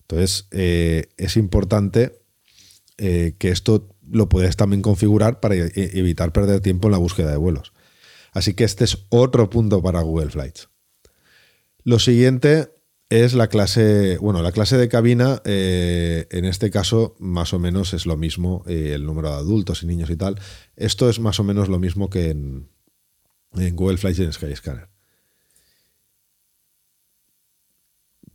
Entonces, 0.00 0.48
eh, 0.50 1.08
es 1.16 1.36
importante 1.36 2.20
eh, 2.96 3.34
que 3.38 3.50
esto 3.50 3.88
lo 4.08 4.28
puedes 4.28 4.56
también 4.56 4.82
configurar 4.82 5.40
para 5.40 5.56
e, 5.56 5.70
evitar 5.74 6.32
perder 6.32 6.60
tiempo 6.60 6.88
en 6.88 6.92
la 6.92 6.98
búsqueda 6.98 7.30
de 7.30 7.36
vuelos. 7.36 7.72
Así 8.32 8.54
que 8.54 8.64
este 8.64 8.84
es 8.84 9.06
otro 9.08 9.50
punto 9.50 9.82
para 9.82 10.00
Google 10.00 10.30
Flights. 10.30 10.68
Lo 11.84 11.98
siguiente 11.98 12.70
es 13.08 13.34
la 13.34 13.48
clase, 13.48 14.18
bueno, 14.18 14.42
la 14.42 14.52
clase 14.52 14.76
de 14.76 14.88
cabina, 14.88 15.42
eh, 15.44 16.26
en 16.30 16.44
este 16.44 16.70
caso 16.70 17.14
más 17.18 17.52
o 17.52 17.58
menos 17.58 17.94
es 17.94 18.06
lo 18.06 18.16
mismo, 18.16 18.64
el 18.66 19.04
número 19.04 19.30
de 19.30 19.36
adultos 19.36 19.82
y 19.82 19.86
niños 19.86 20.10
y 20.10 20.16
tal. 20.16 20.40
Esto 20.76 21.08
es 21.08 21.20
más 21.20 21.38
o 21.38 21.44
menos 21.44 21.68
lo 21.68 21.78
mismo 21.78 22.10
que 22.10 22.30
en, 22.30 22.68
en 23.54 23.76
Google 23.76 23.98
Flights 23.98 24.18
y 24.18 24.24
en 24.24 24.32
Skyscanner. 24.32 24.95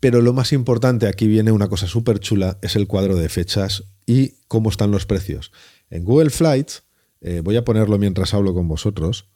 Pero 0.01 0.19
lo 0.21 0.33
más 0.33 0.51
importante, 0.51 1.07
aquí 1.07 1.27
viene 1.27 1.51
una 1.51 1.69
cosa 1.69 1.85
súper 1.85 2.19
chula, 2.19 2.57
es 2.63 2.75
el 2.75 2.87
cuadro 2.87 3.15
de 3.15 3.29
fechas 3.29 3.83
y 4.07 4.33
cómo 4.47 4.71
están 4.71 4.89
los 4.89 5.05
precios. 5.05 5.51
En 5.91 6.03
Google 6.03 6.31
Flights, 6.31 6.83
eh, 7.21 7.41
voy 7.43 7.55
a 7.55 7.63
ponerlo 7.63 7.99
mientras 7.99 8.33
hablo 8.33 8.55
con 8.55 8.67
vosotros. 8.67 9.29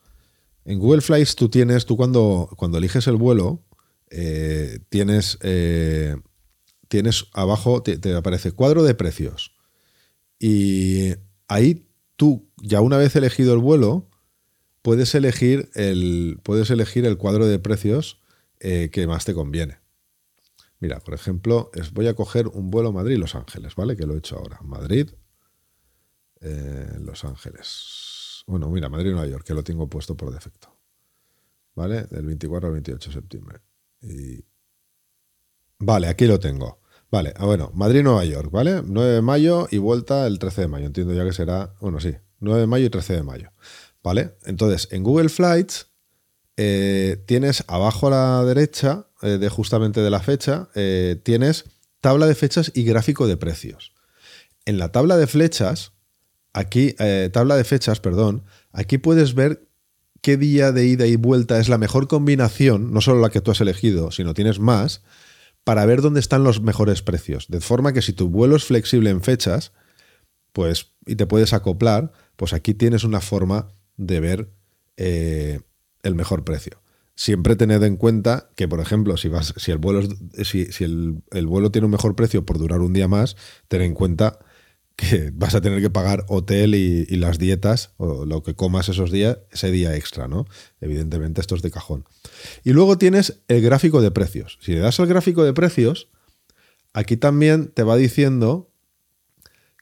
En 0.65 0.79
Google 0.79 1.01
Flights 1.01 1.35
tú 1.35 1.49
tienes, 1.49 1.85
tú 1.85 1.95
cuando, 1.95 2.49
cuando 2.57 2.79
eliges 2.79 3.05
el 3.05 3.15
vuelo, 3.15 3.63
eh, 4.09 4.79
tienes, 4.89 5.37
eh, 5.43 6.15
tienes 6.87 7.27
abajo, 7.33 7.83
te, 7.83 7.99
te, 7.99 8.15
aparece 8.15 8.51
cuadro 8.51 8.81
de 8.81 8.95
precios. 8.95 9.55
Y 10.39 11.13
ahí 11.47 11.85
tú, 12.15 12.49
ya 12.57 12.81
una 12.81 12.97
vez 12.97 13.15
elegido 13.15 13.53
el 13.53 13.59
vuelo, 13.59 14.09
puedes 14.81 15.13
elegir 15.13 15.69
el, 15.75 16.39
puedes 16.41 16.71
elegir 16.71 17.05
el 17.05 17.17
cuadro 17.17 17.45
de 17.45 17.59
precios 17.59 18.19
que 18.59 19.05
más 19.05 19.25
te 19.25 19.35
conviene. 19.35 19.84
Mira, 20.85 20.99
por 20.99 21.15
ejemplo, 21.15 21.71
voy 21.93 22.05
a 22.05 22.13
coger 22.13 22.47
un 22.47 22.69
vuelo 22.69 22.93
Madrid-Los 22.93 23.33
Ángeles, 23.33 23.73
¿vale? 23.73 23.97
Que 23.97 24.05
lo 24.05 24.13
he 24.13 24.19
hecho 24.19 24.37
ahora. 24.37 24.59
Madrid, 24.61 25.09
eh, 26.41 26.97
Los 26.99 27.25
Ángeles. 27.25 28.43
Bueno, 28.45 28.69
mira, 28.69 28.87
Madrid-Nueva 28.87 29.25
York, 29.25 29.43
que 29.43 29.55
lo 29.55 29.63
tengo 29.63 29.89
puesto 29.89 30.15
por 30.15 30.31
defecto. 30.31 30.77
¿Vale? 31.73 32.03
Del 32.03 32.27
24 32.27 32.67
al 32.67 32.73
28 32.73 33.09
de 33.09 33.13
septiembre. 33.15 33.61
Vale, 35.79 36.07
aquí 36.07 36.27
lo 36.27 36.39
tengo. 36.39 36.79
Vale, 37.09 37.33
ah, 37.35 37.45
bueno, 37.47 37.71
Madrid-Nueva 37.73 38.23
York, 38.25 38.51
¿vale? 38.51 38.83
9 38.85 39.11
de 39.11 39.21
mayo 39.23 39.67
y 39.71 39.79
vuelta 39.79 40.27
el 40.27 40.37
13 40.37 40.61
de 40.61 40.67
mayo. 40.67 40.85
Entiendo 40.85 41.15
ya 41.15 41.25
que 41.25 41.33
será, 41.33 41.73
bueno, 41.81 41.99
sí, 41.99 42.15
9 42.41 42.61
de 42.61 42.67
mayo 42.67 42.85
y 42.85 42.89
13 42.91 43.13
de 43.13 43.23
mayo. 43.23 43.51
¿Vale? 44.03 44.37
Entonces, 44.43 44.87
en 44.91 45.01
Google 45.01 45.29
Flights 45.29 45.94
eh, 46.57 47.23
tienes 47.25 47.63
abajo 47.67 48.07
a 48.07 48.11
la 48.11 48.45
derecha, 48.45 49.07
eh, 49.21 49.37
de 49.37 49.49
justamente 49.49 50.01
de 50.01 50.09
la 50.09 50.21
fecha, 50.21 50.69
eh, 50.75 51.19
tienes 51.23 51.65
tabla 52.01 52.27
de 52.27 52.35
fechas 52.35 52.71
y 52.73 52.83
gráfico 52.83 53.27
de 53.27 53.37
precios. 53.37 53.93
En 54.65 54.77
la 54.77 54.91
tabla 54.91 55.17
de 55.17 55.27
flechas, 55.27 55.93
aquí, 56.53 56.95
tabla 57.33 57.55
de 57.55 57.63
fechas, 57.63 57.99
perdón, 57.99 58.43
aquí 58.71 58.97
puedes 58.97 59.35
ver 59.35 59.67
qué 60.21 60.37
día 60.37 60.71
de 60.71 60.85
ida 60.87 61.05
y 61.05 61.17
vuelta 61.17 61.59
es 61.59 61.69
la 61.69 61.77
mejor 61.77 62.07
combinación, 62.07 62.93
no 62.93 63.01
solo 63.01 63.21
la 63.21 63.29
que 63.29 63.41
tú 63.41 63.51
has 63.51 63.61
elegido, 63.61 64.11
sino 64.11 64.33
tienes 64.33 64.59
más, 64.59 65.01
para 65.63 65.85
ver 65.85 66.01
dónde 66.01 66.19
están 66.19 66.43
los 66.43 66.61
mejores 66.61 67.01
precios. 67.01 67.47
De 67.47 67.59
forma 67.59 67.93
que 67.93 68.01
si 68.01 68.13
tu 68.13 68.29
vuelo 68.29 68.55
es 68.55 68.63
flexible 68.63 69.09
en 69.09 69.21
fechas, 69.21 69.71
pues, 70.53 70.93
y 71.05 71.15
te 71.15 71.27
puedes 71.27 71.53
acoplar, 71.53 72.11
pues 72.35 72.53
aquí 72.53 72.73
tienes 72.73 73.03
una 73.03 73.19
forma 73.19 73.67
de 73.97 74.19
ver 74.19 74.49
el 76.05 76.15
mejor 76.15 76.43
precio. 76.43 76.81
Siempre 77.15 77.55
tened 77.55 77.81
en 77.83 77.95
cuenta 77.95 78.49
que, 78.55 78.67
por 78.67 78.81
ejemplo, 78.81 79.15
si, 79.15 79.29
vas, 79.29 79.53
si, 79.57 79.71
el, 79.71 79.77
vuelo, 79.77 80.07
si, 80.43 80.67
el, 80.83 81.47
vuelo 81.47 81.71
tiene 81.71 81.85
un 81.85 81.91
mejor 81.91 82.15
precio 82.15 82.45
por 82.45 82.57
durar 82.57 82.81
un 82.81 82.91
día 82.93 83.07
más, 83.07 83.37
ten 83.69 83.81
en 83.81 83.93
cuenta 83.93 84.39
que 84.97 85.31
vas 85.33 85.55
a 85.55 85.61
tener 85.61 85.81
que 85.81 85.89
pagar 85.89 86.25
hotel 86.27 86.75
y, 86.75 87.05
las 87.15 87.39
dietas 87.39 87.91
o 87.97 88.25
lo 88.25 88.43
que 88.43 88.55
comas 88.55 88.89
esos 88.89 89.11
días, 89.11 89.37
ese 89.51 89.71
día 89.71 89.95
extra, 89.95 90.27
¿no? 90.27 90.45
Evidentemente 90.81 91.39
esto 91.39 91.55
es 91.55 91.61
de 91.61 91.71
cajón. 91.71 92.05
Y 92.63 92.73
luego 92.73 92.97
tienes 92.97 93.41
el 93.47 93.61
gráfico 93.61 94.01
de 94.01 94.11
precios. 94.11 94.59
Si 94.61 94.73
le 94.73 94.79
das 94.79 94.99
al 94.99 95.07
gráfico 95.07 95.45
de 95.45 95.53
precios, 95.53 96.09
aquí 96.93 97.15
también 97.15 97.67
te 97.67 97.83
va 97.83 97.95
diciendo 97.95 98.71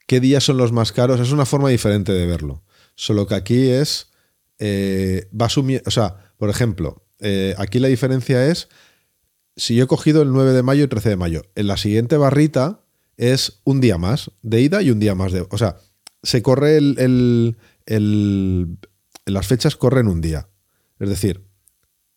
qué 0.06 0.20
días 0.20 0.44
son 0.44 0.56
los 0.56 0.70
más 0.70 0.92
caros. 0.92 1.18
Es 1.18 1.32
una 1.32 1.46
forma 1.46 1.68
diferente 1.68 2.12
de 2.12 2.26
verlo. 2.26 2.62
Solo 2.94 3.26
que 3.26 3.34
aquí 3.34 3.68
es 3.70 4.13
eh, 4.58 5.28
va 5.38 5.46
o 5.46 5.90
sea, 5.90 6.32
por 6.36 6.50
ejemplo, 6.50 7.04
eh, 7.20 7.54
aquí 7.58 7.78
la 7.78 7.88
diferencia 7.88 8.46
es 8.46 8.68
si 9.56 9.76
yo 9.76 9.84
he 9.84 9.86
cogido 9.86 10.22
el 10.22 10.32
9 10.32 10.52
de 10.52 10.62
mayo 10.62 10.84
y 10.84 10.88
13 10.88 11.10
de 11.10 11.16
mayo, 11.16 11.42
en 11.54 11.66
la 11.66 11.76
siguiente 11.76 12.16
barrita 12.16 12.80
es 13.16 13.60
un 13.64 13.80
día 13.80 13.98
más 13.98 14.30
de 14.42 14.60
ida 14.60 14.82
y 14.82 14.90
un 14.90 14.98
día 14.98 15.14
más 15.14 15.32
de... 15.32 15.46
O 15.50 15.58
sea, 15.58 15.76
se 16.22 16.42
corre 16.42 16.76
el... 16.76 17.56
las 19.26 19.46
fechas 19.46 19.76
corren 19.76 20.08
un 20.08 20.20
día. 20.20 20.48
Es 20.98 21.08
decir, 21.08 21.44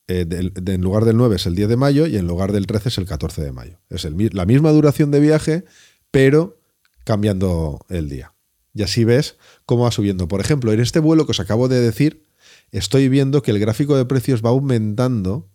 eh, 0.08 0.26
en 0.30 0.82
lugar 0.82 1.06
del 1.06 1.18
9 1.18 1.36
es 1.36 1.46
el 1.46 1.56
10 1.56 1.70
de 1.70 1.78
mayo 1.78 2.08
y 2.08 2.18
en 2.18 2.28
lugar 2.28 2.52
del 2.52 2.66
13 2.66 2.90
es 2.90 2.98
el 2.98 3.06
14 3.06 3.44
de 3.44 3.52
mayo. 3.52 3.80
Es 3.90 4.08
la 4.34 4.46
misma 4.46 4.72
duración 4.72 5.12
de 5.12 5.20
viaje, 5.20 5.66
pero 6.12 6.60
cambiando 7.04 7.86
el 7.90 8.10
día. 8.10 8.34
Y 8.74 8.84
así 8.84 9.04
ves 9.04 9.38
cómo 9.66 9.84
va 9.84 9.92
subiendo. 9.92 10.28
Por 10.28 10.42
ejemplo, 10.42 10.72
en 10.72 10.80
este 10.80 11.00
vuelo 11.00 11.26
que 11.26 11.32
os 11.32 11.40
acabo 11.40 11.68
de 11.68 11.82
decir, 11.82 12.27
estoy 12.72 13.10
viendo 13.10 13.42
que 13.42 13.52
el 13.52 13.60
gráfico 13.60 13.96
de 13.96 14.06
precios 14.06 14.42
va 14.44 14.50
aumentando 14.50 15.50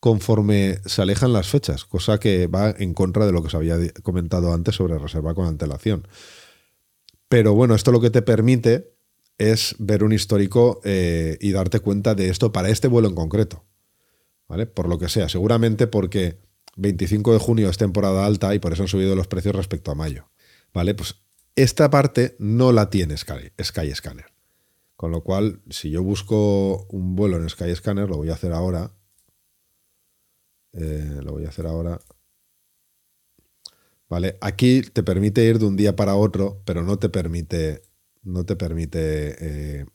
conforme 0.00 0.80
se 0.84 1.00
alejan 1.00 1.32
las 1.32 1.48
fechas, 1.48 1.84
cosa 1.86 2.20
que 2.20 2.46
va 2.46 2.70
en 2.70 2.92
contra 2.92 3.24
de 3.24 3.32
lo 3.32 3.40
que 3.40 3.46
os 3.46 3.54
había 3.54 3.78
comentado 4.02 4.52
antes 4.52 4.74
sobre 4.74 4.98
reservar 4.98 5.34
con 5.34 5.46
antelación. 5.46 6.06
Pero 7.28 7.54
bueno, 7.54 7.74
esto 7.74 7.90
lo 7.90 8.02
que 8.02 8.10
te 8.10 8.20
permite 8.20 8.94
es 9.38 9.74
ver 9.78 10.04
un 10.04 10.12
histórico 10.12 10.80
eh, 10.84 11.38
y 11.40 11.52
darte 11.52 11.80
cuenta 11.80 12.14
de 12.14 12.28
esto 12.28 12.52
para 12.52 12.68
este 12.68 12.86
vuelo 12.88 13.08
en 13.08 13.14
concreto. 13.14 13.64
¿Vale? 14.46 14.66
Por 14.66 14.90
lo 14.90 14.98
que 14.98 15.08
sea, 15.08 15.30
seguramente 15.30 15.86
porque 15.86 16.38
25 16.76 17.32
de 17.32 17.38
junio 17.38 17.70
es 17.70 17.78
temporada 17.78 18.26
alta 18.26 18.54
y 18.54 18.58
por 18.58 18.74
eso 18.74 18.82
han 18.82 18.88
subido 18.88 19.16
los 19.16 19.26
precios 19.26 19.54
respecto 19.54 19.90
a 19.90 19.94
mayo. 19.94 20.28
¿Vale? 20.74 20.94
Pues 20.94 21.14
esta 21.56 21.88
parte 21.88 22.36
no 22.38 22.72
la 22.72 22.90
tiene 22.90 23.16
Skyscanner. 23.16 24.33
Con 24.96 25.10
lo 25.10 25.22
cual, 25.22 25.60
si 25.70 25.90
yo 25.90 26.02
busco 26.02 26.86
un 26.90 27.16
vuelo 27.16 27.36
en 27.36 27.48
Skyscanner, 27.48 28.08
lo 28.08 28.16
voy 28.16 28.30
a 28.30 28.34
hacer 28.34 28.52
ahora. 28.52 28.92
Eh, 30.72 31.20
lo 31.22 31.32
voy 31.32 31.44
a 31.44 31.48
hacer 31.48 31.66
ahora. 31.66 32.00
Vale, 34.08 34.38
aquí 34.40 34.82
te 34.82 35.02
permite 35.02 35.44
ir 35.44 35.58
de 35.58 35.66
un 35.66 35.76
día 35.76 35.96
para 35.96 36.14
otro, 36.14 36.62
pero 36.64 36.82
no 36.82 36.98
te 36.98 37.08
permite, 37.08 37.82
no 38.22 38.44
te 38.44 38.54
permite 38.54 39.80
eh, 39.80 39.86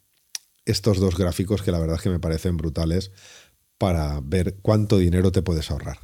estos 0.66 1.00
dos 1.00 1.18
gráficos 1.18 1.62
que 1.62 1.72
la 1.72 1.80
verdad 1.80 1.95
es 1.97 2.02
que 2.02 2.10
me 2.10 2.20
parecen 2.20 2.58
brutales 2.58 3.12
para 3.78 4.20
ver 4.22 4.58
cuánto 4.62 4.97
dinero 4.97 5.32
te 5.32 5.41
puedes 5.41 5.72
ahorrar. 5.72 6.00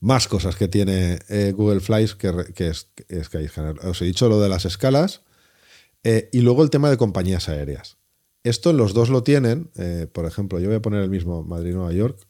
Más 0.00 0.28
cosas 0.28 0.56
que 0.56 0.68
tiene 0.68 1.18
eh, 1.28 1.52
Google 1.54 1.80
Flights 1.80 2.14
que, 2.14 2.32
que 2.54 2.68
es 2.68 2.88
Skyscanner. 3.24 3.84
Os 3.86 4.00
he 4.00 4.06
dicho 4.06 4.30
lo 4.30 4.40
de 4.40 4.48
las 4.48 4.64
escalas, 4.64 5.22
eh, 6.04 6.28
y 6.32 6.40
luego 6.40 6.62
el 6.62 6.70
tema 6.70 6.90
de 6.90 6.96
compañías 6.96 7.48
aéreas. 7.48 7.98
Esto 8.42 8.72
los 8.72 8.94
dos 8.94 9.10
lo 9.10 9.22
tienen. 9.22 9.70
Eh, 9.76 10.06
por 10.10 10.24
ejemplo, 10.24 10.58
yo 10.58 10.68
voy 10.68 10.76
a 10.76 10.82
poner 10.82 11.02
el 11.02 11.10
mismo 11.10 11.42
Madrid-Nueva 11.44 11.92
York. 11.92 12.26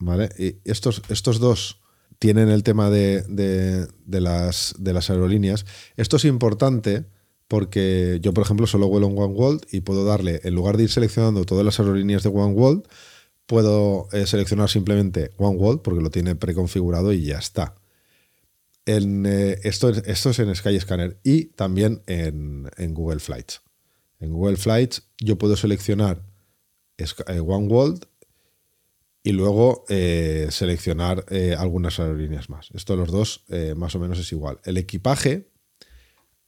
¿Vale? 0.00 0.30
Y 0.36 0.56
estos, 0.64 1.02
estos 1.08 1.38
dos 1.38 1.80
tienen 2.18 2.48
el 2.48 2.64
tema 2.64 2.90
de, 2.90 3.24
las, 4.06 4.74
de 4.78 4.92
las 4.92 5.10
aerolíneas. 5.10 5.64
Esto 5.96 6.16
es 6.16 6.24
importante 6.24 7.04
porque 7.46 8.18
yo, 8.22 8.32
por 8.32 8.44
ejemplo, 8.44 8.66
solo 8.66 8.88
vuelo 8.88 9.08
en 9.08 9.18
One 9.18 9.34
World 9.34 9.66
y 9.70 9.80
puedo 9.80 10.04
darle, 10.04 10.40
en 10.42 10.54
lugar 10.54 10.76
de 10.76 10.84
ir 10.84 10.90
seleccionando 10.90 11.44
todas 11.44 11.64
las 11.64 11.78
aerolíneas 11.78 12.22
de 12.22 12.30
One 12.30 12.54
World, 12.54 12.84
puedo 13.46 14.08
eh, 14.12 14.26
seleccionar 14.26 14.70
simplemente 14.70 15.32
One 15.36 15.58
World 15.58 15.82
porque 15.82 16.00
lo 16.00 16.10
tiene 16.10 16.34
preconfigurado 16.34 17.12
y 17.12 17.24
ya 17.24 17.38
está. 17.38 17.74
En, 18.84 19.26
eh, 19.26 19.60
esto, 19.62 19.90
es 19.90 20.38
en 20.38 20.54
Skyscanner 20.54 21.20
y 21.22 21.46
también 21.46 22.02
en, 22.06 22.68
Google 22.94 23.20
Flights. 23.20 23.62
En 24.18 24.32
Google 24.32 24.56
Flights 24.56 25.08
yo 25.18 25.38
puedo 25.38 25.56
seleccionar 25.56 26.22
eh, 26.98 27.40
One 27.40 27.68
World 27.68 28.06
y 29.22 29.32
luego 29.32 29.84
eh, 29.88 30.48
seleccionar 30.50 31.24
eh, 31.30 31.54
algunas 31.56 32.00
aerolíneas 32.00 32.50
más. 32.50 32.70
Esto 32.74 32.96
los 32.96 33.10
dos 33.10 33.44
más 33.76 33.94
o 33.94 34.00
menos 34.00 34.18
es 34.18 34.32
igual. 34.32 34.58
El 34.64 34.78
equipaje, 34.78 35.48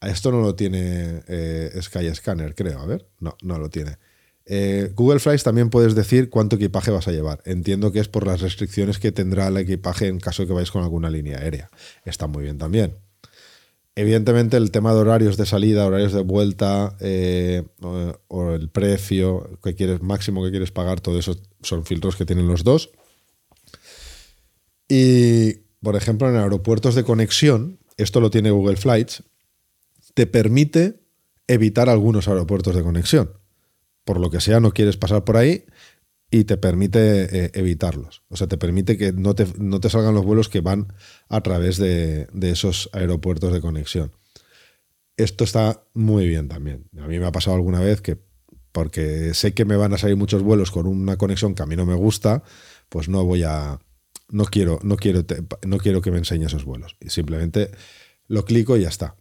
esto 0.00 0.32
no 0.32 0.40
lo 0.40 0.56
tiene 0.56 1.22
Skyscanner, 1.80 2.54
creo. 2.54 2.80
A 2.80 2.86
ver, 2.86 3.08
no, 3.20 3.36
no 3.42 3.58
lo 3.58 3.70
tiene. 3.70 3.98
Google 4.46 5.20
Flights 5.20 5.42
también 5.42 5.70
puedes 5.70 5.94
decir 5.94 6.28
cuánto 6.28 6.56
equipaje 6.56 6.90
vas 6.90 7.08
a 7.08 7.12
llevar. 7.12 7.40
Entiendo 7.46 7.92
que 7.92 8.00
es 8.00 8.08
por 8.08 8.26
las 8.26 8.40
restricciones 8.40 8.98
que 8.98 9.10
tendrá 9.10 9.48
el 9.48 9.56
equipaje 9.56 10.06
en 10.08 10.20
caso 10.20 10.42
de 10.42 10.48
que 10.48 10.54
vayáis 10.54 10.70
con 10.70 10.82
alguna 10.82 11.08
línea 11.08 11.38
aérea. 11.38 11.70
Está 12.04 12.26
muy 12.26 12.44
bien 12.44 12.58
también. 12.58 12.98
Evidentemente 13.96 14.56
el 14.56 14.72
tema 14.72 14.92
de 14.92 15.00
horarios 15.00 15.36
de 15.36 15.46
salida, 15.46 15.86
horarios 15.86 16.12
de 16.12 16.22
vuelta 16.22 16.96
eh, 16.98 17.62
o, 18.28 18.52
el 18.52 18.68
precio 18.68 19.58
que 19.62 19.76
quieres, 19.76 20.02
máximo 20.02 20.42
que 20.42 20.50
quieres 20.50 20.72
pagar, 20.72 21.00
todo 21.00 21.18
eso 21.18 21.36
son 21.62 21.86
filtros 21.86 22.16
que 22.16 22.26
tienen 22.26 22.48
los 22.48 22.64
dos. 22.64 22.90
Y, 24.88 25.54
por 25.80 25.94
ejemplo, 25.94 26.28
en 26.28 26.36
aeropuertos 26.36 26.96
de 26.96 27.04
conexión, 27.04 27.78
esto 27.96 28.20
lo 28.20 28.30
tiene 28.30 28.50
Google 28.50 28.76
Flights, 28.76 29.22
te 30.14 30.26
permite 30.26 31.00
evitar 31.46 31.88
algunos 31.88 32.26
aeropuertos 32.26 32.74
de 32.74 32.82
conexión. 32.82 33.30
Por 34.04 34.20
lo 34.20 34.30
que 34.30 34.40
sea, 34.40 34.60
no 34.60 34.72
quieres 34.72 34.96
pasar 34.96 35.24
por 35.24 35.36
ahí, 35.36 35.64
y 36.34 36.44
te 36.44 36.56
permite 36.56 37.44
eh, 37.44 37.50
evitarlos. 37.54 38.24
O 38.28 38.36
sea, 38.36 38.48
te 38.48 38.58
permite 38.58 38.96
que 38.98 39.12
no 39.12 39.36
te, 39.36 39.46
no 39.56 39.78
te, 39.78 39.88
salgan 39.88 40.14
los 40.14 40.24
vuelos 40.24 40.48
que 40.48 40.60
van 40.60 40.92
a 41.28 41.40
través 41.42 41.76
de, 41.76 42.26
esos 42.42 42.90
aeropuertos 42.92 43.52
de 43.52 43.60
conexión. 43.60 44.12
Esto 45.16 45.44
está 45.44 45.84
muy 45.94 46.26
bien 46.26 46.48
también. 46.48 46.88
A 46.98 47.06
mí 47.06 47.20
me 47.20 47.26
ha 47.26 47.30
pasado 47.30 47.54
alguna 47.54 47.78
vez 47.78 48.00
que, 48.00 48.18
porque 48.72 49.32
sé 49.32 49.54
que 49.54 49.64
me 49.64 49.76
van 49.76 49.92
a 49.92 49.98
salir 49.98 50.16
muchos 50.16 50.42
vuelos 50.42 50.72
con 50.72 50.88
una 50.88 51.16
conexión 51.16 51.54
que 51.54 51.62
a 51.62 51.66
mí 51.66 51.76
no 51.76 51.86
me 51.86 51.94
gusta, 51.94 52.42
pues 52.88 53.08
no 53.08 53.24
voy 53.24 53.44
a. 53.44 53.78
No 54.30 54.44
quiero, 54.46 54.80
no 54.82 54.96
quiero, 54.96 55.24
no 55.64 55.78
quiero 55.78 56.02
que 56.02 56.10
me 56.10 56.18
enseñe 56.18 56.46
esos 56.46 56.64
vuelos. 56.64 56.96
Y 56.98 57.10
simplemente 57.10 57.70
lo 58.26 58.44
clico 58.44 58.76
y 58.76 58.82
ya 58.82 58.88
está. 58.88 59.14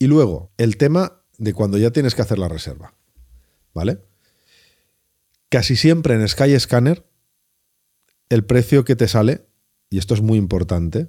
Y 0.00 0.08
luego, 0.08 0.50
el 0.56 0.76
tema 0.78 1.22
de 1.38 1.52
cuando 1.52 1.78
ya 1.78 1.92
tienes 1.92 2.16
que 2.16 2.22
hacer 2.22 2.40
la 2.40 2.48
reserva. 2.48 2.94
¿Vale? 3.72 4.00
Casi 5.50 5.74
siempre 5.74 6.14
en 6.14 6.26
Skyscanner, 6.26 7.04
el 8.28 8.44
precio 8.44 8.84
que 8.84 8.94
te 8.94 9.08
sale, 9.08 9.46
y 9.90 9.98
esto 9.98 10.14
es 10.14 10.22
muy 10.22 10.38
importante, 10.38 11.08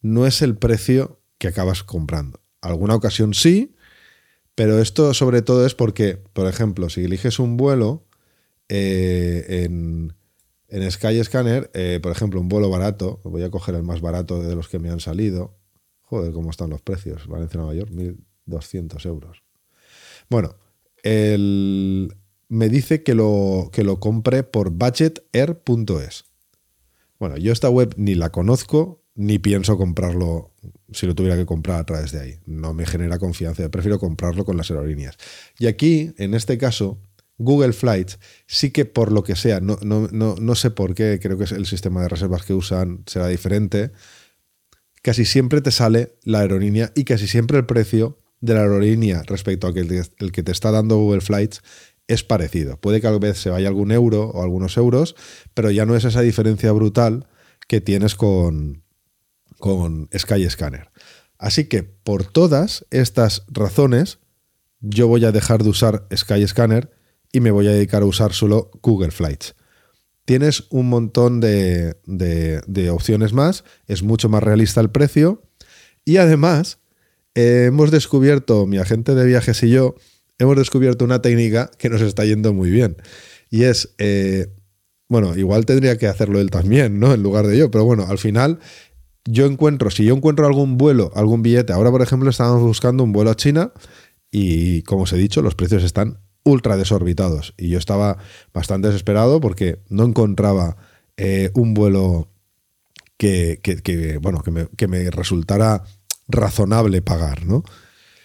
no 0.00 0.26
es 0.26 0.40
el 0.40 0.56
precio 0.56 1.20
que 1.38 1.48
acabas 1.48 1.84
comprando. 1.84 2.40
Alguna 2.62 2.94
ocasión 2.94 3.34
sí, 3.34 3.76
pero 4.54 4.80
esto 4.80 5.12
sobre 5.12 5.42
todo 5.42 5.66
es 5.66 5.74
porque, 5.74 6.16
por 6.32 6.46
ejemplo, 6.46 6.88
si 6.88 7.04
eliges 7.04 7.38
un 7.38 7.58
vuelo 7.58 8.06
eh, 8.70 9.44
en, 9.64 10.14
en 10.68 10.90
Skyscanner, 10.90 11.70
eh, 11.74 12.00
por 12.02 12.12
ejemplo, 12.12 12.40
un 12.40 12.48
vuelo 12.48 12.70
barato, 12.70 13.20
voy 13.24 13.42
a 13.42 13.50
coger 13.50 13.74
el 13.74 13.82
más 13.82 14.00
barato 14.00 14.42
de 14.42 14.56
los 14.56 14.68
que 14.68 14.78
me 14.78 14.88
han 14.88 15.00
salido. 15.00 15.58
Joder, 16.00 16.32
cómo 16.32 16.48
están 16.48 16.70
los 16.70 16.80
precios. 16.80 17.26
Valencia-Nueva 17.26 17.74
York, 17.74 17.90
1.200 17.90 19.04
euros. 19.04 19.42
Bueno, 20.30 20.56
el, 21.02 22.16
me 22.48 22.68
dice 22.68 23.02
que 23.02 23.14
lo, 23.14 23.70
que 23.72 23.84
lo 23.84 24.00
compre 24.00 24.42
por 24.42 24.70
budgetair.es. 24.70 26.24
Bueno, 27.18 27.36
yo 27.36 27.52
esta 27.52 27.70
web 27.70 27.94
ni 27.96 28.14
la 28.14 28.30
conozco, 28.30 29.02
ni 29.14 29.38
pienso 29.38 29.78
comprarlo 29.78 30.52
si 30.92 31.06
lo 31.06 31.14
tuviera 31.14 31.36
que 31.36 31.46
comprar 31.46 31.80
a 31.80 31.86
través 31.86 32.12
de 32.12 32.20
ahí. 32.20 32.38
No 32.46 32.74
me 32.74 32.86
genera 32.86 33.18
confianza, 33.18 33.68
prefiero 33.70 33.98
comprarlo 33.98 34.44
con 34.44 34.56
las 34.56 34.70
aerolíneas. 34.70 35.16
Y 35.58 35.66
aquí, 35.66 36.12
en 36.18 36.34
este 36.34 36.58
caso, 36.58 37.00
Google 37.38 37.72
Flights 37.72 38.18
sí 38.46 38.70
que 38.70 38.84
por 38.84 39.12
lo 39.12 39.22
que 39.22 39.36
sea, 39.36 39.60
no, 39.60 39.78
no, 39.82 40.08
no 40.10 40.54
sé 40.54 40.70
por 40.70 40.94
qué, 40.94 41.18
creo 41.20 41.38
que 41.38 41.44
el 41.54 41.66
sistema 41.66 42.02
de 42.02 42.08
reservas 42.08 42.44
que 42.44 42.54
usan 42.54 43.02
será 43.06 43.28
diferente, 43.28 43.92
casi 45.02 45.24
siempre 45.24 45.60
te 45.60 45.70
sale 45.70 46.14
la 46.22 46.40
aerolínea 46.40 46.92
y 46.94 47.04
casi 47.04 47.26
siempre 47.26 47.58
el 47.58 47.66
precio 47.66 48.18
de 48.40 48.54
la 48.54 48.60
aerolínea 48.60 49.22
respecto 49.22 49.66
al 49.66 49.76
el 49.76 50.32
que 50.32 50.42
te 50.42 50.52
está 50.52 50.70
dando 50.70 50.96
Google 50.96 51.20
Flights 51.20 51.62
es 52.08 52.22
parecido. 52.22 52.80
Puede 52.80 53.00
que 53.00 53.06
a 53.06 53.18
vez 53.18 53.38
se 53.38 53.50
vaya 53.50 53.68
algún 53.68 53.92
euro 53.92 54.30
o 54.30 54.42
algunos 54.42 54.76
euros, 54.76 55.16
pero 55.54 55.70
ya 55.70 55.86
no 55.86 55.96
es 55.96 56.04
esa 56.04 56.20
diferencia 56.20 56.72
brutal 56.72 57.26
que 57.68 57.80
tienes 57.80 58.14
con, 58.14 58.84
con 59.58 60.08
Skyscanner. 60.16 60.90
Así 61.38 61.64
que 61.64 61.82
por 61.82 62.24
todas 62.24 62.86
estas 62.90 63.44
razones, 63.48 64.18
yo 64.80 65.08
voy 65.08 65.24
a 65.24 65.32
dejar 65.32 65.62
de 65.62 65.70
usar 65.70 66.06
Skyscanner 66.14 66.90
y 67.32 67.40
me 67.40 67.50
voy 67.50 67.66
a 67.66 67.72
dedicar 67.72 68.02
a 68.02 68.06
usar 68.06 68.32
solo 68.32 68.70
Google 68.82 69.10
Flights. 69.10 69.54
Tienes 70.24 70.64
un 70.70 70.88
montón 70.88 71.40
de, 71.40 71.96
de, 72.04 72.90
opciones 72.90 73.32
más, 73.32 73.64
es 73.86 74.02
mucho 74.02 74.28
más 74.28 74.42
realista 74.42 74.80
el 74.80 74.90
precio 74.90 75.42
y 76.04 76.16
además 76.16 76.80
hemos 77.34 77.90
descubierto, 77.90 78.66
mi 78.66 78.78
agente 78.78 79.14
de 79.14 79.24
viajes 79.24 79.62
y 79.62 79.70
yo, 79.70 79.94
hemos 80.38 80.56
descubierto 80.56 81.04
una 81.04 81.22
técnica 81.22 81.70
que 81.78 81.88
nos 81.88 82.00
está 82.00 82.24
yendo 82.24 82.52
muy 82.52 82.70
bien. 82.70 82.96
Y 83.50 83.64
es, 83.64 83.94
eh, 83.98 84.48
bueno, 85.08 85.36
igual 85.36 85.66
tendría 85.66 85.98
que 85.98 86.06
hacerlo 86.08 86.40
él 86.40 86.50
también, 86.50 86.98
¿no? 86.98 87.14
En 87.14 87.22
lugar 87.22 87.46
de 87.46 87.56
yo, 87.56 87.70
pero 87.70 87.84
bueno, 87.84 88.06
al 88.08 88.18
final 88.18 88.58
yo 89.24 89.46
encuentro, 89.46 89.90
si 89.90 90.04
yo 90.04 90.14
encuentro 90.14 90.46
algún 90.46 90.76
vuelo, 90.78 91.10
algún 91.14 91.42
billete, 91.42 91.72
ahora 91.72 91.90
por 91.90 92.02
ejemplo 92.02 92.30
estábamos 92.30 92.62
buscando 92.62 93.04
un 93.04 93.12
vuelo 93.12 93.30
a 93.30 93.36
China 93.36 93.72
y 94.30 94.82
como 94.82 95.02
os 95.02 95.12
he 95.12 95.16
dicho, 95.16 95.42
los 95.42 95.54
precios 95.54 95.82
están 95.82 96.18
ultra 96.44 96.76
desorbitados 96.76 97.54
y 97.56 97.70
yo 97.70 97.78
estaba 97.78 98.18
bastante 98.54 98.88
desesperado 98.88 99.40
porque 99.40 99.80
no 99.88 100.04
encontraba 100.04 100.76
eh, 101.16 101.50
un 101.54 101.74
vuelo 101.74 102.28
que, 103.18 103.60
bueno, 104.20 104.42
que 104.42 104.50
me, 104.50 104.68
que 104.76 104.88
me 104.88 105.10
resultara 105.10 105.82
razonable 106.28 107.02
pagar, 107.02 107.46
¿no? 107.46 107.64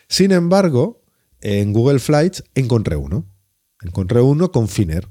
Sin 0.07 0.32
embargo, 0.32 1.00
en 1.41 1.73
Google 1.73 1.99
Flights 1.99 2.43
encontré 2.55 2.95
uno. 2.95 3.25
Encontré 3.81 4.21
uno 4.21 4.51
con 4.51 4.67
Finer. 4.67 5.07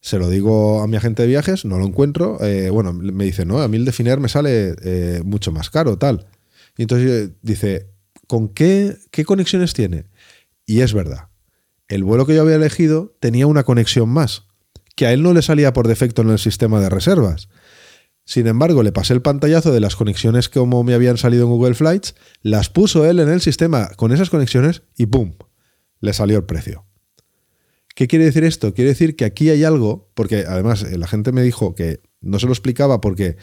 Se 0.00 0.18
lo 0.18 0.28
digo 0.28 0.82
a 0.82 0.86
mi 0.86 0.96
agente 0.96 1.22
de 1.22 1.28
viajes, 1.28 1.64
no 1.64 1.78
lo 1.78 1.86
encuentro. 1.86 2.38
Eh, 2.44 2.70
bueno, 2.70 2.92
me 2.92 3.24
dice, 3.24 3.44
no, 3.44 3.60
a 3.60 3.68
mí 3.68 3.76
el 3.76 3.84
de 3.84 3.92
Finer 3.92 4.20
me 4.20 4.28
sale 4.28 4.76
eh, 4.82 5.22
mucho 5.24 5.52
más 5.52 5.70
caro, 5.70 5.98
tal. 5.98 6.26
Y 6.76 6.82
entonces 6.82 7.10
eh, 7.10 7.34
dice, 7.42 7.90
¿con 8.26 8.48
qué, 8.48 8.96
qué 9.10 9.24
conexiones 9.24 9.72
tiene? 9.72 10.06
Y 10.64 10.80
es 10.80 10.92
verdad. 10.92 11.28
El 11.88 12.04
vuelo 12.04 12.26
que 12.26 12.34
yo 12.34 12.42
había 12.42 12.56
elegido 12.56 13.16
tenía 13.20 13.46
una 13.46 13.64
conexión 13.64 14.08
más, 14.08 14.46
que 14.96 15.06
a 15.06 15.12
él 15.12 15.22
no 15.22 15.32
le 15.32 15.42
salía 15.42 15.72
por 15.72 15.88
defecto 15.88 16.22
en 16.22 16.30
el 16.30 16.38
sistema 16.38 16.80
de 16.80 16.88
reservas. 16.88 17.48
Sin 18.26 18.48
embargo, 18.48 18.82
le 18.82 18.90
pasé 18.90 19.14
el 19.14 19.22
pantallazo 19.22 19.72
de 19.72 19.78
las 19.78 19.94
conexiones 19.94 20.48
como 20.48 20.82
me 20.82 20.94
habían 20.94 21.16
salido 21.16 21.44
en 21.44 21.50
Google 21.50 21.74
Flights, 21.74 22.16
las 22.42 22.68
puso 22.68 23.08
él 23.08 23.20
en 23.20 23.28
el 23.28 23.40
sistema 23.40 23.88
con 23.96 24.10
esas 24.10 24.30
conexiones 24.30 24.82
y 24.96 25.06
¡pum! 25.06 25.34
Le 26.00 26.12
salió 26.12 26.36
el 26.36 26.44
precio. 26.44 26.84
¿Qué 27.94 28.08
quiere 28.08 28.24
decir 28.24 28.42
esto? 28.42 28.74
Quiere 28.74 28.90
decir 28.90 29.14
que 29.14 29.24
aquí 29.24 29.48
hay 29.48 29.62
algo, 29.62 30.10
porque 30.14 30.44
además 30.46 30.82
eh, 30.82 30.98
la 30.98 31.06
gente 31.06 31.30
me 31.30 31.42
dijo 31.42 31.76
que 31.76 32.00
no 32.20 32.40
se 32.40 32.46
lo 32.46 32.52
explicaba 32.52 33.00
porque 33.00 33.36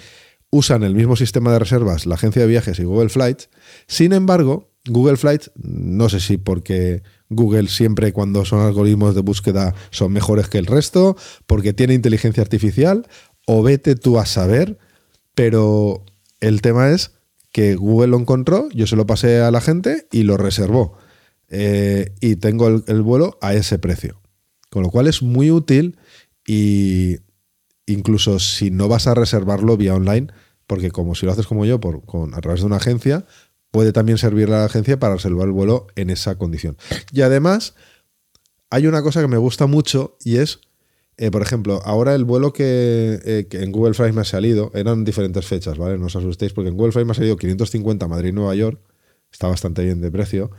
usan 0.51 0.83
el 0.83 0.95
mismo 0.95 1.15
sistema 1.15 1.51
de 1.53 1.59
reservas 1.59 2.05
la 2.05 2.15
agencia 2.15 2.41
de 2.41 2.47
viajes 2.49 2.77
y 2.77 2.83
Google 2.83 3.09
Flights. 3.09 3.49
Sin 3.87 4.11
embargo, 4.11 4.73
Google 4.85 5.15
Flights, 5.15 5.49
no 5.55 6.09
sé 6.09 6.19
si 6.19 6.37
porque 6.37 7.03
Google 7.29 7.69
siempre 7.69 8.11
cuando 8.11 8.43
son 8.43 8.59
algoritmos 8.59 9.15
de 9.15 9.21
búsqueda 9.21 9.73
son 9.91 10.11
mejores 10.11 10.49
que 10.49 10.57
el 10.57 10.65
resto, 10.65 11.15
porque 11.47 11.71
tiene 11.71 11.93
inteligencia 11.93 12.43
artificial 12.43 13.07
o 13.45 13.63
vete 13.63 13.95
tú 13.95 14.19
a 14.19 14.25
saber, 14.25 14.77
pero 15.35 16.03
el 16.39 16.61
tema 16.61 16.91
es 16.91 17.11
que 17.51 17.75
Google 17.75 18.07
lo 18.07 18.19
encontró, 18.19 18.69
yo 18.69 18.87
se 18.87 18.95
lo 18.95 19.05
pasé 19.05 19.41
a 19.41 19.51
la 19.51 19.61
gente 19.61 20.07
y 20.11 20.23
lo 20.23 20.37
reservó. 20.37 20.97
Eh, 21.49 22.13
y 22.19 22.35
tengo 22.37 22.67
el, 22.67 23.01
vuelo 23.03 23.37
a 23.41 23.53
ese 23.53 23.77
precio. 23.77 24.19
Con 24.71 24.81
lo 24.81 24.89
cual 24.89 25.07
es 25.07 25.21
muy 25.21 25.51
útil 25.51 25.97
y 26.47 27.17
incluso 27.85 28.39
si 28.39 28.71
no 28.71 28.87
vas 28.87 29.05
a 29.05 29.13
reservarlo 29.13 29.77
vía 29.77 29.93
online, 29.93 30.27
porque 30.65 30.89
como 30.89 31.13
si 31.13 31.27
lo 31.27 31.31
haces 31.31 31.45
como 31.45 31.65
yo 31.65 31.79
por, 31.79 32.03
con, 32.05 32.33
a 32.33 32.41
través 32.41 32.61
de 32.61 32.65
una 32.65 32.77
agencia, 32.77 33.25
puede 33.69 33.91
también 33.91 34.17
servir 34.17 34.47
a 34.47 34.59
la 34.59 34.65
agencia 34.65 34.97
para 34.97 35.15
reservar 35.15 35.45
el 35.45 35.53
vuelo 35.53 35.87
en 35.95 36.09
esa 36.09 36.35
condición. 36.39 36.75
Y 37.11 37.21
además 37.21 37.75
hay 38.71 38.87
una 38.87 39.03
cosa 39.03 39.21
que 39.21 39.27
me 39.27 39.37
gusta 39.37 39.67
mucho 39.67 40.17
y 40.23 40.37
es, 40.37 40.59
eh, 41.17 41.31
por 41.31 41.41
ejemplo, 41.41 41.81
ahora 41.85 42.15
el 42.15 42.25
vuelo 42.25 42.53
que, 42.53 43.47
en 43.51 43.71
Google 43.71 43.93
Flights 43.93 44.15
me 44.15 44.21
ha 44.21 44.25
salido, 44.25 44.71
eran 44.73 45.03
diferentes 45.03 45.45
fechas, 45.45 45.77
¿vale? 45.77 45.97
No 45.97 46.07
os 46.07 46.15
asustéis, 46.15 46.53
porque 46.53 46.69
en 46.69 46.77
Google 46.77 46.91
Flights 46.91 47.07
me 47.07 47.11
ha 47.11 47.15
salido 47.15 47.37
550 47.37 48.07
Madrid-Nueva 48.07 48.55
York, 48.55 48.79
está 49.31 49.47
bastante 49.47 49.83
bien 49.83 50.01
de 50.01 50.11
precio. 50.11 50.51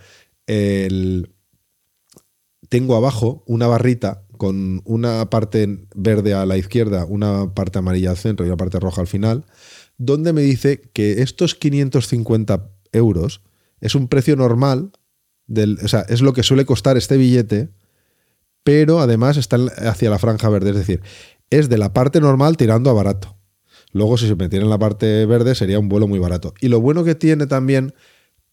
tengo 2.68 2.96
abajo 2.96 3.44
una 3.46 3.66
barrita 3.66 4.24
con 4.36 4.82
una 4.84 5.30
parte 5.30 5.86
verde 5.94 6.34
a 6.34 6.46
la 6.46 6.56
izquierda, 6.56 7.04
una 7.04 7.54
parte 7.54 7.78
amarilla 7.78 8.10
al 8.10 8.16
centro 8.16 8.44
y 8.44 8.48
una 8.48 8.56
parte 8.56 8.80
roja 8.80 9.00
al 9.00 9.06
final, 9.06 9.44
donde 9.96 10.32
me 10.32 10.42
dice 10.42 10.80
que 10.92 11.22
estos 11.22 11.54
550 11.54 12.70
euros 12.92 13.42
es 13.80 13.94
un 13.94 14.08
precio 14.08 14.36
normal, 14.36 14.92
o 15.48 15.88
sea, 15.88 16.00
es 16.08 16.22
lo 16.22 16.32
que 16.32 16.42
suele 16.42 16.64
costar 16.64 16.96
este 16.96 17.16
billete, 17.16 17.70
pero 18.64 19.00
además 19.00 19.36
está 19.36 19.56
hacia 19.56 20.10
la 20.10 20.18
franja 20.18 20.48
verde, 20.48 20.70
es 20.70 20.76
decir, 20.76 21.02
es 21.50 21.68
de 21.68 21.78
la 21.78 21.92
parte 21.92 22.20
normal 22.20 22.56
tirando 22.56 22.90
a 22.90 22.94
barato. 22.94 23.36
Luego, 23.92 24.18
si 24.18 24.26
se 24.26 24.34
metiera 24.34 24.64
en 24.64 24.70
la 24.70 24.78
parte 24.78 25.24
verde, 25.26 25.54
sería 25.54 25.78
un 25.78 25.88
vuelo 25.88 26.08
muy 26.08 26.18
barato. 26.18 26.52
Y 26.60 26.68
lo 26.68 26.80
bueno 26.80 27.04
que 27.04 27.14
tiene 27.14 27.46
también, 27.46 27.94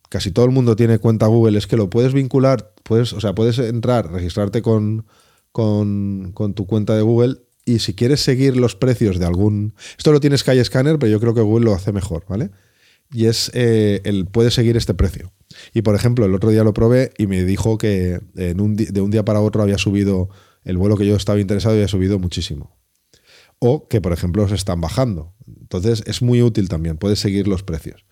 casi 0.10 0.30
todo 0.30 0.46
el 0.46 0.52
mundo 0.52 0.76
tiene 0.76 1.00
cuenta 1.00 1.26
Google, 1.26 1.58
es 1.58 1.66
que 1.66 1.78
lo 1.78 1.90
puedes 1.90 2.14
vincular, 2.14 2.74
puedes, 2.84 3.14
o 3.14 3.20
sea, 3.20 3.34
puedes 3.34 3.58
entrar, 3.58 4.12
registrarte 4.12 4.62
con, 4.62 5.08
con, 5.52 6.54
tu 6.56 6.68
cuenta 6.68 6.96
de 6.96 7.02
Google 7.02 7.38
y 7.66 7.80
si 7.80 7.96
quieres 7.96 8.22
seguir 8.22 8.58
los 8.58 8.76
precios 8.76 9.18
de 9.18 9.26
algún... 9.26 9.74
Esto 9.98 10.12
lo 10.12 10.20
tienes 10.20 10.42
Skyscanner, 10.42 11.00
pero 11.00 11.12
yo 11.12 11.20
creo 11.20 11.34
que 11.34 11.42
Google 11.42 11.66
lo 11.66 11.74
hace 11.74 11.92
mejor, 11.92 12.26
¿vale? 12.28 12.52
Y 13.12 13.26
es 13.26 13.50
eh, 13.54 14.02
el 14.04 14.26
puede 14.26 14.52
seguir 14.52 14.78
este 14.78 14.94
precio. 14.94 15.32
Y 15.74 15.82
por 15.82 15.96
ejemplo, 15.96 16.26
el 16.26 16.34
otro 16.34 16.50
día 16.50 16.64
lo 16.64 16.74
probé 16.74 17.12
y 17.18 17.28
me 17.28 17.44
dijo 17.44 17.78
que 17.78 18.22
en 18.36 18.62
un 18.62 18.76
de 18.76 19.02
un 19.02 19.12
día 19.12 19.26
para 19.26 19.42
otro 19.42 19.62
había 19.62 19.78
subido 19.78 20.30
el 20.64 20.78
vuelo 20.78 20.98
que 20.98 21.06
yo 21.06 21.16
estaba 21.16 21.40
interesado 21.40 21.76
y 21.76 21.78
había 21.78 21.88
subido 21.88 22.20
muchísimo. 22.20 22.78
O 23.60 23.88
que, 23.88 24.02
por 24.02 24.14
ejemplo, 24.14 24.48
se 24.48 24.56
están 24.56 24.82
bajando. 24.82 25.34
Entonces 25.60 26.04
es 26.06 26.22
muy 26.22 26.42
útil 26.42 26.70
también, 26.70 26.98
puedes 26.98 27.20
seguir 27.20 27.48
los 27.48 27.64
precios. 27.64 28.06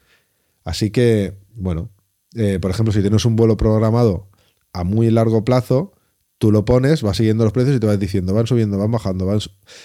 Así 0.63 0.91
que, 0.91 1.37
bueno, 1.55 1.89
eh, 2.35 2.59
por 2.59 2.71
ejemplo, 2.71 2.93
si 2.93 3.01
tienes 3.01 3.25
un 3.25 3.35
vuelo 3.35 3.57
programado 3.57 4.29
a 4.73 4.83
muy 4.83 5.09
largo 5.09 5.43
plazo, 5.43 5.93
tú 6.37 6.51
lo 6.51 6.65
pones, 6.65 7.01
vas 7.01 7.17
siguiendo 7.17 7.43
los 7.43 7.53
precios 7.53 7.75
y 7.75 7.79
te 7.79 7.87
vas 7.87 7.99
diciendo, 7.99 8.33
van 8.33 8.47
subiendo, 8.47 8.77
van 8.77 8.91
bajando. 8.91 9.25
Van 9.25 9.39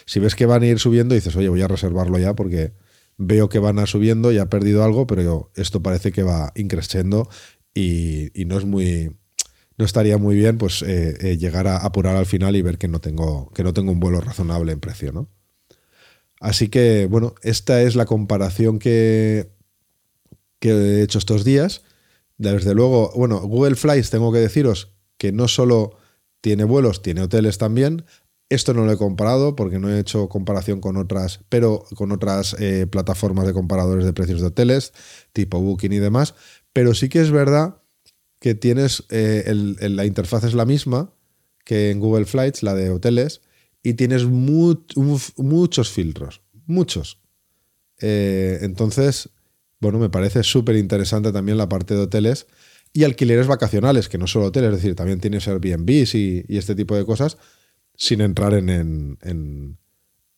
si 0.06 0.20
ves 0.20 0.34
que 0.34 0.46
van 0.46 0.62
a 0.62 0.66
ir 0.66 0.78
subiendo, 0.78 1.14
dices, 1.14 1.34
oye, 1.36 1.48
voy 1.48 1.62
a 1.62 1.68
reservarlo 1.68 2.18
ya 2.18 2.34
porque 2.34 2.72
veo 3.16 3.48
que 3.48 3.58
van 3.58 3.78
a 3.78 3.86
subiendo, 3.86 4.32
ya 4.32 4.42
he 4.42 4.46
perdido 4.46 4.84
algo, 4.84 5.06
pero 5.06 5.50
esto 5.54 5.82
parece 5.82 6.12
que 6.12 6.22
va 6.22 6.52
increciendo 6.54 7.28
y, 7.74 8.30
no 8.46 8.58
es 8.58 8.64
muy. 8.64 9.16
No 9.76 9.84
estaría 9.84 10.18
muy 10.18 10.36
bien 10.36 10.56
pues 10.56 10.82
eh, 10.82 11.16
eh, 11.20 11.36
llegar 11.36 11.66
a 11.66 11.78
apurar 11.78 12.14
al 12.14 12.26
final 12.26 12.54
y 12.54 12.62
ver 12.62 12.78
que 12.78 12.86
no 12.86 13.00
tengo, 13.00 13.50
que 13.52 13.64
no 13.64 13.72
tengo 13.72 13.90
un 13.90 13.98
vuelo 13.98 14.20
razonable 14.20 14.70
en 14.70 14.78
precio, 14.78 15.10
¿no? 15.10 15.28
Así 16.40 16.68
que, 16.68 17.06
bueno, 17.10 17.34
esta 17.42 17.82
es 17.82 17.96
la 17.96 18.04
comparación 18.04 18.78
que, 18.78 19.50
que 20.60 20.70
he 20.70 21.02
hecho 21.02 21.18
estos 21.18 21.44
días. 21.44 21.82
Desde 22.38 22.74
luego, 22.74 23.10
bueno, 23.16 23.40
Google 23.40 23.74
Flights, 23.74 24.10
tengo 24.10 24.32
que 24.32 24.38
deciros 24.38 24.92
que 25.16 25.32
no 25.32 25.48
solo 25.48 25.96
tiene 26.40 26.64
vuelos, 26.64 27.02
tiene 27.02 27.22
hoteles 27.22 27.58
también. 27.58 28.04
Esto 28.54 28.72
no 28.72 28.84
lo 28.84 28.92
he 28.92 28.96
comparado 28.96 29.56
porque 29.56 29.80
no 29.80 29.90
he 29.90 29.98
hecho 29.98 30.28
comparación 30.28 30.80
con 30.80 30.96
otras, 30.96 31.40
pero 31.48 31.84
con 31.96 32.12
otras 32.12 32.54
eh, 32.60 32.86
plataformas 32.86 33.46
de 33.46 33.52
comparadores 33.52 34.04
de 34.04 34.12
precios 34.12 34.40
de 34.40 34.46
hoteles, 34.46 34.92
tipo 35.32 35.60
Booking 35.60 35.92
y 35.92 35.98
demás. 35.98 36.34
Pero 36.72 36.94
sí 36.94 37.08
que 37.08 37.20
es 37.20 37.32
verdad 37.32 37.82
que 38.40 38.54
tienes 38.54 39.04
eh, 39.10 39.44
la 39.80 40.06
interfaz 40.06 40.44
es 40.44 40.54
la 40.54 40.66
misma 40.66 41.12
que 41.64 41.90
en 41.90 41.98
Google 41.98 42.26
Flights, 42.26 42.62
la 42.62 42.74
de 42.74 42.90
hoteles, 42.90 43.40
y 43.82 43.94
tienes 43.94 44.24
muchos 44.24 45.90
filtros, 45.90 46.42
muchos. 46.66 47.20
Eh, 48.00 48.58
entonces, 48.62 49.30
bueno, 49.80 49.98
me 49.98 50.10
parece 50.10 50.42
súper 50.42 50.76
interesante 50.76 51.32
también 51.32 51.58
la 51.58 51.68
parte 51.68 51.94
de 51.94 52.02
hoteles 52.02 52.46
y 52.92 53.02
alquileres 53.02 53.48
vacacionales, 53.48 54.08
que 54.08 54.18
no 54.18 54.26
solo 54.26 54.46
hoteles, 54.46 54.70
es 54.70 54.76
decir, 54.76 54.94
también 54.94 55.20
tienes 55.20 55.48
Airbnb 55.48 55.90
y, 55.90 56.44
y 56.46 56.58
este 56.58 56.74
tipo 56.74 56.94
de 56.94 57.04
cosas, 57.04 57.36
sin 57.96 58.20
entrar 58.20 58.54
en... 58.54 58.68
en, 58.68 59.78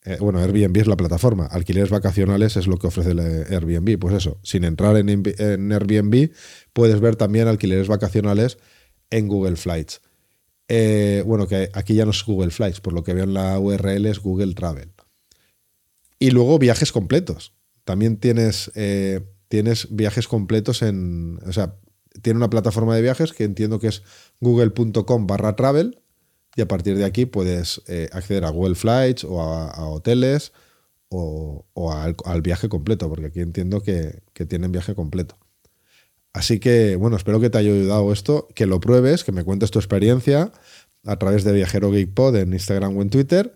eh, 0.04 0.18
bueno, 0.20 0.38
Airbnb 0.38 0.76
es 0.76 0.86
la 0.86 0.96
plataforma, 0.96 1.46
alquileres 1.46 1.90
vacacionales 1.90 2.56
es 2.56 2.68
lo 2.68 2.76
que 2.76 2.86
ofrece 2.86 3.10
el 3.10 3.18
Airbnb. 3.18 3.98
Pues 3.98 4.14
eso, 4.14 4.38
sin 4.44 4.62
entrar 4.62 4.96
en, 4.96 5.08
en 5.08 5.72
Airbnb, 5.72 6.30
puedes 6.72 7.00
ver 7.00 7.16
también 7.16 7.48
alquileres 7.48 7.88
vacacionales 7.88 8.58
en 9.10 9.26
Google 9.26 9.56
Flights. 9.56 10.00
Eh, 10.68 11.22
bueno, 11.26 11.46
que 11.46 11.70
aquí 11.74 11.94
ya 11.94 12.04
no 12.04 12.10
es 12.10 12.24
Google 12.24 12.50
Flights, 12.50 12.80
por 12.80 12.92
lo 12.92 13.04
que 13.04 13.14
veo 13.14 13.24
en 13.24 13.34
la 13.34 13.58
URL 13.58 14.06
es 14.06 14.18
Google 14.18 14.54
Travel. 14.54 14.92
Y 16.18 16.30
luego 16.30 16.58
viajes 16.58 16.92
completos. 16.92 17.52
También 17.84 18.16
tienes, 18.16 18.72
eh, 18.74 19.20
tienes 19.48 19.88
viajes 19.94 20.26
completos 20.28 20.82
en. 20.82 21.38
O 21.46 21.52
sea, 21.52 21.76
tiene 22.22 22.38
una 22.38 22.50
plataforma 22.50 22.96
de 22.96 23.02
viajes 23.02 23.32
que 23.32 23.44
entiendo 23.44 23.78
que 23.78 23.88
es 23.88 24.02
google.com 24.40 25.26
barra 25.26 25.54
travel 25.54 26.00
y 26.56 26.62
a 26.62 26.68
partir 26.68 26.96
de 26.96 27.04
aquí 27.04 27.26
puedes 27.26 27.82
eh, 27.86 28.08
acceder 28.12 28.44
a 28.46 28.50
Google 28.50 28.74
Flights 28.74 29.24
o 29.24 29.42
a, 29.42 29.88
hoteles 29.88 30.52
o, 31.08 31.64
al, 32.24 32.42
viaje 32.42 32.68
completo, 32.68 33.08
porque 33.08 33.26
aquí 33.26 33.40
entiendo 33.40 33.82
que, 33.82 34.22
tienen 34.48 34.72
viaje 34.72 34.94
completo. 34.94 35.38
Así 36.32 36.58
que, 36.58 36.96
bueno, 36.96 37.16
espero 37.16 37.40
que 37.40 37.50
te 37.50 37.58
haya 37.58 37.70
ayudado 37.70 38.12
esto, 38.12 38.48
que 38.54 38.66
lo 38.66 38.80
pruebes, 38.80 39.22
que 39.22 39.32
me 39.32 39.44
cuentes 39.44 39.70
tu 39.70 39.78
experiencia 39.78 40.50
a 41.04 41.16
través 41.18 41.44
de 41.44 41.52
Viajero 41.52 41.90
Geek 41.90 42.12
Pod 42.12 42.36
en 42.36 42.52
Instagram 42.52 42.96
o 42.96 43.02
en 43.02 43.10
Twitter 43.10 43.54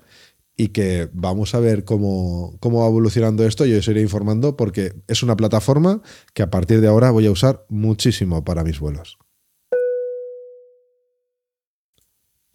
y 0.57 0.68
que 0.68 1.09
vamos 1.12 1.55
a 1.55 1.61
ver 1.61 1.84
cómo, 1.84 2.57
cómo 2.61 2.80
va 2.80 2.86
evolucionando 2.86 3.46
esto. 3.46 3.64
Yo 3.64 3.78
os 3.78 3.88
iré 3.88 4.03
informando 4.03 4.57
porque 4.57 4.94
es 5.09 5.22
una 5.22 5.36
plataforma 5.36 6.03
que 6.34 6.42
a 6.42 6.51
partir 6.51 6.80
de 6.80 6.88
ahora 6.88 7.11
voy 7.11 7.26
a 7.26 7.30
usar 7.30 7.64
muchísimo 7.68 8.44
para 8.44 8.62
mis 8.62 8.78
vuelos. 8.78 9.18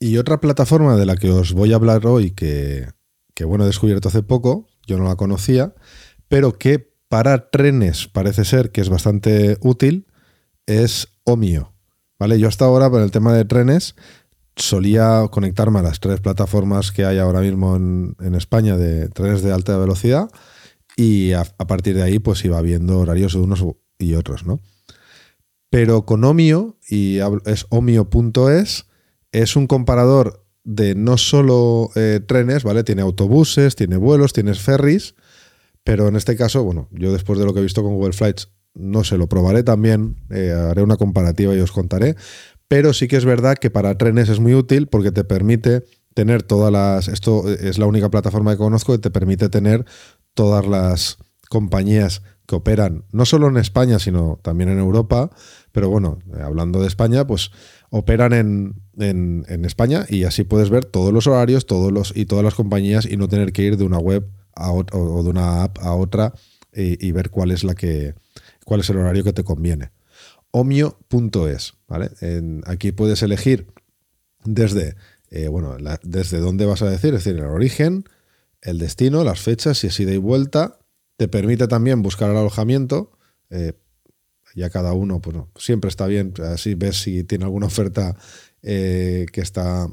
Y 0.06 0.20
otra 0.20 0.40
plataforma 0.40 0.98
de 0.98 1.08
la 1.08 1.18
que 1.18 1.32
os 1.32 1.54
voy 1.54 1.74
a 1.74 1.78
hablar 1.78 2.06
hoy, 2.06 2.30
que, 2.30 2.86
bueno, 3.44 3.64
he 3.64 3.68
descubierto 3.68 4.10
hace 4.10 4.22
poco, 4.22 4.68
yo 4.86 5.00
no 5.00 5.06
la 5.06 5.16
conocía, 5.16 5.74
pero 6.28 6.60
que 6.60 6.94
para 7.08 7.50
trenes 7.50 8.08
parece 8.08 8.46
ser 8.46 8.72
que 8.72 8.82
es 8.82 8.90
bastante 8.90 9.58
útil, 9.62 10.06
es 10.68 11.08
Omio. 11.24 11.74
¿Vale? 12.20 12.38
Yo 12.38 12.48
hasta 12.48 12.66
ahora, 12.66 12.92
para 12.92 13.04
el 13.04 13.10
tema 13.10 13.34
de 13.34 13.46
trenes, 13.46 13.96
solía 14.56 15.28
conectarme 15.32 15.80
a 15.80 15.82
las 15.82 16.00
tres 16.00 16.22
plataformas 16.22 16.92
que 16.92 17.04
hay 17.04 17.18
ahora 17.18 17.42
mismo 17.42 17.76
en, 17.76 18.36
España 18.36 18.78
de 18.78 19.10
trenes 19.10 19.42
de 19.42 19.54
alta 19.54 19.76
velocidad 19.76 20.30
y 20.96 21.32
a, 21.32 21.46
partir 21.46 21.96
de 21.96 22.04
ahí 22.04 22.20
pues 22.20 22.46
iba 22.46 22.62
viendo 22.62 23.00
horarios 23.00 23.34
de 23.34 23.40
unos 23.40 23.66
y 23.98 24.14
otros, 24.14 24.46
¿no? 24.46 24.60
Pero 25.72 26.06
con 26.06 26.24
Omio, 26.24 26.78
y 26.88 27.18
es 27.46 27.66
omio.es, 27.70 28.86
es 29.42 29.56
un 29.56 29.68
comparador 29.68 30.46
de 30.64 30.96
no 30.96 31.18
solo 31.18 31.90
eh, 31.96 32.22
trenes, 32.26 32.64
¿vale? 32.64 32.84
Tiene 32.84 33.02
autobuses, 33.02 33.76
tiene 33.76 33.98
vuelos, 33.98 34.34
tienes 34.34 34.60
ferries, 34.60 35.16
pero 35.84 36.08
en 36.08 36.16
este 36.16 36.36
caso, 36.36 36.64
bueno, 36.64 36.88
yo 36.92 37.12
después 37.12 37.38
de 37.38 37.46
lo 37.46 37.54
que 37.54 37.60
he 37.60 37.64
visto 37.64 37.84
con 37.84 37.96
Google 37.96 38.14
Flights, 38.14 38.50
no 38.74 39.04
se 39.04 39.18
lo 39.18 39.28
probaré 39.28 39.64
también, 39.64 40.18
eh, 40.30 40.52
haré 40.52 40.82
una 40.82 40.98
comparativa 40.98 41.54
y 41.54 41.60
os 41.60 41.72
contaré, 41.72 42.16
pero 42.68 42.94
sí 42.94 43.08
que 43.08 43.18
es 43.18 43.26
verdad 43.26 43.58
que 43.58 43.70
para 43.70 43.98
trenes 43.98 44.30
es 44.30 44.40
muy 44.40 44.54
útil 44.54 44.88
porque 44.88 45.12
te 45.12 45.24
permite 45.24 45.84
tener 46.14 46.42
todas 46.42 46.72
las. 46.72 47.08
Esto 47.08 47.48
es 47.50 47.78
la 47.78 47.86
única 47.86 48.10
plataforma 48.10 48.52
que 48.52 48.58
conozco 48.58 48.94
que 48.94 49.00
te 49.00 49.12
permite 49.12 49.50
tener 49.50 49.86
todas 50.34 50.66
las 50.66 51.18
compañías 51.50 52.24
que 52.48 52.56
operan, 52.56 53.06
no 53.12 53.26
solo 53.26 53.48
en 53.48 53.58
España, 53.58 54.00
sino 54.00 54.40
también 54.42 54.70
en 54.70 54.80
Europa. 54.80 55.30
Pero 55.72 55.90
bueno, 55.90 56.20
hablando 56.42 56.82
de 56.82 56.88
España, 56.88 57.28
pues 57.28 57.52
operan 57.90 58.34
en, 58.34 58.76
en, 58.98 59.66
España 59.66 60.06
y 60.10 60.24
así 60.24 60.44
puedes 60.44 60.70
ver 60.70 60.86
todos 60.86 61.14
los 61.14 61.28
horarios 61.28 61.66
todos 61.66 61.92
los, 61.92 62.16
y 62.16 62.26
todas 62.26 62.44
las 62.44 62.56
compañías 62.56 63.06
y 63.06 63.18
no 63.18 63.28
tener 63.28 63.52
que 63.52 63.64
ir 63.64 63.78
de 63.78 63.84
una 63.84 63.98
web 63.98 64.28
a 64.56 64.72
o 64.72 65.24
de 65.24 65.30
una 65.30 65.64
app 65.64 65.80
a 65.80 65.94
otra 65.96 66.34
y, 66.74 67.12
ver 67.14 67.30
cuál 67.30 67.52
es 67.52 67.64
la 67.64 67.74
que 67.74 68.16
cuál 68.66 68.82
es 68.82 68.90
el 68.90 68.98
horario 68.98 69.24
que 69.24 69.34
te 69.34 69.44
conviene 69.44 69.92
omio.es. 70.56 71.74
¿vale? 71.88 72.12
aquí 72.66 72.94
puedes 72.94 73.22
elegir 73.24 73.68
desde, 74.46 74.96
eh, 75.30 75.50
bueno, 75.50 75.76
desde 76.04 76.40
dónde 76.40 76.66
vas 76.66 76.82
a 76.82 76.90
decir, 76.90 77.14
es 77.14 77.26
decir, 77.26 77.38
el 77.38 77.48
origen, 77.48 78.06
el 78.62 78.80
destino, 78.80 79.26
las 79.26 79.42
fechas, 79.42 79.80
si 79.80 79.88
es 79.88 80.00
ida 80.00 80.14
y 80.14 80.18
vuelta. 80.18 80.80
Te 81.18 81.28
permite 81.28 81.68
también 81.68 82.02
buscar 82.02 82.32
el 82.32 82.38
alojamiento. 82.38 83.12
Eh, 83.50 83.74
ya 84.56 84.70
cada 84.70 84.94
uno, 84.94 85.20
pues 85.22 85.36
siempre 85.58 85.90
está 85.90 86.08
bien, 86.08 86.34
así 86.42 86.76
ves 86.76 87.02
si 87.02 87.26
tiene 87.26 87.44
alguna 87.44 87.66
oferta 87.66 88.16
eh, 88.68 89.28
que 89.32 89.42
está, 89.42 89.88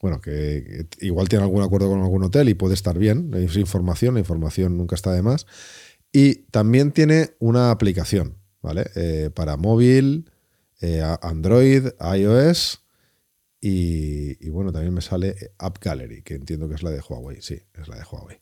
bueno, 0.00 0.20
que 0.20 0.86
igual 1.00 1.28
tiene 1.28 1.42
algún 1.42 1.62
acuerdo 1.62 1.88
con 1.88 2.00
algún 2.00 2.22
hotel 2.22 2.48
y 2.48 2.54
puede 2.54 2.74
estar 2.74 2.96
bien. 2.96 3.34
Es 3.34 3.56
información, 3.56 4.14
la 4.14 4.20
información 4.20 4.78
nunca 4.78 4.94
está 4.94 5.12
de 5.12 5.22
más. 5.22 5.46
Y 6.12 6.44
también 6.52 6.92
tiene 6.92 7.34
una 7.40 7.72
aplicación. 7.72 8.38
¿vale? 8.62 8.88
Eh, 8.94 9.30
para 9.34 9.56
móvil, 9.56 10.30
eh, 10.80 11.02
Android, 11.20 11.88
iOS 12.16 12.82
Y, 13.60 14.48
bueno, 14.50 14.72
también 14.72 14.94
me 14.94 15.00
sale 15.02 15.34
App 15.58 15.78
Gallery, 15.80 16.22
que 16.22 16.34
entiendo 16.34 16.68
que 16.68 16.76
es 16.76 16.84
la 16.84 16.90
de 16.90 17.00
Huawei. 17.00 17.42
Sí, 17.42 17.60
es 17.74 17.88
la 17.88 17.96
de 17.96 18.04
Huawei. 18.04 18.40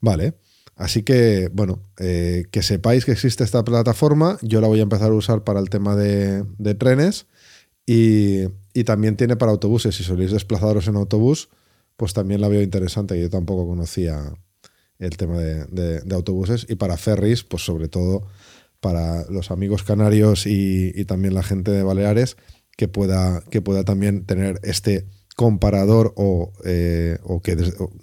Vale. 0.00 0.34
Así 0.76 1.02
que, 1.02 1.48
bueno, 1.52 1.82
que 1.96 2.62
sepáis 2.62 3.04
que 3.04 3.12
existe 3.12 3.44
esta 3.44 3.64
plataforma. 3.64 4.38
Yo 4.42 4.60
la 4.60 4.66
voy 4.66 4.80
a 4.80 4.82
empezar 4.82 5.10
a 5.10 5.14
usar 5.14 5.44
para 5.44 5.60
el 5.60 5.70
tema 5.70 5.94
de, 5.96 6.44
trenes. 6.74 7.26
Y, 7.92 8.84
también 8.84 9.16
tiene 9.16 9.36
para 9.36 9.50
autobuses. 9.50 9.96
Si 9.96 10.04
soléis 10.04 10.30
desplazaros 10.30 10.86
en 10.86 10.94
autobús, 10.94 11.48
pues 11.96 12.12
también 12.12 12.40
la 12.40 12.48
veo 12.48 12.62
interesante. 12.62 13.20
Yo 13.20 13.28
tampoco 13.28 13.66
conocía 13.66 14.32
el 15.00 15.16
tema 15.16 15.38
de, 15.38 16.02
autobuses. 16.12 16.66
Y 16.68 16.76
para 16.76 16.96
ferries, 16.96 17.42
pues 17.42 17.64
sobre 17.64 17.88
todo 17.88 18.28
para 18.78 19.28
los 19.28 19.50
amigos 19.50 19.82
canarios 19.82 20.46
y, 20.46 20.92
y 20.94 21.04
también 21.04 21.34
la 21.34 21.42
gente 21.42 21.72
de 21.72 21.82
Baleares 21.82 22.36
que 22.76 22.86
pueda, 22.86 23.42
que 23.50 23.60
pueda 23.60 23.84
también 23.84 24.24
tener 24.24 24.60
este 24.62 25.06
comparador 25.36 26.12
o, 26.16 26.52
eh, 26.64 27.18
que 27.42 27.56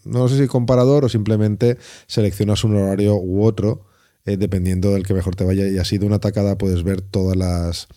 no 0.04 0.28
sé 0.28 0.38
si 0.38 0.48
comparador 0.48 1.06
o 1.06 1.10
simplemente 1.10 1.78
seleccionas 2.08 2.64
un 2.64 2.76
horario 2.76 3.16
u 3.16 3.44
otro 3.44 3.86
eh, 4.26 4.38
dependiendo 4.38 4.92
del 4.94 5.06
que 5.06 5.14
mejor 5.14 5.36
te 5.36 5.46
vaya 5.46 5.68
y 5.68 5.78
así 5.78 5.98
de 5.98 6.06
una 6.06 6.20
tacada 6.20 6.58
puedes 6.58 6.84
ver 6.84 7.02
todas 7.02 7.38
las 7.38 7.88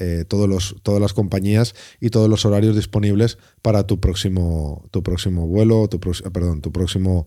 eh, 0.00 0.24
todos 0.26 0.48
los, 0.48 0.76
todas 0.82 1.00
las 1.00 1.12
compañías 1.12 1.74
y 2.00 2.10
todos 2.10 2.28
los 2.28 2.44
horarios 2.44 2.74
disponibles 2.74 3.38
para 3.62 3.86
tu 3.86 4.00
próximo 4.00 4.88
tu 4.90 5.02
próximo 5.02 5.46
vuelo 5.46 5.88
tu 5.88 6.00
perdón 6.00 6.60
tu 6.62 6.72
próximo 6.72 7.26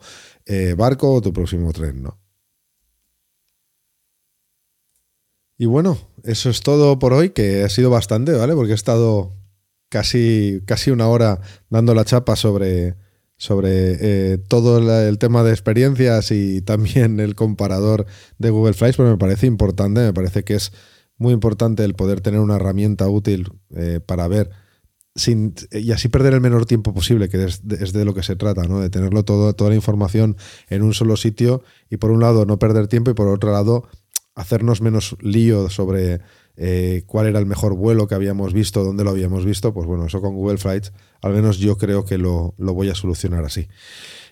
barco 0.78 1.14
o 1.14 1.22
tu 1.22 1.32
próximo 1.32 1.72
tren 1.72 2.04
¿no? 2.04 2.24
Y 5.58 5.66
bueno, 5.66 5.98
eso 6.24 6.50
es 6.50 6.62
todo 6.62 7.00
por 7.00 7.14
hoy, 7.14 7.30
que 7.30 7.64
ha 7.64 7.70
sido 7.70 7.90
bastante, 7.90 8.34
¿vale? 8.34 8.54
Porque 8.54 8.72
he 8.72 8.76
estado 8.76 9.34
casi, 9.90 10.62
casi 10.66 10.92
una 10.92 11.08
hora 11.08 11.40
dando 11.70 11.94
la 11.94 12.06
chapa 12.06 12.36
sobre, 12.36 12.96
sobre 13.38 13.98
eh, 14.34 14.38
todo 14.40 15.08
el 15.08 15.18
tema 15.20 15.44
de 15.44 15.52
experiencias 15.52 16.32
y 16.32 16.62
también 16.62 17.20
el 17.20 17.36
comparador 17.36 18.06
de 18.40 18.50
Google 18.50 18.74
Flights, 18.74 18.98
pero 18.98 19.12
me 19.12 19.18
parece 19.18 19.46
importante, 19.46 20.02
me 20.02 20.14
parece 20.14 20.44
que 20.44 20.56
es 20.56 20.74
muy 21.24 21.34
importante 21.34 21.84
el 21.84 21.96
poder 21.96 22.22
tener 22.22 22.40
una 22.42 22.58
herramienta 22.58 23.10
útil 23.10 23.50
eh, 23.76 24.00
para 24.06 24.28
ver 24.28 24.52
sin, 25.16 25.56
y 25.72 25.92
así 25.92 26.10
perder 26.10 26.34
el 26.34 26.42
menor 26.42 26.66
tiempo 26.66 26.94
posible, 26.94 27.30
que 27.30 27.44
es 27.46 27.62
de, 27.64 28.06
lo 28.06 28.14
que 28.14 28.24
se 28.24 28.36
trata, 28.36 28.64
¿no? 28.64 28.80
de 28.80 28.90
tenerlo 28.90 29.24
todo, 29.24 29.54
toda 29.54 29.70
la 29.70 29.76
información 29.76 30.38
en 30.70 30.84
un 30.84 30.94
solo 30.94 31.18
sitio 31.18 31.64
y 31.90 31.98
por 31.98 32.12
un 32.12 32.20
lado 32.20 32.46
no 32.46 32.60
perder 32.60 32.88
tiempo 32.88 33.12
y 33.12 33.14
por 33.14 33.28
otro 33.28 33.52
lado 33.52 33.88
hacernos 34.36 34.82
menos 34.82 35.16
lío 35.22 35.70
sobre 35.70 36.22
eh, 36.56 37.04
cuál 37.06 37.28
era 37.28 37.40
el 37.40 37.46
mejor 37.46 37.76
vuelo 37.76 38.08
que 38.08 38.16
habíamos 38.16 38.54
visto, 38.54 38.84
dónde 38.84 39.04
lo 39.04 39.12
habíamos 39.12 39.46
visto, 39.46 39.74
pues 39.74 39.88
bueno, 39.88 40.06
eso 40.08 40.22
con 40.22 40.36
Google 40.36 40.58
Flights, 40.58 40.92
al 41.22 41.34
menos 41.34 41.58
yo 41.58 41.78
creo 41.78 42.06
que 42.06 42.18
lo, 42.18 42.54
voy 42.58 42.90
a 42.90 42.96
solucionar 42.96 43.46
así. 43.46 43.68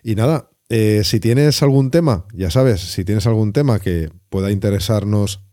Y 0.03 0.15
nada, 0.15 0.49
eh, 0.69 1.03
si 1.03 1.19
tienes 1.19 1.61
algún 1.61 1.91
tema, 1.91 2.25
ya 2.33 2.49
sabes, 2.49 2.81
si 2.81 3.05
tienes 3.05 3.27
algún 3.27 3.53
tema 3.53 3.79
que 3.79 4.09
pueda 4.29 4.51
interesarnos 4.51 5.43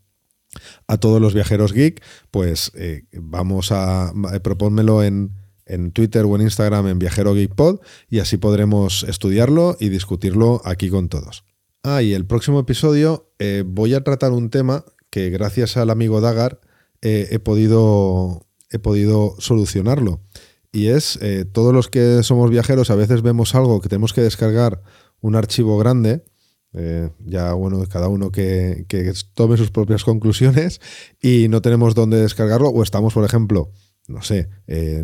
a 0.87 0.97
todos 0.99 1.21
los 1.21 1.35
viajeros 1.35 1.73
geek, 1.73 2.03
pues 2.31 2.73
eh, 2.75 3.05
vamos 3.13 3.71
a, 3.73 4.13
propónmelo 4.43 5.03
en, 5.03 5.33
en 5.67 5.93
Twitter 5.93 6.25
o 6.25 6.35
en 6.37 6.43
Instagram 6.43 6.89
en 6.89 6.99
Viajero 6.99 7.35
Geek 7.35 7.55
Pod 7.55 7.81
y 8.09 8.21
así 8.21 8.37
podremos 8.37 9.05
estudiarlo 9.05 9.77
y 9.79 9.89
discutirlo 9.91 10.63
aquí 10.65 10.89
con 10.89 11.09
todos. 11.09 11.45
Ah, 11.83 12.03
y 12.03 12.13
el 12.13 12.27
próximo 12.27 12.61
episodio 12.61 13.31
eh, 13.39 13.63
voy 13.67 13.95
a 13.95 14.03
tratar 14.03 14.33
un 14.33 14.51
tema 14.51 14.85
que 15.11 15.31
gracias 15.31 15.77
al 15.77 15.91
amigo 15.91 16.21
Dagar 16.21 16.61
eh, 17.03 17.29
he, 17.31 17.39
podido, 17.39 18.47
he 18.71 18.79
podido 18.79 19.35
solucionarlo. 19.39 20.21
Y 20.73 20.89
es, 20.89 21.19
eh, 21.23 21.45
todos 21.45 21.73
los 21.73 21.89
que 21.89 22.23
somos 22.23 22.51
viajeros 22.51 22.91
a 22.91 22.95
veces 22.95 23.23
vemos 23.23 23.55
algo 23.55 23.81
que 23.81 23.89
tenemos 23.89 24.13
que 24.13 24.21
descargar 24.21 24.83
un 25.21 25.35
archivo 25.35 25.79
grande, 25.79 26.25
ya 26.73 27.53
bueno, 27.55 27.85
cada 27.89 28.09
uno 28.09 28.31
que, 28.31 28.85
tome 29.35 29.57
sus 29.57 29.71
propias 29.71 30.05
conclusiones 30.05 30.81
y 31.21 31.49
no 31.49 31.63
tenemos 31.63 31.95
dónde 31.95 32.19
descargarlo 32.19 32.69
o 32.69 32.83
estamos, 32.83 33.15
por 33.15 33.25
ejemplo, 33.25 33.73
no 34.07 34.23
sé, 34.23 34.49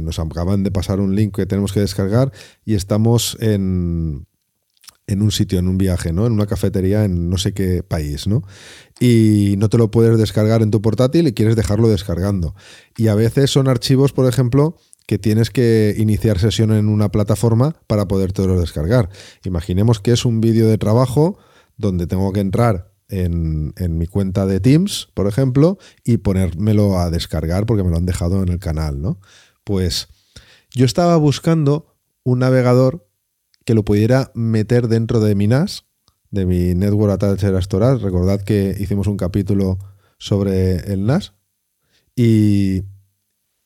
nos 0.00 0.18
acaban 0.18 0.62
de 0.62 0.70
pasar 0.70 1.00
un 1.00 1.14
link 1.14 1.36
que 1.36 1.46
tenemos 1.46 1.72
que 1.72 1.80
descargar 1.80 2.32
y 2.64 2.74
estamos 2.74 3.36
en, 3.40 4.26
en 5.06 5.22
un 5.22 5.30
sitio, 5.30 5.58
en 5.58 5.68
un 5.68 5.78
viaje, 5.78 6.12
¿no? 6.12 6.26
En 6.26 6.32
una 6.32 6.46
cafetería 6.46 7.04
en 7.04 7.28
no 7.28 7.36
sé 7.36 7.52
qué 7.52 7.82
país, 7.82 8.26
¿no? 8.26 8.42
Y 9.00 9.56
no 9.58 9.68
te 9.68 9.78
lo 9.78 9.90
puedes 9.90 10.18
descargar 10.18 10.62
en 10.62 10.70
tu 10.70 10.80
portátil 10.80 11.26
y 11.26 11.34
quieres 11.34 11.56
dejarlo 11.56 11.88
descargando. 11.88 12.54
Y 12.96 13.08
a 13.08 13.14
veces 13.14 13.50
son 13.50 13.68
archivos, 13.68 14.12
por 14.12 14.26
ejemplo, 14.26 14.76
que 15.06 15.18
tienes 15.18 15.50
que 15.50 15.94
iniciar 15.98 16.38
sesión 16.38 16.72
en 16.72 16.88
una 16.88 17.10
plataforma 17.10 17.76
para 17.86 18.08
podértelo 18.08 18.58
descargar. 18.58 19.10
Imaginemos 19.44 20.00
que 20.00 20.12
es 20.12 20.24
un 20.24 20.40
vídeo 20.40 20.68
de 20.68 20.78
trabajo 20.78 21.38
donde 21.76 22.06
tengo 22.06 22.32
que 22.32 22.40
entrar 22.40 22.92
en, 23.08 23.74
en, 23.76 23.98
mi 23.98 24.06
cuenta 24.06 24.46
de 24.46 24.60
Teams, 24.60 25.08
por 25.14 25.26
ejemplo, 25.26 25.78
y 26.04 26.18
ponérmelo 26.18 26.98
a 26.98 27.10
descargar 27.10 27.66
porque 27.66 27.84
me 27.84 27.90
lo 27.90 27.96
han 27.96 28.06
dejado 28.06 28.42
en 28.42 28.48
el 28.48 28.58
canal, 28.58 29.00
¿no? 29.00 29.20
Pues 29.62 30.08
yo 30.72 30.84
estaba 30.84 31.16
buscando 31.16 31.94
un 32.24 32.40
navegador 32.40 33.06
que 33.64 33.74
lo 33.74 33.84
pudiera 33.84 34.30
meter 34.34 34.88
dentro 34.88 35.20
de 35.20 35.34
mi 35.34 35.46
NAS, 35.46 35.84
de 36.30 36.46
mi 36.46 36.74
Network 36.74 37.12
Attached 37.12 37.60
Storage. 37.62 38.04
Recordad 38.04 38.40
que 38.40 38.76
hicimos 38.78 39.06
un 39.06 39.16
capítulo 39.16 39.78
sobre 40.18 40.92
el 40.92 41.06
NAS 41.06 41.34
y, 42.16 42.82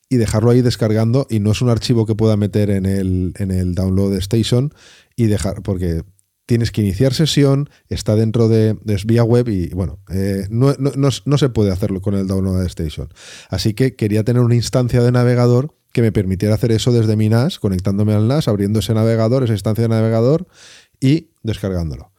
y, 0.09 0.17
dejarlo 0.17 0.51
ahí 0.51 0.63
descargando 0.63 1.27
y 1.31 1.41
no 1.41 1.53
es 1.53 1.63
un 1.63 1.69
archivo 1.69 2.07
que 2.07 2.15
pueda 2.15 2.37
meter 2.37 2.71
en 2.71 2.87
el, 2.87 3.33
en 3.37 3.51
el 3.51 3.75
Download 3.75 4.15
Station 4.17 4.73
y 5.17 5.27
dejar, 5.27 5.63
porque 5.63 6.05
tienes 6.49 6.73
que 6.73 6.81
iniciar 6.81 7.13
sesión, 7.13 7.69
está 7.91 8.17
dentro 8.17 8.49
de, 8.49 8.73
de 8.83 9.03
vía 9.05 9.23
web 9.23 9.51
y 9.51 9.69
bueno, 9.75 9.99
eh, 10.11 10.47
no, 10.49 10.73
no, 10.79 11.39
se 11.39 11.49
puede 11.51 11.71
hacerlo 11.71 12.01
con 12.01 12.15
el 12.15 12.27
Download 12.27 12.65
Station. 12.65 13.13
Así 13.51 13.75
que 13.75 13.97
quería 13.97 14.25
tener 14.25 14.41
una 14.41 14.55
instancia 14.55 15.03
de 15.03 15.13
navegador 15.13 15.75
que 15.93 16.01
me 16.01 16.11
permitiera 16.11 16.55
hacer 16.55 16.73
eso 16.73 16.91
desde 16.91 17.17
mi 17.17 17.29
NAS, 17.29 17.59
conectándome 17.59 18.15
al 18.15 18.29
NAS, 18.29 18.49
abriendo 18.49 18.79
ese 18.79 18.95
navegador, 18.95 19.45
esa 19.45 19.53
instancia 19.53 19.83
de 19.83 19.89
navegador 19.89 20.47
y 20.99 21.33
descargándolo. 21.43 22.13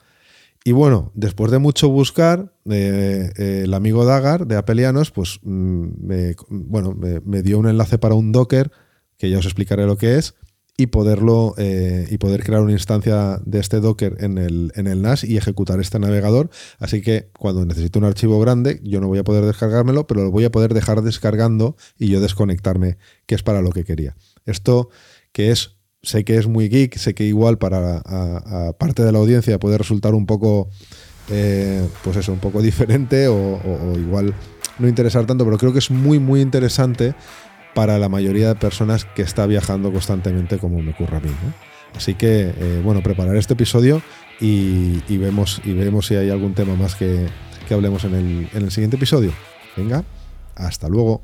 Y 0.64 0.74
bueno, 0.74 1.12
después 1.16 1.52
de 1.52 1.58
mucho 1.58 1.90
buscar, 1.90 2.54
eh, 2.70 3.32
eh, 3.36 3.62
el 3.64 3.74
amigo 3.74 4.06
Dagar 4.06 4.46
de 4.46 4.58
Apelianos, 4.58 5.10
pues 5.10 5.40
mm, 5.42 5.88
me, 6.06 6.36
bueno, 6.50 6.94
me, 6.94 7.42
dio 7.42 7.58
un 7.58 7.68
enlace 7.68 7.98
para 7.98 8.14
un 8.14 8.32
Docker, 8.32 8.72
que 9.18 9.32
ya 9.32 9.40
os 9.40 9.46
explicaré 9.46 9.88
lo 9.88 9.98
que 9.98 10.18
es, 10.20 10.36
y 10.80 10.88
poderlo 10.88 11.56
eh, 11.58 12.08
y 12.10 12.18
poder 12.20 12.42
crear 12.42 12.62
una 12.62 12.72
instancia 12.72 13.42
de 13.44 13.60
este 13.60 13.82
Docker 13.82 14.16
en 14.22 14.38
el, 14.38 14.72
en 14.76 14.88
el 14.88 15.02
NAS 15.02 15.26
y 15.26 15.36
ejecutar 15.36 15.82
este 15.82 16.00
navegador. 16.00 16.50
Así 16.80 17.02
que 17.02 17.28
cuando 17.38 17.66
necesito 17.66 18.00
un 18.00 18.06
archivo 18.06 18.40
grande, 18.40 18.80
yo 18.82 19.02
no 19.02 19.08
voy 19.08 19.20
a 19.20 19.26
poder 19.26 19.44
descargármelo, 19.44 20.08
pero 20.08 20.24
lo 20.24 20.32
voy 20.32 20.46
a 20.46 20.52
poder 20.52 20.74
dejar 20.74 21.02
descargando 21.02 21.76
y 21.98 22.08
yo 22.08 22.22
desconectarme, 22.22 22.98
que 23.26 23.36
es 23.36 23.44
para 23.44 23.62
lo 23.62 23.72
que 23.72 23.84
quería. 23.84 24.16
Esto 24.46 24.88
que 25.34 25.52
es, 25.52 25.76
sé 26.02 26.24
que 26.24 26.38
es 26.38 26.48
muy 26.48 26.70
geek, 26.70 26.96
sé 26.96 27.14
que 27.14 27.26
igual 27.26 27.58
para 27.58 28.02
parte 28.80 29.04
de 29.04 29.12
la 29.12 29.20
audiencia 29.20 29.60
puede 29.60 29.78
resultar 29.78 30.16
un 30.16 30.26
poco, 30.26 30.70
eh, 31.30 31.86
pues 32.06 32.16
eso, 32.16 32.32
un 32.32 32.40
poco 32.40 32.62
diferente 32.62 33.28
o, 33.28 33.36
o 33.36 34.00
igual 34.00 34.34
no 34.78 34.88
interesar 34.88 35.26
tanto, 35.26 35.44
pero 35.44 35.58
creo 35.58 35.74
que 35.74 35.80
es 35.80 35.92
muy, 35.92 36.20
muy 36.20 36.40
interesante 36.40 37.16
para 37.74 37.98
la 38.00 38.10
mayoría 38.10 38.48
de 38.48 38.56
personas 38.56 39.06
que 39.06 39.22
está 39.22 39.46
viajando 39.46 39.92
constantemente 39.92 40.58
como 40.58 40.82
me 40.82 40.92
ocurre 40.92 41.18
a 41.18 41.20
mí. 41.20 41.30
Así 41.96 42.16
que, 42.16 42.54
eh, 42.58 42.82
bueno, 42.84 43.02
preparar 43.02 43.36
este 43.36 43.54
episodio 43.54 44.02
y, 44.40 45.02
vemos, 45.18 45.62
y 45.66 46.02
si 46.02 46.16
hay 46.16 46.30
algún 46.30 46.54
tema 46.54 46.76
más 46.76 46.96
que, 46.96 47.28
que 47.68 47.74
hablemos 47.74 48.04
en 48.04 48.16
el, 48.16 48.50
en 48.54 48.64
el 48.64 48.72
siguiente 48.72 48.98
episodio. 48.98 49.32
Venga, 49.76 50.04
hasta 50.56 50.88
luego. 50.88 51.22